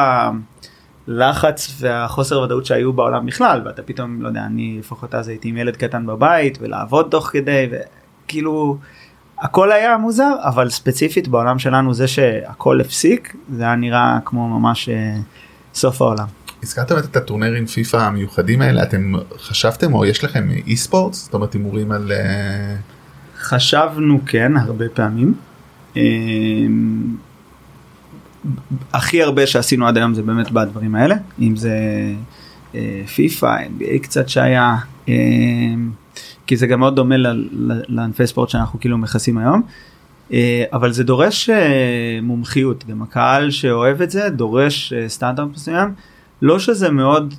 הלחץ 1.08 1.76
והחוסר 1.80 2.40
ודאות 2.40 2.66
שהיו 2.66 2.92
בעולם 2.92 3.26
בכלל 3.26 3.62
ואתה 3.64 3.82
פתאום 3.82 4.22
לא 4.22 4.28
יודע 4.28 4.44
אני 4.46 4.76
לפחות 4.78 5.14
אז 5.14 5.28
הייתי 5.28 5.48
עם 5.48 5.56
ילד 5.56 5.76
קטן 5.76 6.06
בבית 6.06 6.58
ולעבוד 6.60 7.08
תוך 7.10 7.30
כדי 7.32 7.68
וכאילו 7.70 8.78
הכל 9.38 9.72
היה 9.72 9.96
מוזר 9.96 10.34
אבל 10.42 10.70
ספציפית 10.70 11.28
בעולם 11.28 11.58
שלנו 11.58 11.94
זה 11.94 12.08
שהכל 12.08 12.80
הפסיק 12.80 13.36
זה 13.52 13.62
היה 13.62 13.76
נראה 13.76 14.18
כמו 14.24 14.48
ממש 14.58 14.88
אה, 14.88 15.16
סוף 15.74 16.02
העולם. 16.02 16.26
הזכרתם 16.62 16.98
את 16.98 17.16
הטורנירים 17.16 17.66
פיפא 17.66 17.96
המיוחדים 17.96 18.62
האלה 18.62 18.82
אתם 18.82 19.12
חשבתם 19.38 19.94
או 19.94 20.04
יש 20.04 20.24
לכם 20.24 20.48
אי 20.66 20.76
ספורט 20.76 21.14
זאת 21.14 21.34
אומרת 21.34 21.52
הימורים 21.52 21.92
על 21.92 22.12
אה, 22.12 22.76
חשבנו 23.38 24.20
כן 24.26 24.56
הרבה 24.56 24.88
פעמים. 24.94 25.49
אמ, 25.96 27.16
הכי 28.92 29.22
הרבה 29.22 29.46
שעשינו 29.46 29.86
עד 29.86 29.96
היום 29.96 30.14
זה 30.14 30.22
באמת 30.22 30.50
בדברים 30.50 30.94
האלה 30.94 31.14
אם 31.40 31.56
זה 31.56 31.74
אה, 32.74 33.02
פיפא 33.14 33.56
NBA 33.56 34.02
קצת 34.02 34.28
שהיה 34.28 34.76
אמ, 35.08 35.90
כי 36.46 36.56
זה 36.56 36.66
גם 36.66 36.80
מאוד 36.80 36.96
דומה 36.96 37.14
לענפי 37.88 38.26
ספורט 38.26 38.48
שאנחנו 38.48 38.80
כאילו 38.80 38.98
מכסים 38.98 39.38
היום. 39.38 39.62
אה, 40.32 40.64
אבל 40.72 40.92
זה 40.92 41.04
דורש 41.04 41.50
אה, 41.50 42.18
מומחיות, 42.22 42.84
גם 42.86 43.02
הקהל 43.02 43.50
שאוהב 43.50 44.02
את 44.02 44.10
זה 44.10 44.28
דורש 44.28 44.92
אה, 44.92 45.08
סטנדרט 45.08 45.48
מסוים, 45.54 45.94
לא 46.42 46.58
שזה 46.58 46.90
מאוד, 46.90 47.34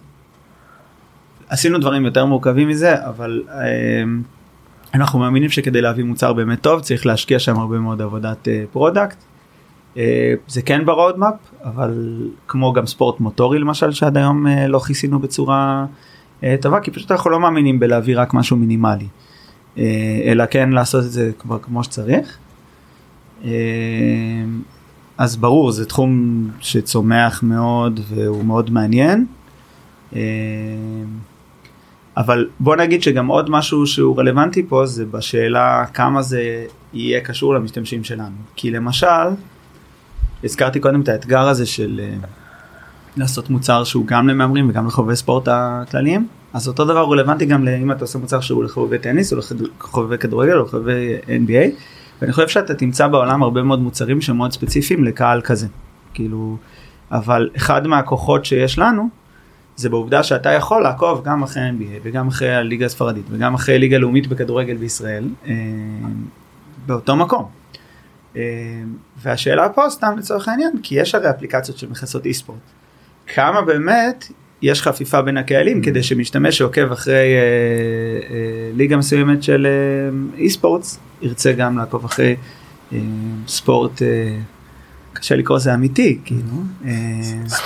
עשינו 1.50 1.78
דברים 1.78 2.06
יותר 2.06 2.26
מורכבים 2.26 2.68
מזה, 2.68 3.06
אבל 3.08 3.44
אה, 3.50 4.04
אנחנו 4.94 5.20
מאמינים 5.20 5.50
שכדי 5.50 5.82
להביא 5.82 6.04
מוצר 6.04 6.34
באמת 6.34 6.62
טוב 6.62 6.82
צריך 6.82 7.06
להשקיע 7.06 7.40
שם 7.40 7.60
הרבה 7.60 7.80
מאוד 7.80 8.02
עבודת 8.02 8.48
אה, 8.48 8.64
product. 8.72 9.18
אה, 9.98 10.34
זה 10.48 10.62
כן 10.62 10.86
ב 10.86 10.91
roadmap, 10.91 11.34
אבל 11.64 12.28
כמו 12.48 12.74
גם 12.74 12.86
ספורט 12.86 13.20
מוטורי 13.20 13.60
למשל 13.60 13.92
שעד 13.92 14.18
היום 14.18 14.48
אה, 14.48 14.68
לא 14.68 14.80
כיסינו 14.80 15.20
בצורה 15.20 15.86
אה, 16.44 16.56
טובה, 16.62 16.80
כי 16.80 16.92
פשוט 16.92 17.12
אנחנו 17.12 17.30
לא 17.30 17.40
מאמינים 17.40 17.80
בלהביא 17.80 18.20
רק 18.20 18.34
משהו 18.34 18.58
מינימלי, 18.58 19.08
אה, 19.78 20.22
אלא 20.26 20.46
כן 20.46 20.70
לעשות 20.70 21.06
את 21.06 21.12
זה 21.12 21.32
כבר 21.40 21.60
כמו 21.60 21.84
שצריך. 21.84 22.38
אה, 23.46 23.52
אז 25.18 25.38
ברור 25.38 25.72
זה 25.72 25.86
תחום 25.86 26.48
שצומח 26.60 27.44
מאוד 27.44 28.00
והוא 28.10 28.46
מאוד 28.46 28.72
מעניין. 28.72 29.26
אבל 32.18 32.50
בוא 32.60 32.76
נגיד 32.76 33.04
שגם 33.04 33.28
עוד 33.28 33.50
משהו 33.50 33.88
שהוא 33.88 34.20
רלוונטי 34.20 34.64
פה 34.70 34.86
זה 34.86 35.06
בשאלה 35.06 35.86
כמה 35.94 36.22
זה 36.22 36.66
יהיה 36.94 37.22
קשור 37.22 37.54
למשתמשים 37.54 38.04
שלנו. 38.04 38.36
כי 38.56 38.72
למשל, 38.72 39.28
הזכרתי 40.44 40.80
קודם 40.80 41.02
את 41.02 41.10
האתגר 41.10 41.48
הזה 41.48 41.66
של 41.66 42.02
אה, 42.04 42.14
לעשות 43.18 43.50
מוצר 43.50 43.84
שהוא 43.84 44.06
גם 44.06 44.28
למהמרים 44.28 44.70
וגם 44.70 44.88
לחובבי 44.88 45.16
ספורט 45.16 45.48
הכלליים, 45.52 46.28
אז 46.54 46.68
אותו 46.68 46.86
דבר 46.86 47.04
רלוונטי 47.04 47.46
גם 47.46 47.68
אם 47.68 47.92
אתה 47.92 48.04
עושה 48.04 48.20
מוצר 48.20 48.40
שהוא 48.40 48.64
לחובבי 48.64 48.98
טניס 48.98 49.34
או 49.34 49.38
לחובבי 49.38 50.18
כדורגל 50.18 50.58
או 50.58 50.64
לחובבי 50.64 51.18
NBA. 51.28 51.76
ואני 52.22 52.34
חושב 52.34 52.48
שאתה 52.48 52.74
תמצא 52.74 53.08
בעולם 53.08 53.44
הרבה 53.44 53.64
מאוד 53.64 53.80
מוצרים 53.80 54.22
שמאוד 54.22 54.52
ספציפיים 54.52 55.04
לקהל 55.04 55.42
כזה. 55.42 55.68
כאילו, 56.14 56.58
אבל 57.12 57.50
אחד 57.56 57.88
מהכוחות 57.88 58.46
שיש 58.46 58.80
לנו 58.80 59.10
זה 59.76 59.90
בעובדה 59.90 60.24
שאתה 60.24 60.50
יכול 60.50 60.84
לעקוב 60.84 61.24
גם 61.24 61.44
אחרי 61.44 61.64
NBA 61.70 62.00
וגם 62.04 62.28
אחרי 62.28 62.56
הליגה 62.56 62.86
הספרדית 62.86 63.26
וגם 63.30 63.54
אחרי 63.54 63.80
ליגה 63.80 63.98
לאומית 63.98 64.28
בכדורגל 64.28 64.78
בישראל 64.78 65.30
אה, 65.48 65.54
באותו 66.86 67.16
מקום. 67.16 67.46
אה, 68.36 68.42
והשאלה 69.18 69.70
פה 69.70 69.82
סתם 69.90 70.16
לצורך 70.18 70.48
העניין 70.48 70.72
כי 70.84 70.96
יש 71.00 71.16
הרי 71.16 71.30
אפליקציות 71.30 71.78
שמכסות 71.78 72.26
אי 72.26 72.34
ספורט. 72.34 72.60
כמה 73.28 73.62
באמת 73.62 74.28
יש 74.62 74.82
חפיפה 74.82 75.22
בין 75.22 75.38
הקהלים 75.38 75.82
כדי 75.82 76.04
שמשתמש 76.04 76.58
שעוקב 76.58 76.92
אחרי 76.92 77.36
אה, 77.36 78.72
ליגה 78.74 78.98
מסוימת 78.98 79.44
של 79.44 79.68
אי 80.38 80.50
ספורטס 80.50 81.00
ירצה 81.22 81.54
גם 81.54 81.78
לעקוב 81.78 82.06
אחרי 82.06 82.36
ספורט 83.48 84.02
קשה 85.14 85.36
לקרוא 85.36 85.58
לזה 85.58 85.74
אמיתי 85.74 86.20
כאילו 86.26 86.64
אה, 86.86 86.92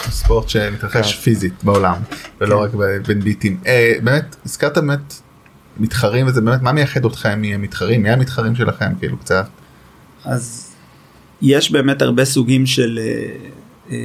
ספורט 0.09 0.49
שמתרחש 0.49 1.15
פיזית 1.15 1.63
בעולם 1.63 1.95
ולא 2.41 2.61
רק 2.63 2.73
ב- 2.73 2.97
בין 3.07 3.19
ביטים. 3.19 3.57
אה, 3.67 3.93
באמת 4.03 4.35
הזכרת 4.45 4.77
באמת 4.77 5.13
מתחרים 5.77 6.27
וזה 6.27 6.41
באמת 6.41 6.61
מה 6.61 6.71
מייחד 6.71 7.05
אתכם 7.05 7.41
מהמתחרים? 7.41 8.03
מי 8.03 8.09
המתחרים 8.09 8.55
שלכם 8.55 8.91
כאילו 8.99 9.17
קצת? 9.17 9.47
אז 10.25 10.71
יש 11.41 11.71
באמת 11.71 12.01
הרבה 12.01 12.25
סוגים 12.25 12.65
של 12.65 12.99
אה, 13.91 13.95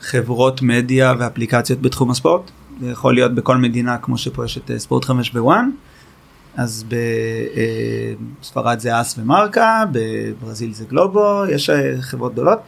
חברות 0.00 0.62
מדיה 0.62 1.14
ואפליקציות 1.18 1.80
בתחום 1.82 2.10
הספורט. 2.10 2.50
זה 2.80 2.90
יכול 2.90 3.14
להיות 3.14 3.34
בכל 3.34 3.56
מדינה 3.56 3.96
כמו 3.98 4.18
שפה 4.18 4.44
יש 4.44 4.58
את 4.58 4.70
ספורט 4.78 5.04
5 5.04 5.30
ו 5.30 5.38
ONE. 5.38 5.70
אז 6.58 6.84
בספרד 8.40 8.78
זה 8.78 9.00
אס 9.00 9.18
ומרקה, 9.18 9.84
בברזיל 9.92 10.74
זה 10.74 10.84
גלובו, 10.84 11.42
יש 11.50 11.70
אה, 11.70 11.94
חברות 12.00 12.32
גדולות. 12.32 12.58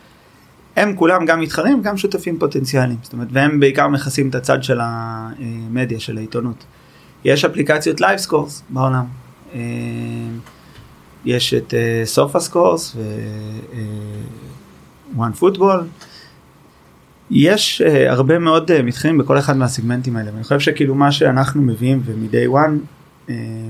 הם 0.76 0.96
כולם 0.96 1.26
גם 1.26 1.40
מתחרים, 1.40 1.82
גם 1.82 1.96
שותפים 1.96 2.38
פוטנציאליים. 2.38 2.98
זאת 3.02 3.12
אומרת, 3.12 3.28
והם 3.32 3.60
בעיקר 3.60 3.88
מכסים 3.88 4.28
את 4.28 4.34
הצד 4.34 4.62
של 4.62 4.78
המדיה, 4.82 6.00
של 6.00 6.16
העיתונות. 6.16 6.64
יש 7.24 7.44
אפליקציות 7.44 8.00
live 8.00 8.18
scores 8.18 8.62
בעולם. 8.68 9.04
אה, 9.54 9.60
יש 11.24 11.54
את 11.54 11.74
סופה 12.04 12.40
סקור 12.40 12.96
ווואן 15.14 15.32
פוטבול. 15.32 15.80
יש 17.30 17.82
הרבה 18.08 18.38
מאוד 18.38 18.82
מתחרים 18.82 19.18
בכל 19.18 19.38
אחד 19.38 19.56
מהסגמנטים 19.56 20.16
האלה 20.16 20.30
ואני 20.32 20.42
חושב 20.42 20.60
שכאילו 20.60 20.94
מה 20.94 21.12
שאנחנו 21.12 21.62
מביאים 21.62 22.02
ומ-day 22.04 22.54
one 22.54 22.99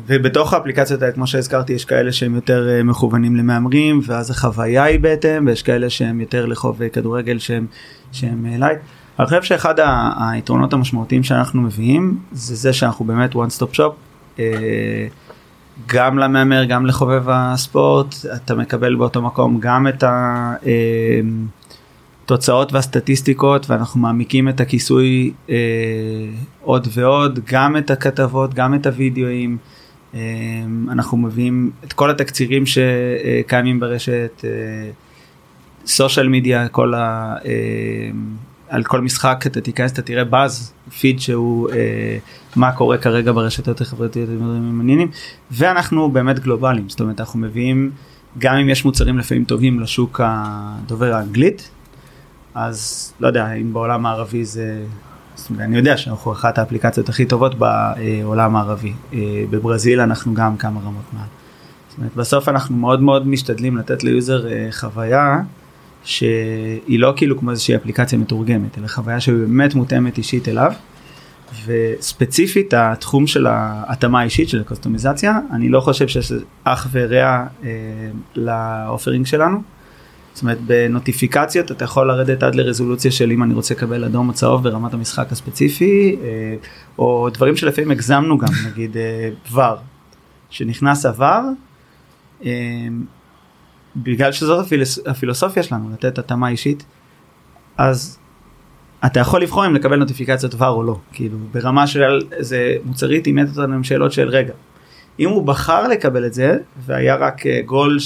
ובתוך 0.06 0.52
האפליקציות 0.54 1.02
האלה 1.02 1.12
כמו 1.12 1.26
שהזכרתי 1.26 1.72
יש 1.72 1.84
כאלה 1.84 2.12
שהם 2.12 2.34
יותר 2.34 2.68
uh, 2.80 2.84
מכוונים 2.84 3.36
למהמרים 3.36 4.00
ואז 4.06 4.30
החוויה 4.30 4.82
היא 4.84 5.00
בהתאם 5.00 5.46
ויש 5.46 5.62
כאלה 5.62 5.90
שהם 5.90 6.20
יותר 6.20 6.46
לחובב 6.46 6.88
כדורגל 6.88 7.38
שהם 7.38 7.66
שהם 8.12 8.46
light. 8.58 8.78
אני 9.18 9.26
חושב 9.26 9.42
שאחד 9.42 9.80
ה- 9.80 10.30
היתרונות 10.30 10.72
המשמעותיים 10.72 11.22
שאנחנו 11.22 11.62
מביאים 11.62 12.18
זה 12.32 12.54
זה 12.54 12.72
שאנחנו 12.72 13.04
באמת 13.04 13.34
one 13.34 13.58
stop 13.58 13.76
shop. 13.76 14.40
גם 15.86 16.18
למהמר 16.18 16.64
גם 16.64 16.86
לחובב 16.86 17.22
הספורט 17.28 18.14
אתה 18.36 18.54
מקבל 18.54 18.94
באותו 18.94 19.22
מקום 19.22 19.60
גם 19.60 19.88
את 19.88 20.04
התוצאות 22.30 22.72
והסטטיסטיקות 22.72 23.70
ואנחנו 23.70 24.00
מעמיקים 24.00 24.48
את 24.48 24.60
הכיסוי 24.60 25.32
אה, 25.50 25.56
עוד 26.60 26.88
ועוד 26.92 27.40
גם 27.50 27.76
את 27.76 27.90
הכתבות 27.90 28.54
גם 28.54 28.74
את 28.74 28.86
הוידאוים 28.86 29.58
אה, 30.14 30.20
אנחנו 30.88 31.18
מביאים 31.18 31.70
את 31.84 31.92
כל 31.92 32.10
התקצירים 32.10 32.64
שקיימים 32.66 33.80
ברשת 33.80 34.44
סושיאל 35.86 36.28
מדיה 36.28 36.68
כל 36.68 36.94
ה... 36.94 37.36
אה, 37.44 38.10
על 38.68 38.84
כל 38.84 39.00
משחק 39.00 39.44
אתה 39.46 39.60
תיכנס 39.60 39.92
אתה 39.92 40.02
תראה 40.02 40.24
באז 40.24 40.72
פיד 40.98 41.20
שהוא 41.20 41.70
אה, 41.70 42.18
מה 42.56 42.72
קורה 42.72 42.98
כרגע 42.98 43.32
ברשתות 43.32 43.80
החברתיות 43.80 44.28
המעניינים 44.28 45.08
ואנחנו 45.50 46.10
באמת 46.10 46.38
גלובליים 46.38 46.88
זאת 46.88 47.00
אומרת 47.00 47.20
אנחנו 47.20 47.38
מביאים 47.38 47.90
גם 48.38 48.54
אם 48.54 48.68
יש 48.68 48.84
מוצרים 48.84 49.18
לפעמים 49.18 49.44
טובים 49.44 49.80
לשוק 49.80 50.20
הדובר 50.24 51.14
האנגלית 51.14 51.70
אז 52.54 53.12
לא 53.20 53.26
יודע 53.26 53.52
אם 53.52 53.72
בעולם 53.72 54.06
הערבי 54.06 54.44
זה 54.44 54.84
אני 55.58 55.76
יודע 55.76 55.96
שאנחנו 55.96 56.32
אחת 56.32 56.58
האפליקציות 56.58 57.08
הכי 57.08 57.24
טובות 57.24 57.54
בעולם 57.54 58.56
הערבי 58.56 58.92
אה, 59.12 59.18
בברזיל 59.50 60.00
אנחנו 60.00 60.34
גם 60.34 60.56
כמה 60.56 60.80
רמות 60.80 61.04
מעל. 61.12 61.24
זאת 61.88 61.98
אומרת 61.98 62.16
בסוף 62.16 62.48
אנחנו 62.48 62.76
מאוד 62.76 63.02
מאוד 63.02 63.26
משתדלים 63.26 63.76
לתת 63.76 64.04
ל 64.04 64.13
user 64.13 64.48
אה, 64.48 64.68
חוויה. 64.70 65.40
שהיא 66.04 67.00
לא 67.00 67.12
כאילו 67.16 67.38
כמו 67.38 67.50
איזושהי 67.50 67.76
אפליקציה 67.76 68.18
מתורגמת, 68.18 68.78
אלא 68.78 68.86
חוויה 68.86 69.20
שבאמת 69.20 69.74
מותאמת 69.74 70.18
אישית 70.18 70.48
אליו. 70.48 70.72
וספציפית 71.66 72.74
התחום 72.74 73.26
של 73.26 73.46
ההתאמה 73.46 74.20
האישית 74.20 74.48
של 74.48 74.60
הקוסטומיזציה, 74.60 75.38
אני 75.52 75.68
לא 75.68 75.80
חושב 75.80 76.08
שיש 76.08 76.32
אח 76.64 76.88
ורע 76.92 77.46
אה, 77.64 77.68
לאופרינג 78.36 79.26
שלנו. 79.26 79.62
זאת 80.34 80.42
אומרת 80.42 80.60
בנוטיפיקציות 80.60 81.72
אתה 81.72 81.84
יכול 81.84 82.08
לרדת 82.08 82.42
עד 82.42 82.54
לרזולוציה 82.54 83.10
של 83.10 83.30
אם 83.30 83.42
אני 83.42 83.54
רוצה 83.54 83.74
לקבל 83.74 84.04
אדום 84.04 84.28
או 84.28 84.34
צהוב 84.34 84.62
ברמת 84.62 84.94
המשחק 84.94 85.32
הספציפי, 85.32 86.16
אה, 86.22 86.28
או 86.98 87.28
דברים 87.34 87.56
שלפעמים 87.56 87.90
הגזמנו 87.90 88.38
גם, 88.38 88.48
נגיד 88.72 88.96
אה, 88.96 89.30
ור, 89.52 89.76
שנכנס 90.50 91.06
עבר. 91.06 91.42
אה, 92.44 92.50
בגלל 93.96 94.32
שזאת 94.32 94.66
הפילוס, 94.66 94.98
הפילוסופיה 95.06 95.62
שלנו 95.62 95.90
לתת 95.92 96.18
התאמה 96.18 96.48
אישית 96.48 96.84
אז 97.76 98.18
אתה 99.06 99.20
יכול 99.20 99.42
לבחור 99.42 99.66
אם 99.66 99.74
לקבל 99.74 99.96
נוטיפיקציות 99.96 100.54
דבר 100.54 100.68
או 100.68 100.82
לא 100.82 100.98
כאילו 101.12 101.38
ברמה 101.52 101.86
של 101.86 102.20
איזה 102.32 102.76
מוצרית 102.84 103.26
אימת 103.26 103.48
אותנו 103.48 103.74
עם 103.74 103.84
שאלות 103.84 104.12
של 104.12 104.28
רגע 104.28 104.52
אם 105.20 105.28
הוא 105.28 105.46
בחר 105.46 105.88
לקבל 105.88 106.26
את 106.26 106.34
זה 106.34 106.56
והיה 106.86 107.16
רק 107.16 107.42
גול 107.66 107.98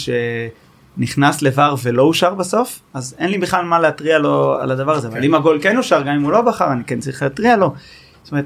שנכנס 0.96 1.42
לבר 1.42 1.74
ולא 1.82 2.02
אושר 2.02 2.34
בסוף 2.34 2.80
אז 2.94 3.14
אין 3.18 3.30
לי 3.30 3.38
בכלל 3.38 3.64
מה 3.64 3.78
להתריע 3.78 4.18
לו 4.18 4.54
על 4.60 4.70
הדבר 4.70 4.92
הזה 4.92 5.08
okay. 5.08 5.10
אבל 5.10 5.20
כן. 5.20 5.24
אם 5.26 5.34
הגול 5.34 5.58
כן 5.62 5.76
אושר 5.76 6.02
גם 6.02 6.14
אם 6.14 6.22
הוא 6.22 6.32
לא 6.32 6.42
בחר 6.42 6.72
אני 6.72 6.84
כן 6.84 7.00
צריך 7.00 7.22
להתריע 7.22 7.56
לו. 7.56 7.74
זאת 8.22 8.32
אומרת 8.32 8.44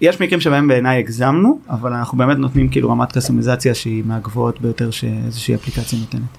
יש 0.00 0.20
מקרים 0.20 0.40
שבהם 0.40 0.68
בעיניי 0.68 0.98
הגזמנו 0.98 1.60
אבל 1.70 1.92
אנחנו 1.92 2.18
באמת 2.18 2.38
נותנים 2.38 2.68
כאילו 2.68 2.90
רמת 2.90 3.12
קסומיזציה 3.12 3.74
שהיא 3.74 4.02
מהגבוהות 4.06 4.60
ביותר 4.60 4.90
שאיזושהי 4.90 5.54
אפליקציה 5.54 5.98
נותנת. 5.98 6.38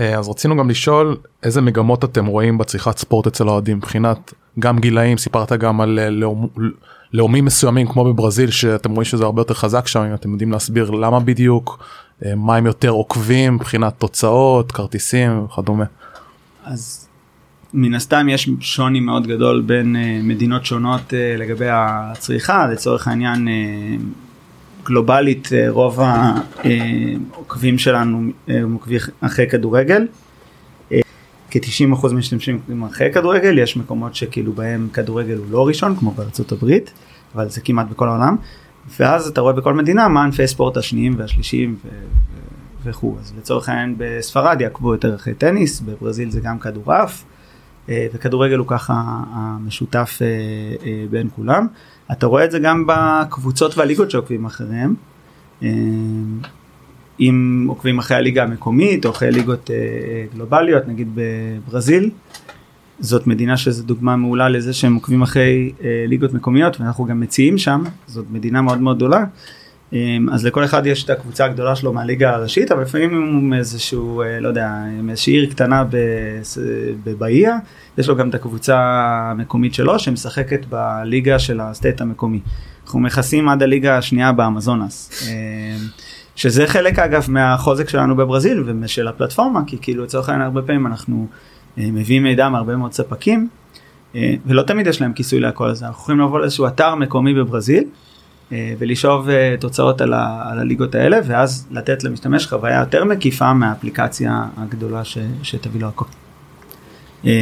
אה, 0.00 0.18
אז 0.18 0.28
רצינו 0.28 0.56
גם 0.56 0.70
לשאול 0.70 1.16
איזה 1.42 1.60
מגמות 1.60 2.04
אתם 2.04 2.26
רואים 2.26 2.58
בצריכת 2.58 2.98
ספורט 2.98 3.26
אצל 3.26 3.48
האוהדים 3.48 3.76
מבחינת 3.76 4.34
גם 4.58 4.78
גילאים 4.78 5.18
סיפרת 5.18 5.52
גם 5.52 5.80
על 5.80 5.98
אה, 5.98 6.10
לאום, 6.10 6.48
לאומים 7.12 7.44
מסוימים 7.44 7.86
כמו 7.86 8.04
בברזיל 8.04 8.50
שאתם 8.50 8.90
רואים 8.90 9.04
שזה 9.04 9.24
הרבה 9.24 9.40
יותר 9.40 9.54
חזק 9.54 9.86
שם 9.86 10.00
אם 10.00 10.14
אתם 10.14 10.30
יודעים 10.30 10.52
להסביר 10.52 10.90
למה 10.90 11.20
בדיוק 11.20 11.84
מה 12.36 12.56
הם 12.56 12.66
יותר 12.66 12.88
עוקבים 12.88 13.54
מבחינת 13.54 13.94
תוצאות 13.98 14.72
כרטיסים 14.72 15.44
וכדומה. 15.44 15.84
אז 16.64 17.08
מן 17.74 17.94
הסתם 17.94 18.28
יש 18.28 18.50
שוני 18.60 19.00
מאוד 19.00 19.26
גדול 19.26 19.62
בין 19.66 19.96
uh, 19.96 20.24
מדינות 20.24 20.66
שונות 20.66 21.10
uh, 21.10 21.38
לגבי 21.38 21.68
הצריכה 21.70 22.66
לצורך 22.66 23.08
העניין 23.08 23.48
גלובלית 24.86 25.52
אה, 25.52 25.66
רוב 25.70 26.00
העוקבים 26.00 27.78
שלנו 27.78 28.30
אה, 28.48 28.58
הם 28.58 28.72
עוקבים 28.72 29.00
אחרי 29.20 29.46
כדורגל. 29.50 30.06
אה, 30.92 31.00
כ-90% 31.50 32.14
משתמשים 32.14 32.56
עוקבים 32.56 32.82
אחרי 32.82 33.12
כדורגל, 33.12 33.58
יש 33.58 33.76
מקומות 33.76 34.14
שכאילו 34.14 34.52
בהם 34.52 34.88
כדורגל 34.92 35.36
הוא 35.36 35.46
לא 35.50 35.66
ראשון 35.66 35.96
כמו 35.96 36.10
בארצות 36.10 36.52
הברית, 36.52 36.92
אבל 37.34 37.48
זה 37.48 37.60
כמעט 37.60 37.86
בכל 37.90 38.08
העולם. 38.08 38.36
ואז 38.98 39.28
אתה 39.28 39.40
רואה 39.40 39.52
בכל 39.52 39.74
מדינה 39.74 40.08
מה 40.08 40.24
ענפי 40.24 40.46
ספורט 40.46 40.76
השניים 40.76 41.14
והשלישיים 41.18 41.76
ו- 41.84 41.88
וכו'. 42.84 43.16
אז 43.20 43.32
לצורך 43.38 43.68
העניין 43.68 43.94
בספרד 43.98 44.60
יעקבו 44.60 44.92
יותר 44.92 45.14
אחרי 45.14 45.34
טניס, 45.34 45.80
בברזיל 45.80 46.30
זה 46.30 46.40
גם 46.40 46.58
כדורעף, 46.58 47.24
אה, 47.88 48.06
וכדורגל 48.12 48.58
הוא 48.58 48.66
ככה 48.66 48.94
המשותף 49.32 50.18
אה, 50.22 50.26
אה, 50.86 51.04
בין 51.10 51.28
כולם. 51.36 51.66
אתה 52.12 52.26
רואה 52.26 52.44
את 52.44 52.50
זה 52.50 52.58
גם 52.58 52.86
בקבוצות 52.86 53.78
והליגות 53.78 54.10
שעוקבים 54.10 54.44
אחריהם. 54.44 54.94
אם 57.20 57.66
עוקבים 57.68 57.98
אחרי 57.98 58.16
הליגה 58.16 58.42
המקומית 58.42 59.04
או 59.06 59.10
אחרי 59.10 59.30
ליגות 59.30 59.70
גלובליות, 60.34 60.88
נגיד 60.88 61.08
בברזיל, 61.14 62.10
זאת 63.00 63.26
מדינה 63.26 63.56
שזו 63.56 63.84
דוגמה 63.84 64.16
מעולה 64.16 64.48
לזה 64.48 64.72
שהם 64.72 64.94
עוקבים 64.94 65.22
אחרי 65.22 65.72
אה, 65.84 66.04
ליגות 66.08 66.34
מקומיות 66.34 66.80
ואנחנו 66.80 67.04
גם 67.04 67.20
מציעים 67.20 67.58
שם, 67.58 67.84
זאת 68.06 68.24
מדינה 68.30 68.62
מאוד 68.62 68.80
מאוד 68.80 68.96
גדולה. 68.96 69.24
אה, 69.92 70.16
אז 70.32 70.46
לכל 70.46 70.64
אחד 70.64 70.86
יש 70.86 71.04
את 71.04 71.10
הקבוצה 71.10 71.44
הגדולה 71.44 71.76
שלו 71.76 71.92
מהליגה 71.92 72.34
הראשית, 72.34 72.72
אבל 72.72 72.82
לפעמים 72.82 73.34
הוא 73.34 73.42
מאיזשהו, 73.42 74.22
אה, 74.22 74.40
לא 74.40 74.48
יודע, 74.48 74.70
מאיזושהי 75.02 75.32
עיר 75.32 75.50
קטנה 75.50 75.84
בבאיה, 77.04 77.56
יש 77.98 78.08
לו 78.08 78.16
גם 78.16 78.28
את 78.28 78.34
הקבוצה 78.34 78.78
המקומית 79.30 79.74
שלו 79.74 79.98
שמשחקת 79.98 80.66
בליגה 80.66 81.38
של 81.38 81.60
הסטייט 81.60 82.00
המקומי. 82.00 82.40
אנחנו 82.84 83.00
מכסים 83.00 83.48
עד 83.48 83.62
הליגה 83.62 83.98
השנייה 83.98 84.32
באמזונס. 84.32 85.22
אה, 85.28 85.76
שזה 86.36 86.66
חלק 86.66 86.98
אגב 86.98 87.26
מהחוזק 87.28 87.88
שלנו 87.88 88.16
בברזיל 88.16 88.64
ושל 88.80 89.08
הפלטפורמה, 89.08 89.60
כי 89.66 89.76
כאילו 89.80 90.04
לצורך 90.04 90.28
העניין 90.28 90.46
הרבה 90.46 90.62
פעמים 90.62 90.86
אנחנו 90.86 91.26
מביאים 91.76 92.22
מידע 92.22 92.48
מהרבה 92.48 92.76
מאוד 92.76 92.92
ספקים, 92.92 93.48
אה, 94.14 94.34
ולא 94.46 94.62
תמיד 94.62 94.86
יש 94.86 95.00
להם 95.00 95.12
כיסוי 95.12 95.40
להכל 95.40 95.68
הזה, 95.68 95.86
אנחנו 95.86 96.02
יכולים 96.02 96.20
לבוא 96.20 96.40
לאיזשהו 96.40 96.66
אתר 96.66 96.94
מקומי 96.94 97.34
בברזיל, 97.34 97.84
אה, 98.52 98.74
ולשאוב 98.78 99.28
אה, 99.28 99.54
תוצאות 99.60 100.00
על, 100.00 100.12
ה, 100.12 100.42
על 100.50 100.58
הליגות 100.58 100.94
האלה, 100.94 101.18
ואז 101.26 101.66
לתת 101.70 102.04
למשתמש 102.04 102.46
חוויה 102.46 102.80
יותר 102.80 103.04
מקיפה 103.04 103.52
מהאפליקציה 103.52 104.44
הגדולה 104.56 105.04
ש, 105.04 105.18
שתביא 105.42 105.80
לו 105.80 105.88
הכל. 105.88 106.04
אה, 107.26 107.32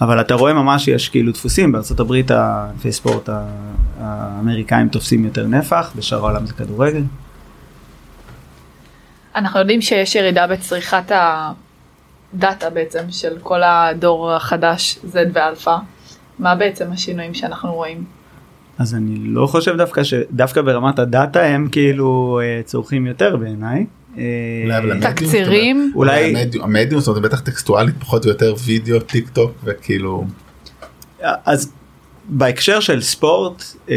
אבל 0.00 0.20
אתה 0.20 0.34
רואה 0.34 0.52
ממש 0.52 0.88
יש 0.88 1.08
כאילו 1.08 1.32
דפוסים, 1.32 1.72
בארה"ב 1.72 2.12
הענפי 2.30 2.92
ספורט 2.92 3.28
האמריקאים 4.00 4.88
תופסים 4.88 5.24
יותר 5.24 5.46
נפח, 5.46 5.92
בשאר 5.96 6.18
העולם 6.18 6.46
זה 6.46 6.52
כדורגל. 6.52 7.02
אנחנו 9.34 9.60
יודעים 9.60 9.82
שיש 9.82 10.14
ירידה 10.14 10.46
בצריכת 10.46 11.12
הדאטה 12.34 12.70
בעצם 12.70 13.04
של 13.10 13.38
כל 13.42 13.62
הדור 13.62 14.32
החדש 14.32 14.98
Z 15.12 15.16
ואלפא. 15.32 15.76
מה 16.38 16.54
בעצם 16.54 16.92
השינויים 16.92 17.34
שאנחנו 17.34 17.74
רואים? 17.74 18.04
אז 18.78 18.94
אני 18.94 19.14
לא 19.18 19.46
חושב 19.46 19.76
דווקא 19.76 20.04
שדווקא 20.04 20.62
ברמת 20.62 20.98
הדאטה 20.98 21.42
הם 21.42 21.68
כאילו 21.72 22.40
אה, 22.42 22.60
צורכים 22.64 23.06
יותר 23.06 23.36
בעיניי. 23.36 23.86
תקצירים? 25.00 25.92
אולי 25.94 26.34
המדיום, 26.60 27.00
זאת 27.00 27.16
אומרת, 27.16 27.30
בטח 27.30 27.40
טקסטואלית 27.40 27.94
פחות 28.00 28.24
או 28.24 28.30
יותר 28.30 28.54
וידאו 28.64 29.00
טיק 29.00 29.28
טוק 29.28 29.52
וכאילו 29.64 30.24
אז 31.20 31.72
בהקשר 32.28 32.80
של 32.80 33.02
ספורט 33.02 33.62
אה, 33.90 33.94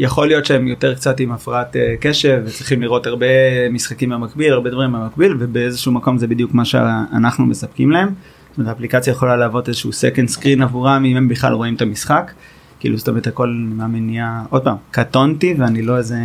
יכול 0.00 0.26
להיות 0.26 0.46
שהם 0.46 0.68
יותר 0.68 0.94
קצת 0.94 1.20
עם 1.20 1.32
הפרעת 1.32 1.76
אה, 1.76 1.94
קשב 2.00 2.42
וצריכים 2.46 2.82
לראות 2.82 3.06
הרבה 3.06 3.26
משחקים 3.70 4.10
במקביל 4.10 4.52
הרבה 4.52 4.70
דברים 4.70 4.92
במקביל 4.92 5.36
ובאיזשהו 5.38 5.92
מקום 5.92 6.18
זה 6.18 6.26
בדיוק 6.26 6.54
מה 6.54 6.64
שאנחנו 6.64 7.46
מספקים 7.46 7.90
להם. 7.90 8.08
זאת 8.50 8.58
אומרת, 8.58 8.68
האפליקציה 8.68 9.10
יכולה 9.10 9.36
להוות 9.36 9.68
איזשהו 9.68 9.90
second 9.90 10.38
screen 10.38 10.62
עבורם 10.62 11.04
אם 11.04 11.16
הם 11.16 11.28
בכלל 11.28 11.52
רואים 11.52 11.74
את 11.74 11.82
המשחק. 11.82 12.32
כאילו 12.80 12.96
זאת 12.96 13.08
אומרת 13.08 13.26
הכל 13.26 13.48
מהמניע 13.48 14.42
עוד 14.50 14.64
פעם 14.64 14.76
קטונתי 14.90 15.54
ואני 15.58 15.82
לא 15.82 15.96
איזה 15.96 16.16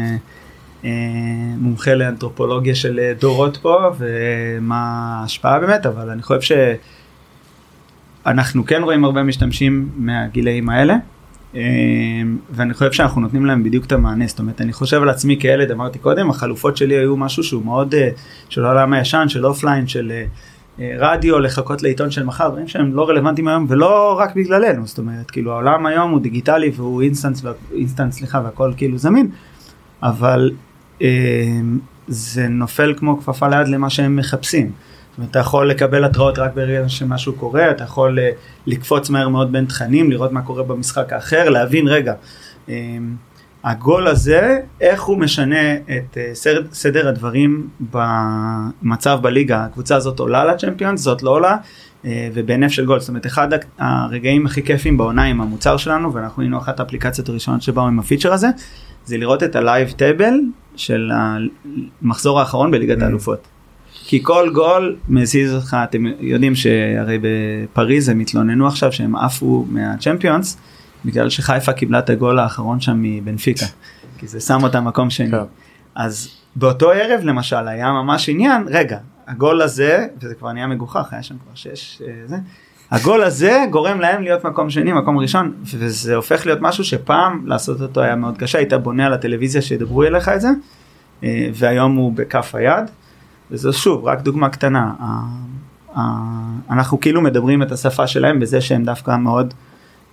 אה, 0.85 0.89
מומחה 1.57 1.93
לאנתרופולוגיה 1.95 2.75
של 2.75 2.99
אה, 2.99 3.13
דורות 3.19 3.57
פה 3.57 3.77
ומה 3.97 4.77
ההשפעה 5.21 5.59
באמת 5.59 5.85
אבל 5.85 6.09
אני 6.09 6.21
חושב 6.21 6.41
ש... 6.41 6.51
אנחנו 8.25 8.65
כן 8.65 8.81
רואים 8.83 9.05
הרבה 9.05 9.23
משתמשים 9.23 9.89
מהגילאים 9.97 10.69
האלה 10.69 10.95
ואני 12.51 12.73
חושב 12.73 12.91
שאנחנו 12.91 13.21
נותנים 13.21 13.45
להם 13.45 13.63
בדיוק 13.63 13.85
את 13.85 13.91
המענה. 13.91 14.27
זאת 14.27 14.39
אומרת 14.39 14.61
אני 14.61 14.73
חושב 14.73 15.01
על 15.01 15.09
עצמי 15.09 15.37
כילד 15.39 15.71
אמרתי 15.71 15.99
קודם 15.99 16.29
החלופות 16.29 16.77
שלי 16.77 16.95
היו 16.95 17.17
משהו 17.17 17.43
שהוא 17.43 17.65
מאוד 17.65 17.95
אה, 17.95 18.09
של 18.49 18.65
העולם 18.65 18.93
הישן 18.93 19.25
של 19.29 19.45
offline 19.45 19.87
של 19.87 20.11
אה, 20.11 20.25
אה, 20.79 20.95
רדיו 20.99 21.39
לחכות 21.39 21.83
לעיתון 21.83 22.11
של 22.11 22.23
מחר 22.23 22.49
דברים 22.49 22.67
שהם 22.67 22.93
לא 22.93 23.09
רלוונטיים 23.09 23.47
היום 23.47 23.65
ולא 23.69 24.17
רק 24.19 24.35
בגללנו. 24.35 24.87
זאת 24.87 24.97
אומרת 24.97 25.31
כאילו 25.31 25.51
העולם 25.51 25.85
היום 25.85 26.11
הוא 26.11 26.21
דיגיטלי 26.21 26.71
והוא 26.75 27.01
instance 27.01 27.45
instant 27.73 28.15
סליחה 28.15 28.41
והכל 28.45 28.73
כאילו 28.77 28.97
זמין. 28.97 29.29
אבל 30.03 30.51
זה 32.07 32.47
נופל 32.47 32.93
כמו 32.97 33.17
כפפה 33.17 33.47
ליד 33.47 33.67
למה 33.67 33.89
שהם 33.89 34.15
מחפשים. 34.15 34.71
אתה 35.23 35.39
יכול 35.39 35.69
לקבל 35.69 36.05
התראות 36.05 36.39
רק 36.39 36.55
ברגע 36.55 36.89
שמשהו 36.89 37.33
קורה, 37.33 37.71
אתה 37.71 37.83
יכול 37.83 38.19
אה, 38.19 38.29
לקפוץ 38.67 39.09
מהר 39.09 39.29
מאוד 39.29 39.51
בין 39.51 39.65
תכנים, 39.65 40.11
לראות 40.11 40.31
מה 40.31 40.41
קורה 40.41 40.63
במשחק 40.63 41.13
האחר, 41.13 41.49
להבין 41.49 41.87
רגע, 41.87 42.13
אה, 42.69 42.97
הגול 43.65 44.07
הזה, 44.07 44.59
איך 44.81 45.03
הוא 45.03 45.17
משנה 45.17 45.75
את 45.75 46.17
אה, 46.17 46.29
סדר, 46.33 46.63
סדר 46.73 47.07
הדברים 47.07 47.69
במצב 47.79 49.19
בליגה, 49.21 49.63
הקבוצה 49.63 49.95
הזאת 49.95 50.19
עולה 50.19 50.45
לצ'מפיונס, 50.45 51.01
זאת 51.01 51.23
לא 51.23 51.29
עולה, 51.29 51.57
אה, 52.05 52.29
ובהינף 52.33 52.71
של 52.71 52.85
גול, 52.85 52.99
זאת 52.99 53.09
אומרת 53.09 53.25
אחד 53.25 53.47
הרגעים 53.79 54.45
הכי 54.45 54.63
כיפים 54.63 54.97
בעונה 54.97 55.23
עם 55.23 55.41
המוצר 55.41 55.77
שלנו, 55.77 56.13
ואנחנו 56.13 56.41
היינו 56.41 56.57
אחת 56.57 56.79
האפליקציות 56.79 57.29
הראשונות 57.29 57.61
שבאו 57.61 57.87
עם 57.87 57.99
הפיצ'ר 57.99 58.33
הזה, 58.33 58.47
זה 59.05 59.17
לראות 59.17 59.43
את 59.43 59.55
ה 59.55 59.63
live 59.63 59.91
table 59.91 60.33
של 60.75 61.11
המחזור 61.13 62.39
האחרון 62.39 62.71
בליגת 62.71 63.01
האלופות. 63.01 63.54
כי 64.07 64.23
כל 64.23 64.49
גול 64.53 64.95
מזיז 65.09 65.53
אותך, 65.53 65.77
אתם 65.83 66.03
יודעים 66.19 66.55
שהרי 66.55 67.19
בפריז 67.21 68.09
הם 68.09 68.19
התלוננו 68.19 68.67
עכשיו 68.67 68.91
שהם 68.91 69.15
עפו 69.15 69.65
מהצ'מפיונס, 69.69 70.57
בגלל 71.05 71.29
שחיפה 71.29 71.73
קיבלה 71.73 71.99
את 71.99 72.09
הגול 72.09 72.39
האחרון 72.39 72.81
שם 72.81 73.01
מבנפיקה, 73.01 73.65
כי 74.17 74.27
זה 74.27 74.39
שם 74.39 74.63
אותה 74.63 74.81
מקום 74.81 75.09
שני. 75.09 75.31
כן. 75.31 75.37
אז 75.95 76.29
באותו 76.55 76.91
ערב 76.91 77.21
למשל 77.23 77.67
היה 77.67 77.91
ממש 77.91 78.29
עניין, 78.29 78.63
רגע, 78.67 78.97
הגול 79.27 79.61
הזה, 79.61 80.07
וזה 80.21 80.35
כבר 80.35 80.51
נהיה 80.51 80.67
מגוחך, 80.67 81.13
היה 81.13 81.23
שם 81.23 81.35
כבר 81.43 81.55
שש, 81.55 82.01
אה, 82.07 82.13
זה, 82.25 82.35
הגול 82.91 83.23
הזה 83.23 83.65
גורם 83.71 83.99
להם 83.99 84.23
להיות 84.23 84.45
מקום 84.45 84.69
שני, 84.69 84.93
מקום 84.93 85.17
ראשון, 85.17 85.53
וזה 85.63 86.15
הופך 86.15 86.45
להיות 86.45 86.59
משהו 86.61 86.83
שפעם 86.83 87.47
לעשות 87.47 87.81
אותו 87.81 88.01
היה 88.01 88.15
מאוד 88.15 88.37
קשה, 88.37 88.57
היית 88.57 88.73
בונה 88.73 89.05
על 89.05 89.13
הטלוויזיה 89.13 89.61
שידברו 89.61 90.03
אליך 90.03 90.29
את 90.29 90.41
זה, 90.41 90.49
אה, 91.23 91.49
והיום 91.53 91.95
הוא 91.95 92.13
בכף 92.15 92.55
היד, 92.55 92.85
וזו 93.51 93.73
שוב 93.73 94.05
רק 94.05 94.21
דוגמה 94.21 94.49
קטנה, 94.49 94.93
אנחנו 96.69 96.99
כאילו 96.99 97.21
מדברים 97.21 97.63
את 97.63 97.71
השפה 97.71 98.07
שלהם 98.07 98.39
בזה 98.39 98.61
שהם 98.61 98.83
דווקא 98.83 99.17
מאוד 99.17 99.53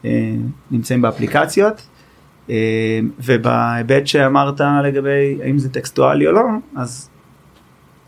אה, 0.04 0.34
נמצאים 0.70 1.02
באפליקציות. 1.02 1.82
אה, 2.50 3.00
ובהיבט 3.18 4.06
שאמרת 4.06 4.60
לגבי 4.84 5.38
האם 5.42 5.58
זה 5.58 5.68
טקסטואלי 5.68 6.26
או 6.26 6.32
לא, 6.32 6.42
אז 6.76 7.10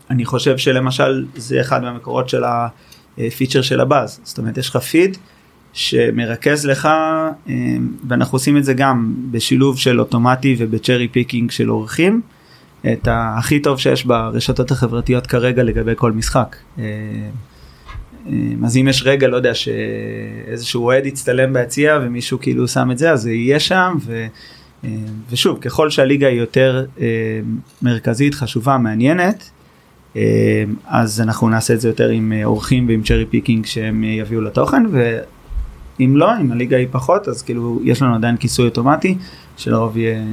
אני 0.09 0.25
חושב 0.25 0.57
שלמשל 0.57 1.25
זה 1.35 1.61
אחד 1.61 1.83
מהמקורות 1.83 2.29
של 2.29 2.43
הפיצ'ר 3.17 3.61
של 3.61 3.81
הבאז, 3.81 4.19
זאת 4.23 4.37
אומרת 4.37 4.57
יש 4.57 4.69
לך 4.69 4.77
פיד 4.77 5.17
שמרכז 5.73 6.65
לך, 6.65 6.85
אה, 6.85 7.53
ואנחנו 8.07 8.35
עושים 8.35 8.57
את 8.57 8.63
זה 8.63 8.73
גם 8.73 9.13
בשילוב 9.31 9.77
של 9.77 9.99
אוטומטי 9.99 10.55
וב 10.59 10.71
cherry 10.71 11.07
picking 11.07 11.51
של 11.51 11.71
עורכים, 11.71 12.21
את 12.93 13.07
הכי 13.11 13.59
טוב 13.59 13.79
שיש 13.79 14.05
ברשתות 14.05 14.71
החברתיות 14.71 15.27
כרגע 15.27 15.63
לגבי 15.63 15.91
כל 15.95 16.11
משחק. 16.11 16.55
אה, 16.79 16.83
אה, 18.27 18.33
אז 18.65 18.77
אם 18.77 18.87
יש 18.87 19.03
רגע, 19.05 19.27
לא 19.27 19.37
יודע, 19.37 19.53
שאיזשהו 19.53 20.83
אוהד 20.83 21.05
יצטלם 21.05 21.53
ביציע 21.53 21.99
ומישהו 22.01 22.39
כאילו 22.41 22.67
שם 22.67 22.91
את 22.91 22.97
זה, 22.97 23.11
אז 23.11 23.21
זה 23.21 23.31
יהיה 23.31 23.59
שם. 23.59 23.97
ו... 24.05 24.25
אה, 24.83 24.89
ושוב, 25.29 25.59
ככל 25.59 25.89
שהליגה 25.89 26.27
היא 26.27 26.39
יותר 26.39 26.85
מרכזית, 27.81 28.35
חשובה, 28.35 28.77
מעניינת, 28.77 29.49
אז 30.87 31.21
אנחנו 31.21 31.49
נעשה 31.49 31.73
את 31.73 31.81
זה 31.81 31.87
יותר 31.87 32.09
עם 32.09 32.33
עורכים 32.43 32.87
ועם 32.87 33.03
cherry 33.03 33.25
picking 33.25 33.65
שהם 33.65 34.03
יביאו 34.03 34.41
לתוכן, 34.41 34.83
ואם 35.99 36.17
לא, 36.17 36.31
אם 36.41 36.51
הליגה 36.51 36.77
היא 36.77 36.87
פחות, 36.91 37.27
אז 37.27 37.41
כאילו 37.41 37.79
יש 37.83 38.01
לנו 38.01 38.15
עדיין 38.15 38.37
כיסוי 38.37 38.65
אוטומטי, 38.65 39.17
שלרוב 39.57 39.97
יהיה 39.97 40.17
אה, 40.17 40.23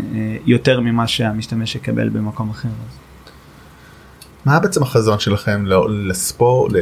יותר 0.47 0.81
ממה 0.81 1.07
שהמשתמש 1.07 1.75
יקבל 1.75 2.09
במקום 2.09 2.51
אחר. 2.51 2.69
אז. 2.69 2.99
מה 4.45 4.61
בעצם 4.61 4.83
החזון 4.83 5.19
שלכם 5.19 5.65
לספורט, 5.89 6.73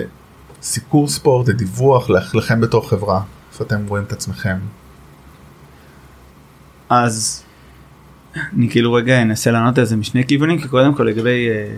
לסיקור 0.63 1.09
ספורט, 1.09 1.49
לדיווח, 1.49 2.11
לכ- 2.11 2.35
לכם 2.35 2.61
בתור 2.61 2.89
חברה? 2.91 3.23
איפה 3.53 3.65
אתם 3.65 3.87
רואים 3.89 4.05
את 4.05 4.13
עצמכם? 4.13 4.57
אז 6.89 7.43
אני 8.57 8.71
כאילו 8.71 8.93
רגע 8.93 9.23
אנסה 9.23 9.51
לענות 9.51 9.79
על 9.79 9.85
זה 9.85 9.97
משני 9.97 10.27
כיוונים 10.27 10.61
כי 10.61 10.69
קודם 10.69 10.95
כל 10.95 11.03
לגבי 11.03 11.49
אה, 11.49 11.73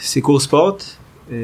סיקור 0.00 0.40
ספורט 0.40 0.84
אה, 1.30 1.36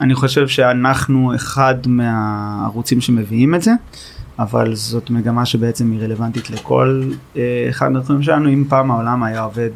אני 0.00 0.14
חושב 0.14 0.48
שאנחנו 0.48 1.34
אחד 1.34 1.74
מהערוצים 1.86 3.00
שמביאים 3.00 3.54
את 3.54 3.62
זה 3.62 3.72
אבל 4.38 4.74
זאת 4.74 5.10
מגמה 5.10 5.46
שבעצם 5.46 5.90
היא 5.90 6.00
רלוונטית 6.00 6.50
לכל 6.50 7.02
אה, 7.36 7.66
אחד 7.70 7.92
מהתחומים 7.92 8.22
שלנו 8.22 8.48
אם 8.48 8.64
פעם 8.68 8.90
העולם 8.90 9.22
היה 9.22 9.42
עובד 9.42 9.70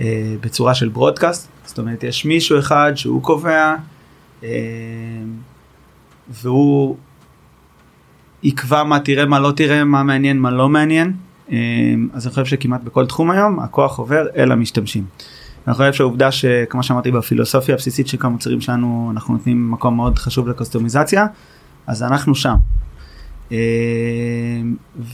אה, 0.00 0.34
בצורה 0.40 0.74
של 0.74 0.88
ברודקאסט 0.88 1.48
זאת 1.64 1.78
אומרת 1.78 2.04
יש 2.04 2.24
מישהו 2.24 2.58
אחד 2.58 2.92
שהוא 2.94 3.22
קובע 3.22 3.74
אה, 4.44 4.48
והוא 6.28 6.96
יקבע 8.42 8.84
מה 8.84 9.00
תראה 9.00 9.26
מה 9.26 9.40
לא 9.40 9.52
תראה 9.56 9.84
מה 9.84 10.02
מעניין 10.02 10.38
מה 10.38 10.50
לא 10.50 10.68
מעניין 10.68 11.12
אה, 11.52 11.56
אז 12.12 12.26
אני 12.26 12.30
חושב 12.30 12.44
שכמעט 12.44 12.80
בכל 12.82 13.06
תחום 13.06 13.30
היום 13.30 13.60
הכוח 13.60 13.98
עובר 13.98 14.26
אל 14.36 14.52
המשתמשים. 14.52 15.04
אני 15.66 15.74
חושב 15.74 15.92
שהעובדה 15.92 16.32
שכמו 16.32 16.82
שאמרתי 16.82 17.10
בפילוסופיה 17.10 17.74
הבסיסית 17.74 18.08
של 18.08 18.18
המוצרים 18.20 18.60
שלנו 18.60 19.10
אנחנו 19.12 19.34
נותנים 19.34 19.70
מקום 19.70 19.96
מאוד 19.96 20.18
חשוב 20.18 20.48
לקוסטומיזציה 20.48 21.26
אז 21.86 22.02
אנחנו 22.02 22.34
שם. 22.34 22.54
אה, 23.52 23.58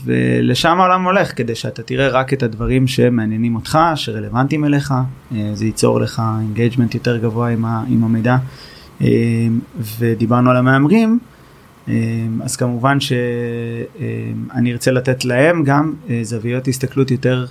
ולשם 0.05 0.79
העולם 0.79 1.03
הולך 1.03 1.37
כדי 1.37 1.55
שאתה 1.55 1.83
תראה 1.83 2.07
רק 2.07 2.33
את 2.33 2.43
הדברים 2.43 2.87
שמעניינים 2.87 3.55
אותך 3.55 3.79
שרלוונטיים 3.95 4.65
אליך 4.65 4.93
אה, 5.35 5.49
זה 5.53 5.65
ייצור 5.65 5.99
לך 5.99 6.21
engagement 6.41 6.93
יותר 6.93 7.17
גבוה 7.17 7.49
עם, 7.49 7.65
ה, 7.65 7.83
עם 7.87 8.03
המידע 8.03 8.37
אה, 9.01 9.07
ודיברנו 9.99 10.49
על 10.49 10.57
המהמרים 10.57 11.19
אז 12.43 12.55
כמובן 12.55 12.99
שאני 12.99 14.71
ארצה 14.71 14.91
לתת 14.91 15.25
להם 15.25 15.63
גם 15.63 15.93
זוויות 16.21 16.67
הסתכלות 16.67 17.11
יותר 17.11 17.45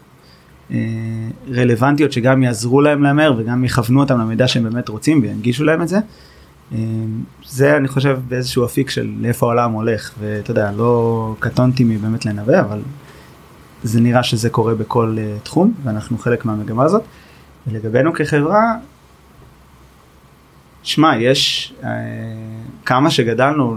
רלוונטיות 1.54 2.12
שגם 2.12 2.42
יעזרו 2.42 2.80
להם 2.80 3.02
להמר 3.02 3.34
וגם 3.38 3.64
יכוונו 3.64 4.00
אותם 4.00 4.20
למידע 4.20 4.48
שהם 4.48 4.62
באמת 4.62 4.88
רוצים 4.88 5.22
וינגישו 5.22 5.64
להם 5.64 5.82
את 5.82 5.88
זה. 5.88 5.98
זה 7.48 7.76
אני 7.76 7.88
חושב 7.88 8.18
באיזשהו 8.28 8.64
אפיק 8.64 8.90
של 8.90 9.12
לאיפה 9.18 9.46
העולם 9.46 9.72
הולך 9.72 10.12
ואתה 10.20 10.50
יודע 10.50 10.72
לא 10.72 11.34
קטונתי 11.38 11.84
מבאמת 11.84 12.26
לנבא 12.26 12.60
אבל 12.60 12.80
זה 13.82 14.00
נראה 14.00 14.22
שזה 14.22 14.50
קורה 14.50 14.74
בכל 14.74 15.16
uh, 15.18 15.44
תחום 15.44 15.74
ואנחנו 15.82 16.18
חלק 16.18 16.44
מהמגמה 16.44 16.84
הזאת. 16.84 17.02
ולגבינו 17.66 18.12
כחברה 18.12 18.62
שמע 20.82 21.16
יש 21.16 21.72
כמה 22.84 23.10
שגדלנו 23.10 23.76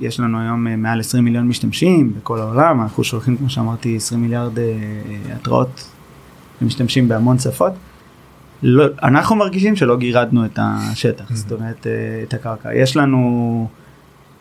יש 0.00 0.20
לנו 0.20 0.40
היום 0.40 0.64
מעל 0.82 1.00
20 1.00 1.24
מיליון 1.24 1.48
משתמשים 1.48 2.12
בכל 2.14 2.40
העולם 2.40 2.82
אנחנו 2.82 3.04
שולחים 3.04 3.36
כמו 3.36 3.50
שאמרתי 3.50 3.96
20 3.96 4.22
מיליארד 4.22 4.52
התראות 5.34 5.95
למשתמשים 6.60 7.08
בהמון 7.08 7.38
שפות. 7.38 7.72
לא, 8.62 8.86
אנחנו 9.02 9.36
מרגישים 9.36 9.76
שלא 9.76 9.96
גירדנו 9.96 10.44
את 10.44 10.58
השטח, 10.62 11.24
זאת 11.34 11.52
אומרת 11.52 11.86
אה, 11.86 12.22
את 12.22 12.34
הקרקע. 12.34 12.74
יש 12.74 12.96
לנו 12.96 13.68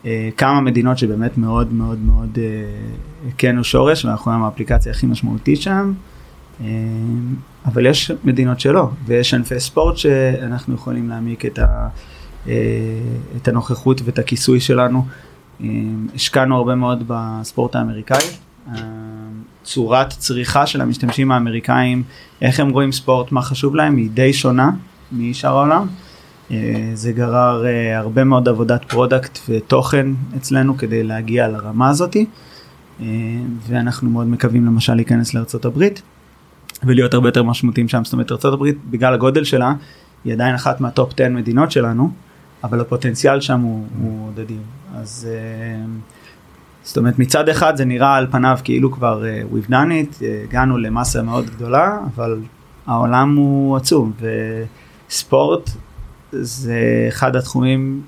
אה, 0.05 0.29
כמה 0.37 0.61
מדינות 0.61 0.97
שבאמת 0.97 1.37
מאוד 1.37 1.73
מאוד 1.73 1.99
מאוד 1.99 2.37
הכינו 3.27 3.57
אה, 3.57 3.63
שורש 3.63 4.05
ואנחנו 4.05 4.31
היום 4.31 4.43
האפליקציה 4.43 4.91
הכי 4.91 5.05
משמעותית 5.05 5.61
שם, 5.61 5.93
אבל 7.65 7.85
יש 7.85 8.11
מדינות 8.23 8.59
שלא, 8.59 8.89
ויש 9.05 9.33
ענפי 9.33 9.59
ספורט 9.59 9.97
שאנחנו 9.97 10.75
יכולים 10.75 11.09
להעמיק 11.09 11.45
את, 11.45 11.59
ה, 11.59 11.87
את 13.37 13.47
הנוכחות 13.47 14.01
ואת 14.05 14.19
הכיסוי 14.19 14.59
שלנו. 14.59 15.05
השקענו 16.15 16.57
הרבה 16.57 16.75
מאוד 16.75 17.03
בספורט 17.07 17.75
האמריקאי. 17.75 18.27
צורת 19.65 20.09
צריכה 20.09 20.67
של 20.67 20.81
המשתמשים 20.81 21.31
האמריקאים, 21.31 22.03
איך 22.41 22.59
הם 22.59 22.69
רואים 22.69 22.91
ספורט, 22.91 23.31
מה 23.31 23.41
חשוב 23.41 23.75
להם, 23.75 23.97
היא 23.97 24.09
די 24.13 24.33
שונה 24.33 24.71
משאר 25.11 25.57
העולם. 25.57 25.87
אה, 26.51 26.91
זה 26.93 27.11
גרר 27.11 27.65
אה, 27.65 27.97
הרבה 27.97 28.23
מאוד 28.23 28.49
עבודת 28.49 28.85
product 28.85 29.39
ותוכן 29.49 30.07
אצלנו 30.37 30.77
כדי 30.77 31.03
להגיע 31.03 31.47
לרמה 31.47 31.89
הזאתי. 31.89 32.25
אה, 33.01 33.05
ואנחנו 33.67 34.09
מאוד 34.09 34.27
מקווים 34.27 34.65
למשל 34.65 34.93
להיכנס 34.93 35.33
הברית 35.65 36.01
ולהיות 36.83 37.13
הרבה 37.13 37.27
יותר 37.27 37.43
משמעותיים 37.43 37.87
שם. 37.87 38.03
זאת 38.03 38.13
אומרת 38.13 38.31
הברית 38.53 38.77
בגלל 38.89 39.13
הגודל 39.13 39.43
שלה 39.43 39.73
היא 40.25 40.33
עדיין 40.33 40.55
אחת 40.55 40.81
מהטופ 40.81 41.13
10 41.13 41.29
מדינות 41.29 41.71
שלנו, 41.71 42.11
אבל 42.63 42.81
הפוטנציאל 42.81 43.41
שם 43.41 43.59
הוא, 43.59 43.85
הוא 44.01 44.27
עוד 44.27 44.39
אדיר. 44.39 44.61
אז 44.95 45.27
זאת 46.85 46.97
אומרת 46.97 47.19
מצד 47.19 47.49
אחד 47.49 47.77
זה 47.77 47.85
נראה 47.85 48.15
על 48.15 48.27
פניו 48.31 48.57
כאילו 48.63 48.91
כבר 48.91 49.23
uh, 49.23 49.53
we've 49.53 49.69
done 49.69 49.71
it, 49.71 50.19
uh, 50.19 50.23
הגענו 50.43 50.77
למסה 50.77 51.21
מאוד 51.21 51.49
גדולה, 51.49 51.97
אבל 52.15 52.39
העולם 52.87 53.35
הוא 53.35 53.77
עצום 53.77 54.11
וספורט 55.09 55.69
זה 56.31 57.05
אחד 57.09 57.35
התחומים 57.35 58.01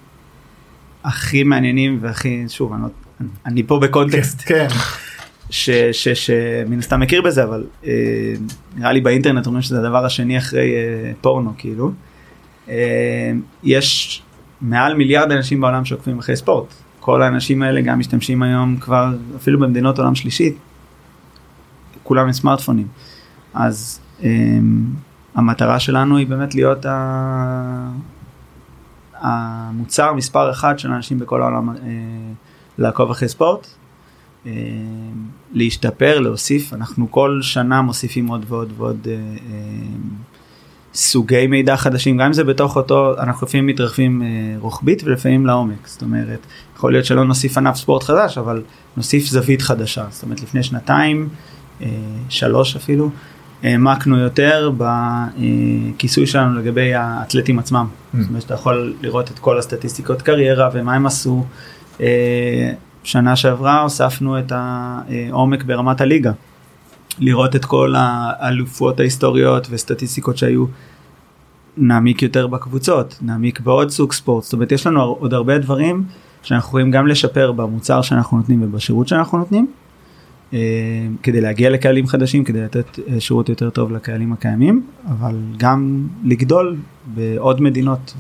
הכי 1.04 1.44
מעניינים 1.44 2.00
והכי, 2.02 2.46
שוב, 2.48 2.74
אני, 2.74 2.82
לא, 2.82 2.88
אני 3.46 3.64
פה 3.64 3.80
בקונטקסט. 3.80 4.42
כן. 4.46 4.68
שמן 5.50 6.80
הסתם 6.80 7.00
מכיר 7.00 7.22
בזה 7.22 7.44
אבל 7.44 7.66
uh, 7.84 7.88
נראה 8.76 8.92
לי 8.92 9.02
באינטרנט 9.02 9.46
אומרים 9.46 9.62
שזה 9.62 9.80
הדבר 9.80 10.06
השני 10.06 10.38
אחרי 10.38 10.72
uh, 10.72 11.16
פורנו 11.22 11.54
כאילו. 11.58 11.92
Uh, 12.68 12.72
יש 13.64 14.22
מעל 14.62 14.94
מיליארד 14.94 15.32
אנשים 15.32 15.62
בעולם 15.62 15.86
שעוקבים 15.86 16.20
אחרי 16.20 16.36
ספורט 16.36 16.74
כל 17.08 17.22
האנשים 17.22 17.62
האלה 17.62 17.82
גם 17.82 18.00
משתמשים 18.00 18.44
היום 18.44 18.78
כבר 18.78 19.14
אפילו 19.36 19.60
במדינות 19.60 20.00
עולם 20.00 20.16
שלישית, 20.16 20.58
כולם 22.04 22.26
עם 22.26 22.34
סמארטפונים. 22.34 22.88
אז 23.54 24.00
um, 24.20 24.24
המטרה 25.36 25.80
שלנו 25.80 26.18
היא 26.18 26.28
באמת 26.28 26.56
להיות 26.56 26.86
ה... 26.86 27.92
המוצר 29.14 30.14
מספר 30.14 30.52
אחד 30.52 30.80
של 30.80 30.92
אנשים 30.92 31.20
בכל 31.20 31.42
העולם 31.42 31.70
uh, 31.70 31.80
לעקוב 32.78 33.12
אחרי 33.12 33.28
ספורט, 33.28 33.68
uh, 33.68 34.48
להשתפר, 35.54 36.20
להוסיף, 36.20 36.74
אנחנו 36.74 37.12
כל 37.12 37.40
שנה 37.42 37.82
מוסיפים 37.82 38.28
עוד 38.28 38.46
ועוד 38.48 38.74
ועוד 38.78 39.06
uh, 39.06 39.08
uh, 39.08 40.28
סוגי 40.98 41.48
מידע 41.48 41.78
חדשים, 41.78 42.18
גם 42.18 42.26
אם 42.26 42.34
זה 42.34 42.44
בתוך 42.44 42.76
אותו, 42.76 43.16
אנחנו 43.20 43.48
לפעמים 43.48 43.66
מתרחבים 43.66 44.22
אה, 44.22 44.28
רוחבית 44.60 45.04
ולפעמים 45.04 45.46
לעומק, 45.46 45.88
זאת 45.88 46.02
אומרת, 46.02 46.40
יכול 46.78 46.92
להיות 46.92 47.06
שלא 47.06 47.26
נוסיף 47.26 47.58
ענף 47.58 47.76
ספורט 47.76 48.04
חדש, 48.04 48.38
אבל 48.38 48.62
נוסיף 48.98 49.26
זווית 49.26 49.62
חדשה, 49.62 50.06
זאת 50.10 50.24
אומרת 50.24 50.42
לפני 50.42 50.64
שנתיים, 50.64 51.30
אה, 51.82 51.88
שלוש 52.30 52.76
אפילו, 52.76 53.10
העמקנו 53.64 54.18
יותר 54.18 54.72
בכיסוי 54.78 56.28
שלנו 56.28 56.60
לגבי 56.60 56.94
האתלטים 56.94 57.60
עצמם, 57.60 57.88
mm. 57.88 58.18
זאת 58.18 58.30
אומרת 58.30 58.42
שאתה 58.42 58.54
יכול 58.54 58.94
לראות 59.02 59.32
את 59.32 59.40
כל 59.40 59.60
הסטטיסטיקות 59.60 60.22
קריירה 60.22 60.70
ומה 60.74 60.94
הם 60.94 61.06
עשו. 61.06 61.46
אה, 62.02 62.74
שנה 63.04 63.36
שעברה 63.36 63.82
הוספנו 63.82 64.40
את 64.40 64.52
העומק 64.56 65.64
ברמת 65.64 66.02
הליגה. 66.02 66.32
לראות 67.20 67.56
את 67.56 67.66
כל 67.66 67.94
האלופות 67.98 69.00
ההיסטוריות 69.00 69.68
וסטטיסטיקות 69.70 70.38
שהיו. 70.38 70.66
נעמיק 71.78 72.22
יותר 72.22 72.48
בקבוצות, 72.48 73.18
נעמיק 73.22 73.60
בעוד 73.60 73.90
סוג 73.90 74.14
ספורט, 74.14 74.44
זאת 74.44 74.54
אומרת 74.54 74.72
יש 74.72 74.88
לנו 74.88 75.02
עוד 75.02 75.34
הרבה 75.34 75.58
דברים 75.58 76.04
שאנחנו 76.48 76.68
יכולים 76.68 76.92
גם 76.92 77.08
לשפר 77.08 77.52
במוצר 77.52 78.02
שאנחנו 78.02 78.38
נותנים 78.38 78.64
ובשירות 78.64 79.08
שאנחנו 79.08 79.38
נותנים, 79.38 79.68
אה, 80.54 80.60
כדי 81.24 81.42
להגיע 81.42 81.70
לקהלים 81.70 82.08
חדשים, 82.08 82.44
כדי 82.44 82.62
לתת 82.62 83.00
אה, 83.00 83.20
שירות 83.20 83.50
יותר 83.50 83.70
טוב 83.70 83.92
לקהלים 83.92 84.34
הקיימים, 84.34 84.88
אבל 85.10 85.36
גם 85.58 86.08
לגדול 86.24 86.78
בעוד 87.06 87.62
מדינות 87.62 88.14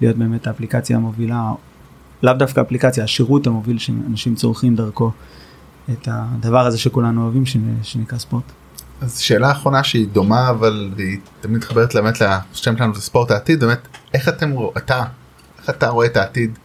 ולהיות 0.00 0.16
באמת 0.16 0.46
האפליקציה 0.46 0.96
המובילה, 0.96 1.52
לאו 2.22 2.32
דווקא 2.32 2.60
אפליקציה, 2.60 3.04
השירות 3.04 3.46
המוביל 3.46 3.78
שאנשים 3.78 4.34
צורכים 4.34 4.76
דרכו. 4.76 5.10
את 5.92 6.08
הדבר 6.10 6.66
הזה 6.66 6.78
שכולנו 6.78 7.22
אוהבים 7.22 7.44
שנקרא 7.82 8.18
ספורט. 8.18 8.44
אז 9.00 9.18
שאלה 9.18 9.50
אחרונה 9.50 9.84
שהיא 9.84 10.08
דומה 10.08 10.50
אבל 10.50 10.90
היא 10.98 11.18
תמיד 11.40 11.56
מתחברת 11.56 11.94
באמת 11.94 12.20
לשם 12.20 12.76
שלנו 12.76 12.94
זה 12.94 13.00
ספורט 13.00 13.30
העתיד 13.30 13.60
באמת 13.60 13.88
איך 14.14 14.28
אתם 14.28 14.52
אתה 14.76 15.04
איך 15.58 15.70
אתה 15.70 15.88
רואה 15.88 16.06
את 16.06 16.16
העתיד 16.16 16.58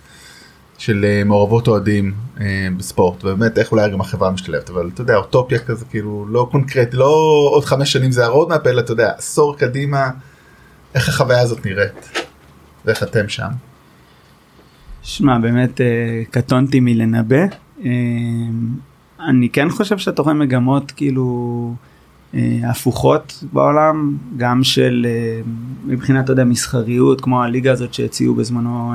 של 0.82 1.06
אה, 1.06 1.24
מעורבות 1.26 1.68
אוהדים 1.68 2.14
אה, 2.40 2.68
בספורט 2.78 3.24
באמת 3.24 3.58
איך 3.58 3.72
אולי 3.72 3.92
גם 3.92 4.02
החברה 4.02 4.32
משתלבת 4.32 4.70
אבל 4.70 4.90
אתה 4.94 5.02
יודע 5.02 5.16
אוטופיה 5.16 5.60
כזה 5.60 5.86
כאילו 5.86 6.26
לא 6.30 6.48
קונקרטי 6.52 6.98
לא 6.98 7.50
עוד 7.52 7.66
חמש 7.66 7.92
שנים 7.92 8.12
זה 8.12 8.26
הרודמאפ 8.26 8.68
אלא 8.68 8.82
אתה 8.82 8.92
יודע 8.92 9.12
עשור 9.18 9.58
קדימה 9.58 10.10
איך 10.96 11.10
החוויה 11.10 11.42
הזאת 11.42 11.66
נראית 11.66 12.28
ואיך 12.86 13.04
אתם 13.04 13.30
שם. 13.30 13.48
שמע 15.02 15.40
באמת 15.40 15.82
אה, 15.82 16.24
קטונתי 16.32 16.80
מלנבא. 16.80 17.46
אני 19.20 19.50
כן 19.50 19.70
חושב 19.70 19.98
שאתה 19.98 20.22
רואה 20.22 20.34
מגמות 20.34 20.92
כאילו 20.92 21.74
הפוכות 22.64 23.44
בעולם, 23.54 24.18
גם 24.38 24.64
של 24.64 25.08
מבחינת, 25.86 26.24
אתה 26.24 26.32
יודע, 26.32 26.44
מסחריות, 26.44 27.22
כמו 27.22 27.44
הליגה 27.44 27.72
הזאת 27.72 27.94
שהציעו 27.94 28.36
בזמנו 28.36 28.94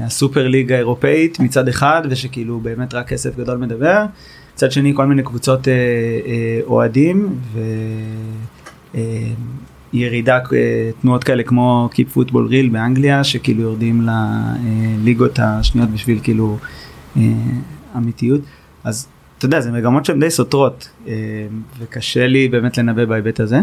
הסופר 0.00 0.48
ליגה 0.48 0.74
האירופאית 0.74 1.40
מצד 1.40 1.68
אחד 1.68 2.02
ושכאילו 2.10 2.60
באמת 2.60 2.94
רק 2.94 3.08
כסף 3.08 3.36
גדול 3.36 3.56
מדבר. 3.58 4.04
מצד 4.54 4.72
שני 4.72 4.92
כל 4.96 5.06
מיני 5.06 5.22
קבוצות 5.22 5.68
אה, 5.68 5.72
אה, 6.26 6.60
אוהדים 6.66 7.38
וירידה 9.92 10.38
אה, 10.52 10.90
תנועות 11.00 11.24
כאלה 11.24 11.42
כמו 11.42 11.88
קיפ 11.92 12.12
פוטבול 12.12 12.46
ריל 12.46 12.68
באנגליה 12.68 13.24
שכאילו 13.24 13.62
יורדים 13.62 14.08
לליגות 14.08 15.38
השניות 15.38 15.90
בשביל 15.90 16.20
כאילו 16.22 16.58
אה, 17.16 17.22
אמיתיות. 17.96 18.40
אז 18.84 19.08
אתה 19.38 19.46
יודע, 19.46 19.60
זה 19.60 19.72
מגמות 19.72 20.04
שהן 20.04 20.20
די 20.20 20.30
סותרות, 20.30 20.88
אה, 21.08 21.12
וקשה 21.78 22.26
לי 22.26 22.48
באמת 22.48 22.78
לנבא 22.78 23.04
בהיבט 23.04 23.40
הזה. 23.40 23.60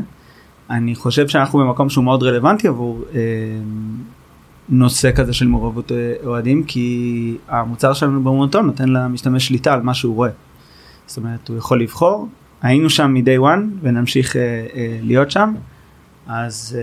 אני 0.70 0.96
חושב 0.96 1.28
שאנחנו 1.28 1.60
במקום 1.60 1.90
שהוא 1.90 2.04
מאוד 2.04 2.24
רלוונטי 2.24 2.68
עבור 2.68 3.04
אה, 3.16 3.20
נושא 4.70 5.12
כזה 5.12 5.34
של 5.34 5.48
מעורבות 5.48 5.92
אה, 5.92 6.14
אוהדים, 6.24 6.64
כי 6.64 7.38
המוצר 7.48 7.94
שלנו 7.94 8.20
במונוטון 8.24 8.66
נותן 8.66 8.90
למשתמש 8.90 9.48
שליטה 9.48 9.74
על 9.74 9.82
מה 9.82 9.94
שהוא 9.94 10.16
רואה. 10.16 10.30
זאת 11.08 11.18
אומרת, 11.18 11.48
הוא 11.48 11.58
יכול 11.58 11.82
לבחור, 11.82 12.28
היינו 12.62 12.90
שם 12.90 13.14
מ-day 13.14 13.42
one 13.42 13.62
ונמשיך 13.82 14.36
להיות 15.02 15.32
שם, 15.32 15.54
אז 16.28 16.78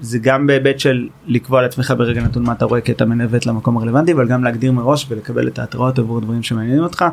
זה 0.00 0.18
גם 0.18 0.46
בהיבט 0.46 0.80
של 0.80 1.08
לקבוע 1.26 1.62
לעצמך 1.62 1.94
ברגע 1.98 2.22
נתון 2.22 2.42
מה 2.42 2.52
אתה 2.52 2.64
רואה 2.64 2.80
כי 2.80 2.92
אתה 2.92 3.04
מנווט 3.04 3.46
למקום 3.46 3.76
הרלוונטי 3.76 4.12
אבל 4.12 4.28
גם 4.28 4.44
להגדיר 4.44 4.72
מראש 4.72 5.06
ולקבל 5.08 5.48
את 5.48 5.58
ההתראות 5.58 5.98
עבור 5.98 6.20
דברים 6.20 6.42
שמעניינים 6.42 6.82
אותך. 6.82 7.04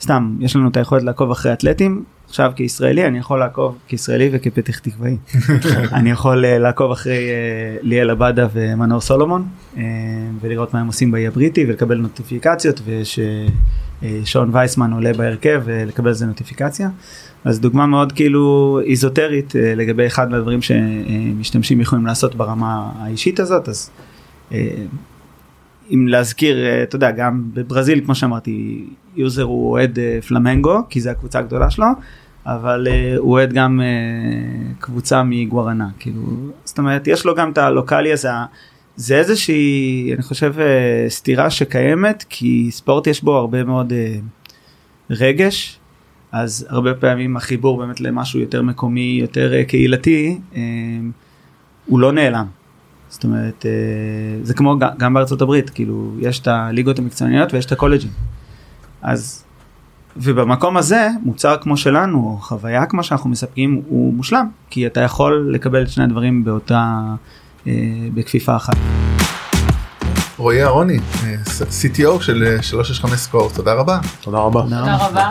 סתם 0.00 0.36
יש 0.40 0.56
לנו 0.56 0.68
את 0.68 0.76
היכולת 0.76 1.02
לעקוב 1.02 1.30
אחרי 1.30 1.52
אתלטים 1.52 2.04
עכשיו 2.34 2.52
כישראלי 2.56 3.06
אני 3.06 3.18
יכול 3.18 3.38
לעקוב 3.38 3.78
כישראלי 3.88 4.30
וכפתח 4.32 4.78
תקוואי 4.78 5.16
אני 5.98 6.10
יכול 6.10 6.44
uh, 6.44 6.58
לעקוב 6.58 6.90
אחרי 6.90 7.28
uh, 7.28 7.86
ליאל 7.86 8.10
עבדה 8.10 8.46
ומנור 8.52 9.00
סולומון 9.00 9.46
uh, 9.74 9.78
ולראות 10.40 10.74
מה 10.74 10.80
הם 10.80 10.86
עושים 10.86 11.10
באי 11.10 11.26
הבריטי 11.26 11.64
ולקבל 11.68 11.98
נוטיפיקציות 11.98 12.80
ששון 12.84 14.48
אה, 14.48 14.54
וייסמן 14.54 14.92
עולה 14.92 15.12
בהרכב 15.12 15.62
ולקבל 15.64 16.08
איזה 16.08 16.26
נוטיפיקציה. 16.26 16.88
אז 17.44 17.60
דוגמה 17.60 17.86
מאוד 17.86 18.12
כאילו 18.12 18.80
איזוטרית 18.86 19.56
אה, 19.56 19.74
לגבי 19.74 20.06
אחד 20.06 20.30
מהדברים 20.30 20.62
שמשתמשים 20.62 21.80
יכולים 21.80 22.06
לעשות 22.06 22.34
ברמה 22.34 22.92
האישית 22.98 23.40
הזאת 23.40 23.68
אז 23.68 23.90
אה, 24.52 24.68
אם 25.90 26.08
להזכיר 26.08 26.82
אתה 26.82 26.96
יודע 26.96 27.10
גם 27.10 27.42
בברזיל 27.54 28.04
כמו 28.04 28.14
שאמרתי 28.14 28.86
user 29.16 29.42
הוא 29.42 29.70
אוהד 29.70 29.98
פלמנגו 30.28 30.80
כי 30.88 31.00
זה 31.00 31.10
הקבוצה 31.10 31.38
הגדולה 31.38 31.70
שלו 31.70 31.86
אבל 32.46 32.86
הוא 33.18 33.32
אוהד 33.32 33.52
גם 33.52 33.80
קבוצה 34.78 35.22
מגוארנה 35.22 35.88
כאילו 35.98 36.22
זאת 36.64 36.78
אומרת 36.78 37.06
יש 37.06 37.26
לו 37.26 37.34
גם 37.34 37.50
את 37.50 37.58
הלוקאלי 37.58 38.12
הזה 38.12 38.28
זה 38.96 39.16
איזושהי 39.16 40.10
אני 40.14 40.22
חושב 40.22 40.54
סתירה 41.08 41.50
שקיימת 41.50 42.24
כי 42.28 42.68
ספורט 42.70 43.06
יש 43.06 43.22
בו 43.22 43.36
הרבה 43.36 43.64
מאוד 43.64 43.92
רגש 45.10 45.80
אז 46.34 46.66
הרבה 46.68 46.94
פעמים 46.94 47.36
החיבור 47.36 47.78
באמת 47.78 48.00
למשהו 48.00 48.40
יותר 48.40 48.62
מקומי, 48.62 49.18
יותר 49.20 49.54
אה, 49.54 49.64
קהילתי, 49.64 50.40
אה, 50.56 50.60
הוא 51.86 52.00
לא 52.00 52.12
נעלם. 52.12 52.46
זאת 53.08 53.24
אומרת, 53.24 53.66
אה, 53.66 53.70
זה 54.42 54.54
כמו 54.54 54.76
גם 54.98 55.14
בארצות 55.14 55.42
הברית, 55.42 55.70
כאילו, 55.70 56.14
יש 56.20 56.40
את 56.40 56.46
הליגות 56.46 56.98
המקצועניות 56.98 57.54
ויש 57.54 57.66
את 57.66 57.72
הקולג'ים. 57.72 58.10
אז, 59.02 59.43
ובמקום 60.16 60.76
הזה, 60.76 61.08
מוצר 61.22 61.56
כמו 61.60 61.76
שלנו, 61.76 62.18
או 62.18 62.38
חוויה 62.40 62.86
כמו 62.86 63.02
שאנחנו 63.02 63.30
מספקים, 63.30 63.82
הוא 63.88 64.14
מושלם, 64.14 64.46
כי 64.70 64.86
אתה 64.86 65.00
יכול 65.00 65.50
לקבל 65.52 65.82
את 65.82 65.88
שני 65.88 66.04
הדברים 66.04 66.44
באותה, 66.44 67.00
בכפיפה 68.14 68.56
אחת. 68.56 68.76
רועי 70.36 70.62
אהרוני, 70.62 70.98
CTO 71.60 72.20
של 72.20 72.56
365 72.60 73.20
סקור, 73.20 73.50
תודה 73.54 73.74
רבה. 73.74 73.98
תודה 74.20 74.38
רבה. 74.38 74.62
תודה 74.62 74.96
רבה. 74.96 75.30